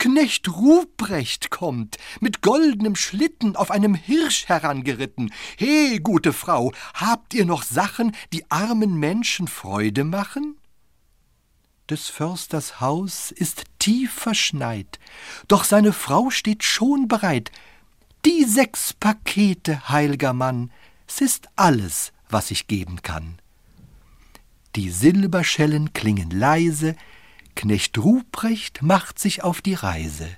Knecht 0.00 0.48
Ruprecht 0.48 1.50
kommt, 1.50 1.98
mit 2.20 2.40
goldenem 2.40 2.96
Schlitten 2.96 3.54
auf 3.54 3.70
einem 3.70 3.94
Hirsch 3.94 4.48
herangeritten. 4.48 5.30
He, 5.58 5.98
gute 5.98 6.32
Frau, 6.32 6.72
habt 6.94 7.34
ihr 7.34 7.44
noch 7.44 7.62
Sachen, 7.62 8.16
die 8.32 8.50
armen 8.50 8.98
Menschen 8.98 9.46
Freude 9.46 10.04
machen? 10.04 10.56
Des 11.90 12.08
Försters 12.08 12.80
Haus 12.80 13.30
ist 13.30 13.64
tief 13.78 14.10
verschneit, 14.10 14.98
doch 15.48 15.64
seine 15.64 15.92
Frau 15.92 16.30
steht 16.30 16.64
schon 16.64 17.06
bereit. 17.06 17.52
Die 18.24 18.44
sechs 18.44 18.94
Pakete, 18.94 19.90
heilger 19.90 20.32
Mann, 20.32 20.70
s 21.06 21.20
ist 21.20 21.48
alles, 21.56 22.14
was 22.30 22.50
ich 22.50 22.68
geben 22.68 23.02
kann. 23.02 23.38
Die 24.76 24.88
Silberschellen 24.88 25.92
klingen 25.92 26.30
leise, 26.30 26.96
Knecht 27.54 27.98
Ruprecht 27.98 28.82
macht 28.82 29.18
sich 29.18 29.42
auf 29.42 29.60
die 29.60 29.74
Reise. 29.74 30.28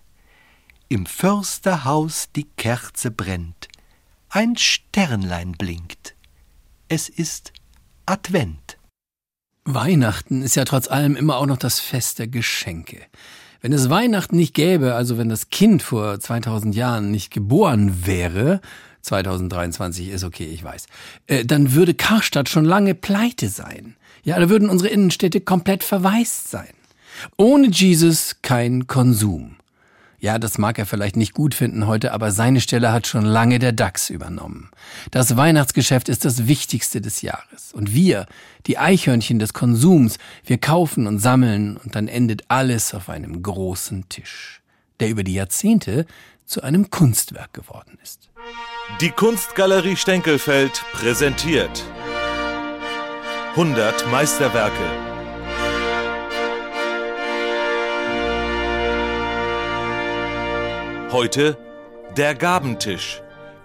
Im 0.88 1.06
Försterhaus 1.06 2.28
die 2.34 2.48
Kerze 2.56 3.10
brennt, 3.10 3.68
ein 4.28 4.56
Sternlein 4.56 5.52
blinkt. 5.52 6.14
Es 6.88 7.08
ist 7.08 7.52
Advent. 8.06 8.78
Weihnachten 9.64 10.42
ist 10.42 10.56
ja 10.56 10.64
trotz 10.64 10.88
allem 10.88 11.16
immer 11.16 11.36
auch 11.36 11.46
noch 11.46 11.56
das 11.56 11.80
Fest 11.80 12.18
der 12.18 12.28
Geschenke. 12.28 13.00
Wenn 13.60 13.72
es 13.72 13.90
Weihnachten 13.90 14.36
nicht 14.36 14.54
gäbe, 14.54 14.94
also 14.94 15.18
wenn 15.18 15.28
das 15.28 15.50
Kind 15.50 15.82
vor 15.82 16.18
2000 16.18 16.74
Jahren 16.74 17.12
nicht 17.12 17.30
geboren 17.30 18.04
wäre, 18.06 18.60
2023 19.02 20.08
ist 20.08 20.24
okay, 20.24 20.46
ich 20.46 20.64
weiß, 20.64 20.86
äh, 21.26 21.44
dann 21.44 21.72
würde 21.72 21.94
Karstadt 21.94 22.48
schon 22.48 22.64
lange 22.64 22.94
pleite 22.94 23.48
sein. 23.48 23.96
Ja, 24.24 24.38
da 24.38 24.48
würden 24.48 24.68
unsere 24.68 24.90
Innenstädte 24.90 25.40
komplett 25.40 25.84
verwaist 25.84 26.50
sein. 26.50 26.72
Ohne 27.36 27.68
Jesus 27.68 28.36
kein 28.42 28.86
Konsum. 28.86 29.56
Ja, 30.22 30.38
das 30.38 30.56
mag 30.56 30.78
er 30.78 30.86
vielleicht 30.86 31.16
nicht 31.16 31.34
gut 31.34 31.52
finden 31.52 31.88
heute, 31.88 32.12
aber 32.12 32.30
seine 32.30 32.60
Stelle 32.60 32.92
hat 32.92 33.08
schon 33.08 33.24
lange 33.24 33.58
der 33.58 33.72
DAX 33.72 34.08
übernommen. 34.08 34.70
Das 35.10 35.36
Weihnachtsgeschäft 35.36 36.08
ist 36.08 36.24
das 36.24 36.46
Wichtigste 36.46 37.00
des 37.00 37.22
Jahres. 37.22 37.72
Und 37.72 37.92
wir, 37.92 38.26
die 38.66 38.78
Eichhörnchen 38.78 39.40
des 39.40 39.52
Konsums, 39.52 40.18
wir 40.46 40.58
kaufen 40.58 41.08
und 41.08 41.18
sammeln 41.18 41.76
und 41.76 41.96
dann 41.96 42.06
endet 42.06 42.44
alles 42.46 42.94
auf 42.94 43.08
einem 43.08 43.42
großen 43.42 44.08
Tisch, 44.08 44.62
der 45.00 45.08
über 45.08 45.24
die 45.24 45.34
Jahrzehnte 45.34 46.06
zu 46.46 46.62
einem 46.62 46.90
Kunstwerk 46.90 47.52
geworden 47.52 47.98
ist. 48.00 48.30
Die 49.00 49.10
Kunstgalerie 49.10 49.96
Stenkelfeld 49.96 50.84
präsentiert 50.92 51.84
100 53.56 54.08
Meisterwerke. 54.10 55.11
Heute 61.12 61.58
der 62.16 62.34
Gabentisch. 62.34 63.20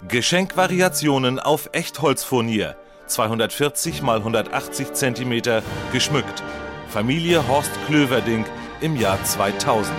Geschenkwariationen 0.06 1.38
auf 1.38 1.70
Echtholzfurnier. 1.72 2.76
240 3.06 4.00
x 4.00 4.06
180 4.06 4.92
cm 4.92 5.62
geschmückt. 5.90 6.42
Familie 6.90 7.48
Horst 7.48 7.70
Klöverding 7.86 8.44
im 8.82 8.96
Jahr 8.96 9.24
2000. 9.24 9.96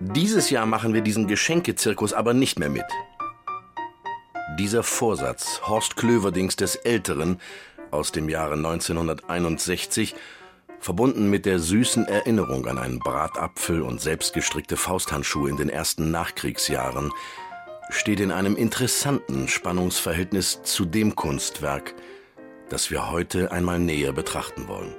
Dieses 0.00 0.48
Jahr 0.48 0.64
machen 0.64 0.94
wir 0.94 1.02
diesen 1.02 1.26
Geschenkezirkus 1.26 2.14
aber 2.14 2.32
nicht 2.32 2.58
mehr 2.58 2.70
mit. 2.70 2.86
Dieser 4.58 4.82
Vorsatz 4.82 5.60
Horst 5.66 5.96
Klöverdings 5.96 6.56
des 6.56 6.76
Älteren 6.76 7.38
aus 7.90 8.10
dem 8.10 8.30
Jahre 8.30 8.54
1961 8.54 10.14
verbunden 10.80 11.30
mit 11.30 11.46
der 11.46 11.58
süßen 11.58 12.06
Erinnerung 12.06 12.66
an 12.66 12.78
einen 12.78 12.98
Bratapfel 12.98 13.82
und 13.82 14.00
selbstgestrickte 14.00 14.76
Fausthandschuhe 14.76 15.50
in 15.50 15.56
den 15.56 15.68
ersten 15.68 16.10
Nachkriegsjahren, 16.10 17.12
steht 17.90 18.20
in 18.20 18.30
einem 18.30 18.56
interessanten 18.56 19.48
Spannungsverhältnis 19.48 20.62
zu 20.62 20.84
dem 20.84 21.16
Kunstwerk, 21.16 21.94
das 22.68 22.90
wir 22.90 23.10
heute 23.10 23.50
einmal 23.52 23.78
näher 23.78 24.12
betrachten 24.12 24.68
wollen. 24.68 24.94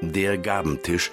Der 0.00 0.38
Gabentisch 0.38 1.10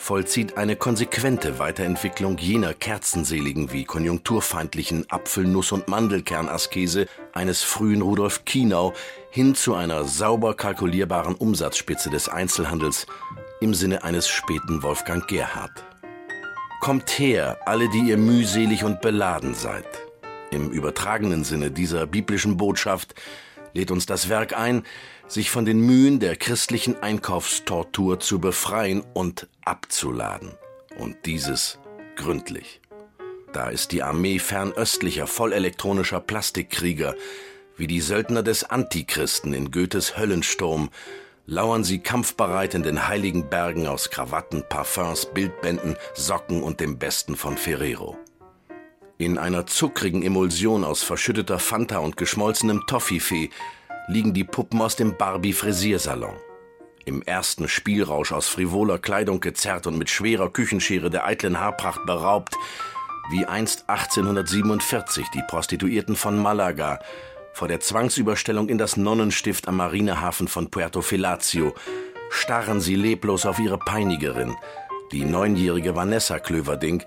vollzieht 0.00 0.56
eine 0.56 0.76
konsequente 0.76 1.58
Weiterentwicklung 1.58 2.38
jener 2.38 2.72
kerzenseligen 2.72 3.70
wie 3.70 3.84
konjunkturfeindlichen 3.84 5.04
Apfel-, 5.10 5.46
Nuss- 5.46 5.72
und 5.72 5.88
Mandelkernaskese 5.88 7.06
eines 7.32 7.62
frühen 7.62 8.00
Rudolf 8.00 8.44
Kienau 8.46 8.94
hin 9.30 9.54
zu 9.54 9.74
einer 9.74 10.04
sauber 10.04 10.54
kalkulierbaren 10.54 11.34
Umsatzspitze 11.34 12.08
des 12.08 12.28
Einzelhandels 12.28 13.06
im 13.60 13.74
Sinne 13.74 14.02
eines 14.02 14.28
späten 14.28 14.82
Wolfgang 14.82 15.28
Gerhard. 15.28 15.84
Kommt 16.80 17.18
her, 17.18 17.58
alle, 17.66 17.90
die 17.90 18.00
ihr 18.00 18.16
mühselig 18.16 18.84
und 18.84 19.02
beladen 19.02 19.54
seid. 19.54 19.86
Im 20.50 20.70
übertragenen 20.70 21.44
Sinne 21.44 21.70
dieser 21.70 22.06
biblischen 22.06 22.56
Botschaft 22.56 23.14
lädt 23.72 23.90
uns 23.90 24.06
das 24.06 24.28
Werk 24.28 24.56
ein, 24.56 24.84
sich 25.28 25.50
von 25.50 25.64
den 25.64 25.80
Mühen 25.80 26.20
der 26.20 26.36
christlichen 26.36 27.02
Einkaufstortur 27.02 28.20
zu 28.20 28.40
befreien 28.40 29.02
und 29.14 29.48
abzuladen. 29.64 30.52
Und 30.98 31.16
dieses 31.26 31.78
gründlich. 32.16 32.80
Da 33.52 33.68
ist 33.68 33.92
die 33.92 34.02
Armee 34.02 34.38
fernöstlicher, 34.38 35.26
vollelektronischer 35.26 36.20
Plastikkrieger, 36.20 37.14
wie 37.76 37.86
die 37.86 38.00
Söldner 38.00 38.42
des 38.42 38.64
Antichristen 38.64 39.54
in 39.54 39.70
Goethes 39.70 40.16
Höllensturm, 40.16 40.90
lauern 41.46 41.82
sie 41.82 41.98
kampfbereit 41.98 42.74
in 42.74 42.82
den 42.82 43.08
heiligen 43.08 43.48
Bergen 43.48 43.88
aus 43.88 44.10
Krawatten, 44.10 44.62
Parfums, 44.68 45.26
Bildbänden, 45.26 45.96
Socken 46.14 46.62
und 46.62 46.78
dem 46.80 46.98
Besten 46.98 47.36
von 47.36 47.56
Ferrero. 47.56 48.16
In 49.20 49.36
einer 49.36 49.66
zuckrigen 49.66 50.22
Emulsion 50.22 50.82
aus 50.82 51.02
verschütteter 51.02 51.58
Fanta 51.58 51.98
und 51.98 52.16
geschmolzenem 52.16 52.86
Toffifee 52.86 53.50
liegen 54.08 54.32
die 54.32 54.44
Puppen 54.44 54.80
aus 54.80 54.96
dem 54.96 55.18
Barbie-Frisiersalon. 55.18 56.36
Im 57.04 57.20
ersten 57.20 57.68
Spielrausch 57.68 58.32
aus 58.32 58.48
frivoler 58.48 58.98
Kleidung 58.98 59.40
gezerrt 59.40 59.86
und 59.86 59.98
mit 59.98 60.08
schwerer 60.08 60.48
Küchenschere 60.48 61.10
der 61.10 61.26
eitlen 61.26 61.60
Haarpracht 61.60 62.06
beraubt, 62.06 62.54
wie 63.30 63.44
einst 63.44 63.90
1847 63.90 65.26
die 65.34 65.42
Prostituierten 65.46 66.16
von 66.16 66.38
Malaga 66.38 66.98
vor 67.52 67.68
der 67.68 67.80
Zwangsüberstellung 67.80 68.70
in 68.70 68.78
das 68.78 68.96
Nonnenstift 68.96 69.68
am 69.68 69.76
Marinehafen 69.76 70.48
von 70.48 70.70
Puerto 70.70 71.02
Felazio, 71.02 71.74
starren 72.30 72.80
sie 72.80 72.94
leblos 72.94 73.44
auf 73.44 73.58
ihre 73.58 73.78
Peinigerin, 73.78 74.56
die 75.12 75.26
neunjährige 75.26 75.94
Vanessa 75.94 76.38
Klöverding, 76.38 77.02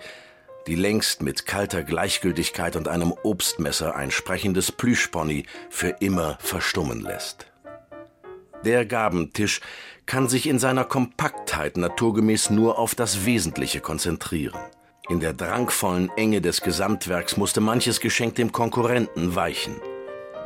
die 0.67 0.75
längst 0.75 1.21
mit 1.21 1.45
kalter 1.45 1.83
Gleichgültigkeit 1.83 2.75
und 2.75 2.87
einem 2.87 3.13
Obstmesser 3.23 3.95
ein 3.95 4.11
sprechendes 4.11 4.71
Plüschpony 4.71 5.45
für 5.69 5.89
immer 5.99 6.37
verstummen 6.39 7.01
lässt. 7.01 7.47
Der 8.63 8.85
Gabentisch 8.85 9.59
kann 10.05 10.29
sich 10.29 10.47
in 10.47 10.59
seiner 10.59 10.85
Kompaktheit 10.85 11.75
naturgemäß 11.75 12.49
nur 12.49 12.79
auf 12.79 12.95
das 12.95 13.25
Wesentliche 13.25 13.81
konzentrieren. 13.81 14.59
In 15.09 15.19
der 15.19 15.33
drangvollen 15.33 16.09
Enge 16.15 16.39
des 16.39 16.61
Gesamtwerks 16.61 17.35
musste 17.35 17.59
manches 17.59 17.99
Geschenk 17.99 18.35
dem 18.35 18.53
Konkurrenten 18.53 19.35
weichen. 19.35 19.75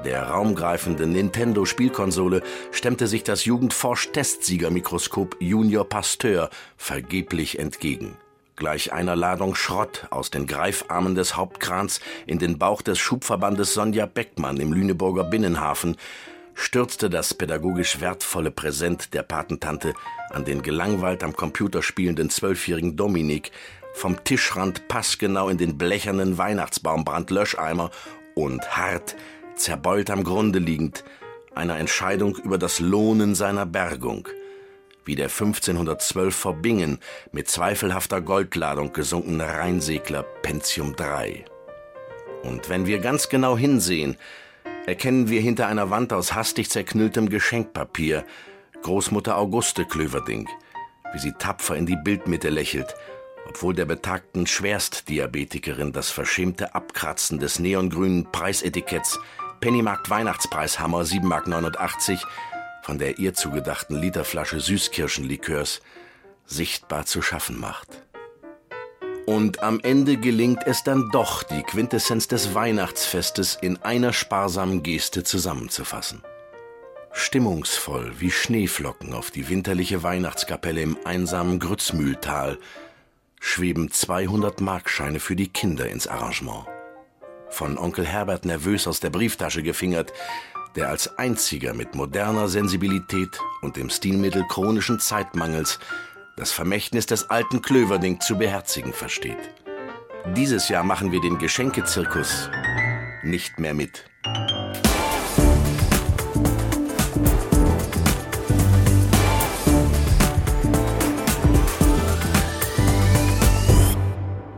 Der 0.03 0.29
raumgreifende 0.29 1.05
Nintendo-Spielkonsole 1.05 2.41
stemmte 2.71 3.05
sich 3.07 3.23
das 3.23 3.45
Jugendforsch-Testsiegermikroskop 3.45 5.37
Junior 5.39 5.87
Pasteur 5.87 6.49
vergeblich 6.75 7.59
entgegen 7.59 8.17
gleich 8.57 8.91
einer 8.91 9.15
Ladung 9.15 9.55
Schrott 9.55 10.07
aus 10.09 10.31
den 10.31 10.47
Greifarmen 10.47 11.15
des 11.15 11.37
Hauptkrans 11.37 12.01
in 12.25 12.39
den 12.39 12.57
Bauch 12.57 12.81
des 12.81 12.99
Schubverbandes 12.99 13.73
Sonja 13.73 14.05
Beckmann 14.05 14.57
im 14.57 14.73
Lüneburger 14.73 15.23
Binnenhafen, 15.23 15.95
stürzte 16.55 17.09
das 17.09 17.35
pädagogisch 17.35 18.01
wertvolle 18.01 18.51
Präsent 18.51 19.13
der 19.13 19.21
Patentante 19.21 19.93
an 20.31 20.43
den 20.43 20.63
gelangweilt 20.63 21.23
am 21.23 21.35
Computer 21.35 21.83
spielenden 21.83 22.31
zwölfjährigen 22.31 22.97
Dominik 22.97 23.51
vom 23.93 24.23
Tischrand 24.23 24.87
passgenau 24.87 25.49
in 25.49 25.57
den 25.57 25.77
blechernen 25.77 26.37
Weihnachtsbaumbrandlöscheimer 26.37 27.91
und 28.33 28.75
hart, 28.75 29.15
zerbeult 29.55 30.09
am 30.09 30.23
Grunde 30.23 30.59
liegend, 30.59 31.03
einer 31.53 31.77
Entscheidung 31.77 32.35
über 32.37 32.57
das 32.57 32.79
Lohnen 32.79 33.35
seiner 33.35 33.65
Bergung– 33.65 34.27
wie 35.07 35.15
der 35.15 35.29
1512 35.29 36.35
vor 36.35 36.53
Bingen 36.53 36.99
mit 37.31 37.49
zweifelhafter 37.49 38.21
Goldladung 38.21 38.93
gesunkene 38.93 39.45
Rheinsegler 39.45 40.23
Pentium 40.23 40.95
III. 40.99 41.45
Und 42.43 42.69
wenn 42.69 42.85
wir 42.85 42.99
ganz 42.99 43.29
genau 43.29 43.57
hinsehen, 43.57 44.17
erkennen 44.85 45.29
wir 45.29 45.41
hinter 45.41 45.67
einer 45.67 45.89
Wand 45.89 46.13
aus 46.13 46.33
hastig 46.33 46.69
zerknülltem 46.69 47.29
Geschenkpapier 47.29 48.25
Großmutter 48.83 49.37
Auguste 49.37 49.85
Klöverding, 49.85 50.47
wie 51.13 51.19
sie 51.19 51.33
tapfer 51.33 51.75
in 51.75 51.85
die 51.85 51.97
Bildmitte 51.97 52.49
lächelt, 52.49 52.93
obwohl 53.47 53.73
der 53.73 53.85
betagten 53.85 54.45
Schwerstdiabetikerin 54.45 55.93
das 55.93 56.11
verschämte 56.11 56.75
Abkratzen 56.75 57.39
des 57.39 57.59
neongrünen 57.59 58.31
Preisetiketts 58.31 59.19
Pennymarkt 59.61 60.09
Weihnachtspreishammer 60.09 61.01
7,89 61.01 61.23
Mark 61.23 62.27
von 62.87 62.99
der 62.99 63.19
ihr 63.19 63.33
zugedachten 63.33 63.97
Literflasche 63.97 64.61
Süßkirschenlikörs 64.61 65.81
sichtbar 66.45 67.05
zu 67.05 67.21
schaffen 67.21 67.59
macht. 67.59 67.89
Und 69.25 69.61
am 69.61 69.81
Ende 69.81 70.15
gelingt 70.15 70.65
es 70.65 70.83
dann 70.83 71.09
doch, 71.11 71.43
die 71.43 71.63
Quintessenz 71.63 72.29
des 72.29 72.55
Weihnachtsfestes 72.55 73.57
in 73.61 73.75
einer 73.83 74.13
sparsamen 74.13 74.83
Geste 74.83 75.25
zusammenzufassen. 75.25 76.23
Stimmungsvoll 77.11 78.13
wie 78.19 78.31
Schneeflocken 78.31 79.13
auf 79.13 79.31
die 79.31 79.49
winterliche 79.49 80.01
Weihnachtskapelle 80.01 80.81
im 80.81 80.97
einsamen 81.03 81.59
Grützmühltal 81.59 82.57
schweben 83.41 83.91
200 83.91 84.61
Markscheine 84.61 85.19
für 85.19 85.35
die 85.35 85.49
Kinder 85.49 85.89
ins 85.89 86.07
Arrangement. 86.07 86.65
Von 87.49 87.77
Onkel 87.77 88.05
Herbert 88.05 88.45
nervös 88.45 88.87
aus 88.87 89.01
der 89.01 89.09
Brieftasche 89.09 89.61
gefingert, 89.61 90.13
der 90.77 90.89
als 90.89 91.17
einziger 91.17 91.73
mit 91.73 91.95
moderner 91.95 92.47
Sensibilität 92.47 93.39
und 93.61 93.75
dem 93.75 93.89
Stilmittel 93.89 94.45
chronischen 94.47 94.99
Zeitmangels 94.99 95.79
das 96.37 96.51
Vermächtnis 96.51 97.07
des 97.07 97.31
alten 97.31 97.63
Klöverding 97.63 98.21
zu 98.21 98.37
beherzigen 98.37 98.93
versteht. 98.93 99.37
Dieses 100.35 100.69
Jahr 100.69 100.83
machen 100.83 101.11
wir 101.11 101.19
den 101.19 101.39
Geschenkezirkus 101.39 102.49
nicht 103.23 103.59
mehr 103.59 103.73
mit. 103.73 104.05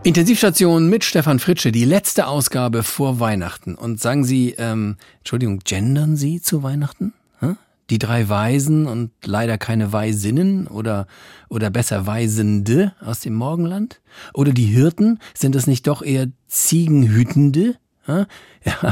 Intensivstation 0.09 0.89
mit 0.89 1.03
Stefan 1.03 1.37
Fritsche, 1.37 1.71
die 1.71 1.85
letzte 1.85 2.25
Ausgabe 2.25 2.81
vor 2.81 3.19
Weihnachten. 3.19 3.75
Und 3.75 4.01
sagen 4.01 4.23
Sie, 4.23 4.55
ähm, 4.57 4.95
Entschuldigung, 5.19 5.59
gendern 5.59 6.17
Sie 6.17 6.41
zu 6.41 6.63
Weihnachten? 6.63 7.13
Hm? 7.41 7.57
Die 7.91 7.99
drei 7.99 8.27
Weisen 8.27 8.87
und 8.87 9.11
leider 9.23 9.59
keine 9.59 9.93
Weisinnen 9.93 10.65
oder, 10.65 11.05
oder 11.47 11.69
besser 11.69 12.07
Weisende 12.07 12.95
aus 13.01 13.19
dem 13.19 13.35
Morgenland? 13.35 14.01
Oder 14.33 14.51
die 14.51 14.65
Hirten? 14.65 15.19
Sind 15.35 15.55
es 15.55 15.67
nicht 15.67 15.85
doch 15.85 16.01
eher 16.01 16.25
Ziegenhütende? 16.47 17.75
Ja, 18.07 18.25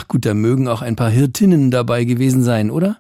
gut, 0.08 0.24
da 0.24 0.36
mögen 0.36 0.68
auch 0.68 0.84
ein 0.84 0.96
paar 0.96 1.10
Hirtinnen 1.10 1.72
dabei 1.72 2.04
gewesen 2.04 2.44
sein, 2.44 2.70
oder? 2.70 3.00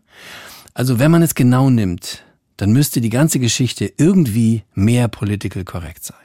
Also 0.73 0.97
wenn 0.97 1.11
man 1.11 1.21
es 1.21 1.35
genau 1.35 1.69
nimmt, 1.69 2.23
dann 2.57 2.71
müsste 2.71 2.99
die 2.99 3.11
ganze 3.11 3.37
Geschichte 3.37 3.93
irgendwie 3.95 4.63
mehr 4.73 5.07
political 5.07 5.63
korrekt 5.63 6.03
sein. 6.03 6.17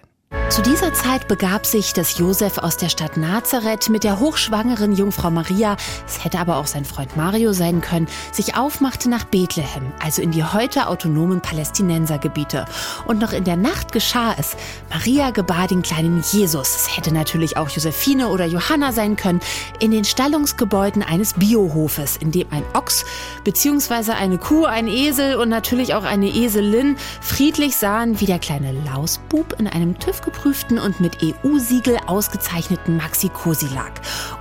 Zu 0.53 0.61
dieser 0.61 0.93
Zeit 0.93 1.29
begab 1.29 1.65
sich, 1.65 1.95
dass 1.95 2.19
Josef 2.19 2.59
aus 2.59 2.77
der 2.77 2.91
Stadt 2.91 3.17
Nazareth 3.17 3.89
mit 3.89 4.05
der 4.05 4.21
hochschwangeren 4.21 4.93
Jungfrau 4.93 5.31
Maria, 5.31 5.79
es 6.07 6.23
hätte 6.23 6.39
aber 6.39 6.59
auch 6.59 6.67
sein 6.67 6.85
Freund 6.85 7.17
Mario 7.17 7.55
sein 7.55 7.81
können, 7.81 8.07
sich 8.33 8.55
aufmachte 8.55 9.09
nach 9.09 9.25
Bethlehem, 9.25 9.95
also 9.99 10.21
in 10.21 10.31
die 10.31 10.45
heute 10.45 10.89
autonomen 10.89 11.41
Palästinensergebiete. 11.41 12.67
Und 13.07 13.19
noch 13.19 13.33
in 13.33 13.45
der 13.45 13.57
Nacht 13.57 13.93
geschah 13.93 14.35
es. 14.39 14.55
Maria 14.91 15.31
gebar 15.31 15.69
den 15.69 15.81
kleinen 15.81 16.23
Jesus, 16.33 16.77
es 16.77 16.99
hätte 16.99 17.15
natürlich 17.15 17.57
auch 17.57 17.71
Josephine 17.71 18.29
oder 18.29 18.45
Johanna 18.45 18.93
sein 18.93 19.17
können, 19.17 19.41
in 19.81 19.91
den 19.91 20.05
Stallungsgebäuden 20.05 21.03
eines 21.03 21.33
Biohofes, 21.33 22.19
in 22.19 22.31
dem 22.31 22.49
ein 22.51 22.65
Ochs 22.75 23.07
bzw. 23.45 24.13
eine 24.13 24.37
Kuh, 24.37 24.67
ein 24.67 24.87
Esel 24.87 25.37
und 25.37 25.49
natürlich 25.49 25.95
auch 25.95 26.05
eine 26.05 26.29
Eselin 26.29 26.99
friedlich 27.23 27.77
sahen, 27.77 28.21
wie 28.21 28.27
der 28.27 28.39
kleine 28.39 28.73
Lausbub 28.73 29.59
in 29.59 29.67
einem 29.67 29.99
TÜV 29.99 30.21
geprüften 30.43 30.79
und 30.79 30.99
mit 31.01 31.19
EU-Siegel 31.23 31.99
ausgezeichneten 32.07 32.97
Maxi 32.97 33.29
Cosi 33.29 33.69
lag. 33.73 33.93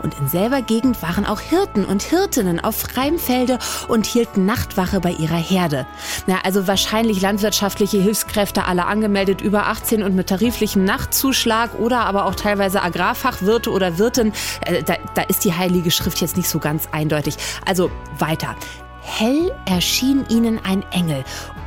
Und 0.01 0.17
in 0.19 0.27
selber 0.27 0.61
Gegend 0.61 1.01
waren 1.03 1.25
auch 1.25 1.39
Hirten 1.39 1.85
und 1.85 2.01
Hirtinnen 2.01 2.59
auf 2.59 2.75
freiem 2.75 3.19
Felde 3.19 3.59
und 3.87 4.07
hielten 4.07 4.45
Nachtwache 4.45 4.99
bei 4.99 5.11
ihrer 5.11 5.37
Herde. 5.37 5.85
Na, 6.25 6.39
also 6.43 6.67
wahrscheinlich 6.67 7.21
landwirtschaftliche 7.21 7.97
Hilfskräfte, 7.99 8.65
alle 8.65 8.85
angemeldet 8.85 9.41
über 9.41 9.67
18 9.67 10.01
und 10.01 10.15
mit 10.15 10.27
tariflichem 10.27 10.83
Nachtzuschlag 10.83 11.77
oder 11.77 11.99
aber 11.99 12.25
auch 12.25 12.35
teilweise 12.35 12.81
Agrarfachwirte 12.81 13.69
oder 13.69 13.99
Wirtin. 13.99 14.33
Äh, 14.65 14.81
da, 14.81 14.95
da 15.13 15.21
ist 15.23 15.45
die 15.45 15.53
Heilige 15.53 15.91
Schrift 15.91 16.19
jetzt 16.19 16.35
nicht 16.35 16.49
so 16.49 16.57
ganz 16.57 16.87
eindeutig. 16.91 17.37
Also 17.65 17.91
weiter. 18.17 18.55
Hell 19.01 19.51
erschien 19.65 20.25
ihnen 20.29 20.59
ein 20.63 20.83
Engel 20.91 21.23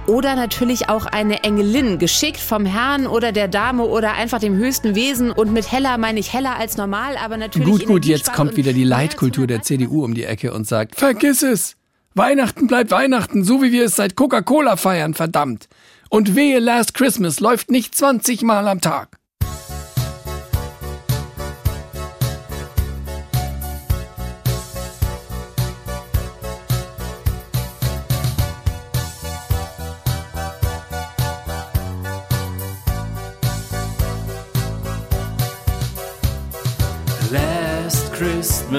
oder 0.07 0.37
natürlich 0.37 0.89
auch 0.89 1.07
eine 1.07 1.45
Engelin, 1.45 1.99
geschickt 1.99 2.41
vom 2.41 2.67
Herrn 2.67 3.07
oder 3.07 3.33
der 3.33 3.49
Dame 3.49 3.85
oder 3.85 4.13
einfach 4.13 4.39
dem 4.39 4.57
höchsten 4.57 4.95
Wesen. 4.95 5.31
Und 5.31 5.53
mit 5.53 5.71
heller 5.71 5.99
meine 5.99 6.21
ich 6.21 6.33
heller 6.33 6.57
als 6.57 6.77
normal, 6.77 7.17
aber 7.17 7.37
natürlich. 7.37 7.69
Gut, 7.69 7.87
gut, 7.87 8.05
jetzt 8.05 8.33
kommt 8.33 8.57
wieder 8.57 8.73
die 8.73 8.85
Leitkultur 8.85 9.47
der 9.47 9.63
CDU 9.63 10.05
um 10.05 10.15
die 10.15 10.25
Ecke 10.25 10.53
und 10.53 10.67
sagt, 10.67 10.97
vergiss 10.97 11.43
es! 11.43 11.77
Weihnachten 12.15 12.69
bleibt 12.69 12.91
Weihnachten, 12.93 13.43
so 13.43 13.61
wie 13.63 13.73
wir 13.73 13.87
es 13.87 13.97
seit 13.97 14.15
Coca-Cola 14.15 14.77
feiern, 14.77 15.15
verdammt! 15.15 15.69
Und 16.11 16.37
wehe 16.37 16.61
Last 16.61 16.95
Christmas 16.95 17.41
läuft 17.41 17.71
nicht 17.71 17.95
20 17.95 18.43
Mal 18.43 18.69
am 18.69 18.81
Tag. 18.81 19.19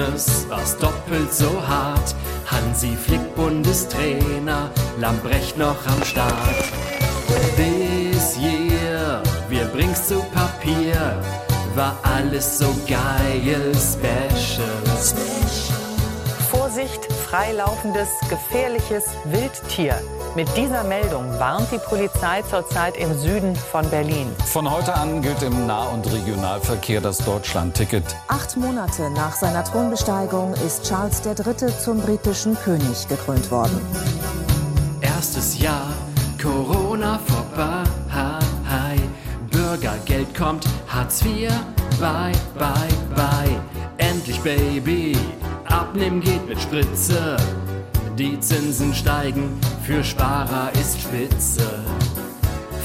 Christmas 0.06 0.46
war's 0.48 0.74
doppelt 0.78 1.32
so 1.32 1.60
hart. 1.66 2.14
Hansi 2.46 2.94
Flick 2.96 3.34
Bundestrainer, 3.34 4.70
Lambrecht 5.00 5.58
noch 5.58 5.84
am 5.86 6.02
Start. 6.04 6.32
This 7.56 8.36
year, 8.38 9.22
wir 9.48 9.64
bring's 9.66 10.06
zu 10.06 10.20
Papier, 10.32 11.20
war 11.74 11.98
alles 12.04 12.58
so 12.58 12.72
geil 12.86 13.72
special. 13.74 15.35
Freilaufendes, 17.28 18.08
gefährliches 18.28 19.04
Wildtier. 19.24 20.00
Mit 20.34 20.48
dieser 20.56 20.84
Meldung 20.84 21.26
warnt 21.38 21.70
die 21.72 21.78
Polizei 21.78 22.42
zurzeit 22.42 22.96
im 22.96 23.16
Süden 23.18 23.56
von 23.56 23.88
Berlin. 23.90 24.28
Von 24.44 24.70
heute 24.70 24.94
an 24.94 25.22
gilt 25.22 25.42
im 25.42 25.66
Nah- 25.66 25.88
und 25.88 26.10
Regionalverkehr 26.12 27.00
das 27.00 27.18
Deutschland-Ticket. 27.18 28.04
Acht 28.28 28.56
Monate 28.56 29.10
nach 29.10 29.34
seiner 29.34 29.64
Thronbesteigung 29.64 30.54
ist 30.66 30.84
Charles 30.88 31.22
III. 31.24 31.72
zum 31.82 32.00
britischen 32.00 32.56
König 32.58 33.08
gekrönt 33.08 33.50
worden. 33.50 33.80
Erstes 35.00 35.58
Jahr, 35.58 35.88
Corona 36.40 37.18
vorbei. 37.26 37.86
Bürgergeld 39.50 40.34
kommt, 40.34 40.66
Hartz 40.86 41.22
IV, 41.22 41.50
bye, 41.98 42.32
bye, 42.58 42.88
bye. 43.14 43.75
Endlich, 43.98 44.40
Baby, 44.40 45.16
abnehmen 45.64 46.20
geht 46.20 46.46
mit 46.48 46.60
Spritze. 46.60 47.36
Die 48.18 48.38
Zinsen 48.40 48.94
steigen, 48.94 49.58
für 49.84 50.02
Sparer 50.02 50.70
ist 50.80 51.00
Spitze. 51.00 51.84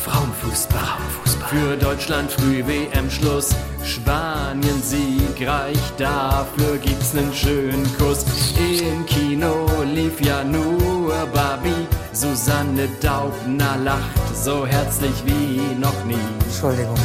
Frauenfußball, 0.04 0.80
Frauenfußball. 0.80 1.50
für 1.50 1.78
Deutschland 1.78 2.32
früh 2.32 2.66
WM-Schluss. 2.66 3.56
Spanien 3.84 4.82
siegreich, 4.82 5.80
dafür 5.98 6.78
gibt's 6.78 7.14
nen 7.14 7.34
schönen 7.34 7.86
Kuss. 7.98 8.26
Im 8.58 9.06
Kino 9.06 9.68
lief 9.94 10.20
ja 10.22 10.44
nur 10.44 11.14
Barbie. 11.34 11.88
Susanne 12.14 12.90
Daubner 13.02 13.78
lacht 13.84 14.36
so 14.36 14.66
herzlich 14.66 15.24
wie 15.26 15.80
noch 15.80 16.06
nie. 16.06 16.18
Entschuldigung. 16.46 16.98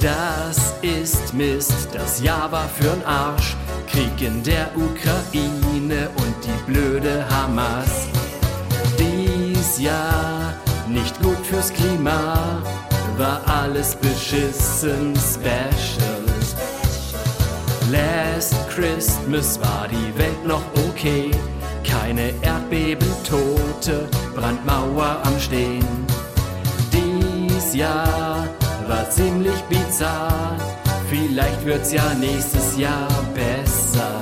Das 0.00 0.72
ist 0.80 1.34
Mist, 1.34 1.88
das 1.92 2.22
Jahr 2.22 2.50
war 2.50 2.70
für'n 2.80 3.04
Arsch. 3.04 3.54
Krieg 3.86 4.22
in 4.22 4.42
der 4.42 4.70
Ukraine 4.74 6.08
und 6.16 6.34
die 6.42 6.72
blöde 6.72 7.26
Hamas. 7.28 8.08
Dies 8.98 9.78
Jahr 9.78 10.54
nicht 10.88 11.20
gut 11.20 11.44
fürs 11.44 11.70
Klima, 11.70 12.62
war 13.18 13.42
alles 13.46 13.94
beschissen 13.94 15.14
special. 15.16 16.20
Last 17.90 18.54
Christmas 18.70 19.60
war 19.60 19.86
die 19.88 20.18
Welt 20.18 20.46
noch 20.46 20.62
okay. 20.88 21.30
Keine 21.84 22.32
Erdbeben, 22.40 23.08
Tote, 23.28 24.08
Brandmauer 24.34 25.20
am 25.24 25.38
Stehen. 25.38 26.06
Dies 26.92 27.74
Jahr 27.74 28.48
war 28.90 29.08
ziemlich 29.08 29.60
bizarr. 29.68 30.56
Vielleicht 31.08 31.64
wird's 31.64 31.92
ja 31.92 32.12
nächstes 32.14 32.76
Jahr 32.76 33.08
besser. 33.34 34.20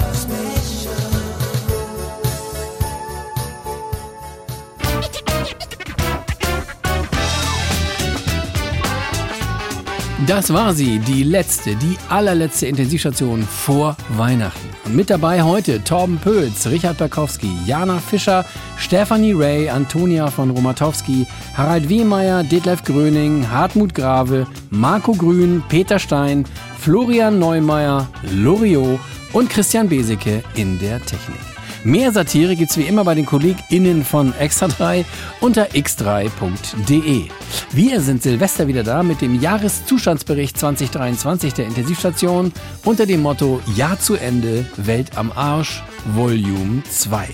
Das 10.28 10.52
war 10.52 10.74
sie, 10.74 10.98
die 10.98 11.22
letzte, 11.22 11.74
die 11.74 11.96
allerletzte 12.10 12.66
Intensivstation 12.66 13.42
vor 13.44 13.96
Weihnachten. 14.10 14.68
Und 14.84 14.94
mit 14.94 15.08
dabei 15.08 15.42
heute 15.42 15.82
Torben 15.82 16.18
Pöls, 16.18 16.68
Richard 16.68 16.98
Berkowski, 16.98 17.50
Jana 17.64 17.98
Fischer, 17.98 18.44
Stefanie 18.76 19.32
Ray, 19.32 19.70
Antonia 19.70 20.26
von 20.26 20.50
Romatowski, 20.50 21.26
Harald 21.56 21.88
Wehmeier, 21.88 22.44
Detlef 22.44 22.84
Gröning, 22.84 23.50
Hartmut 23.50 23.94
Grave, 23.94 24.46
Marco 24.68 25.14
Grün, 25.14 25.62
Peter 25.70 25.98
Stein, 25.98 26.44
Florian 26.78 27.38
Neumeier, 27.38 28.06
Loriot 28.30 29.00
und 29.32 29.48
Christian 29.48 29.88
Beseke 29.88 30.42
in 30.56 30.78
der 30.78 31.00
Technik. 31.00 31.57
Mehr 31.88 32.12
Satire 32.12 32.54
gibt's 32.54 32.76
wie 32.76 32.82
immer 32.82 33.02
bei 33.02 33.14
den 33.14 33.24
KollegInnen 33.24 34.04
von 34.04 34.34
Extra3 34.34 35.06
unter 35.40 35.68
x3.de. 35.68 37.28
Wir 37.72 38.00
sind 38.02 38.22
Silvester 38.22 38.66
wieder 38.66 38.82
da 38.82 39.02
mit 39.02 39.22
dem 39.22 39.40
Jahreszustandsbericht 39.40 40.58
2023 40.58 41.54
der 41.54 41.64
Intensivstation 41.64 42.52
unter 42.84 43.06
dem 43.06 43.22
Motto 43.22 43.62
Jahr 43.74 43.98
zu 43.98 44.16
Ende, 44.16 44.66
Welt 44.76 45.16
am 45.16 45.32
Arsch, 45.32 45.82
Volume 46.14 46.82
2. 46.90 47.26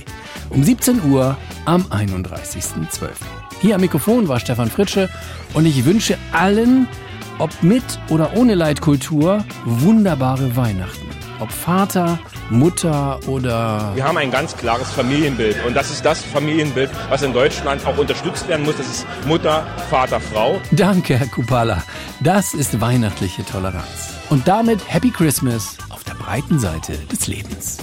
Um 0.50 0.62
17 0.62 1.02
Uhr 1.10 1.36
am 1.64 1.82
31.12. 1.86 3.08
Hier 3.60 3.74
am 3.74 3.80
Mikrofon 3.80 4.28
war 4.28 4.38
Stefan 4.38 4.70
Fritsche 4.70 5.10
und 5.54 5.66
ich 5.66 5.84
wünsche 5.84 6.16
allen, 6.30 6.86
ob 7.40 7.50
mit 7.64 7.82
oder 8.08 8.36
ohne 8.36 8.54
Leitkultur, 8.54 9.44
wunderbare 9.64 10.54
Weihnachten. 10.54 11.23
Ob 11.40 11.50
Vater, 11.50 12.18
Mutter 12.50 13.18
oder... 13.26 13.92
Wir 13.94 14.04
haben 14.04 14.16
ein 14.18 14.30
ganz 14.30 14.56
klares 14.56 14.90
Familienbild 14.90 15.56
und 15.66 15.74
das 15.74 15.90
ist 15.90 16.04
das 16.04 16.22
Familienbild, 16.22 16.90
was 17.08 17.22
in 17.22 17.32
Deutschland 17.32 17.84
auch 17.86 17.98
unterstützt 17.98 18.48
werden 18.48 18.64
muss. 18.64 18.76
Das 18.76 18.86
ist 18.86 19.06
Mutter, 19.26 19.66
Vater, 19.90 20.20
Frau. 20.20 20.60
Danke, 20.70 21.18
Herr 21.18 21.28
Kupala. 21.28 21.82
Das 22.20 22.54
ist 22.54 22.80
weihnachtliche 22.80 23.44
Toleranz. 23.44 24.14
Und 24.30 24.46
damit 24.46 24.80
Happy 24.86 25.10
Christmas 25.10 25.76
auf 25.90 26.04
der 26.04 26.14
breiten 26.14 26.58
Seite 26.58 26.92
des 27.10 27.26
Lebens. 27.26 27.78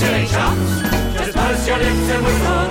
Silly 0.00 0.26
chumps, 0.28 0.80
just 1.12 1.36
purse 1.36 1.68
your 1.68 1.76
lips 1.76 2.08
and 2.08 2.24
whistle, 2.24 2.69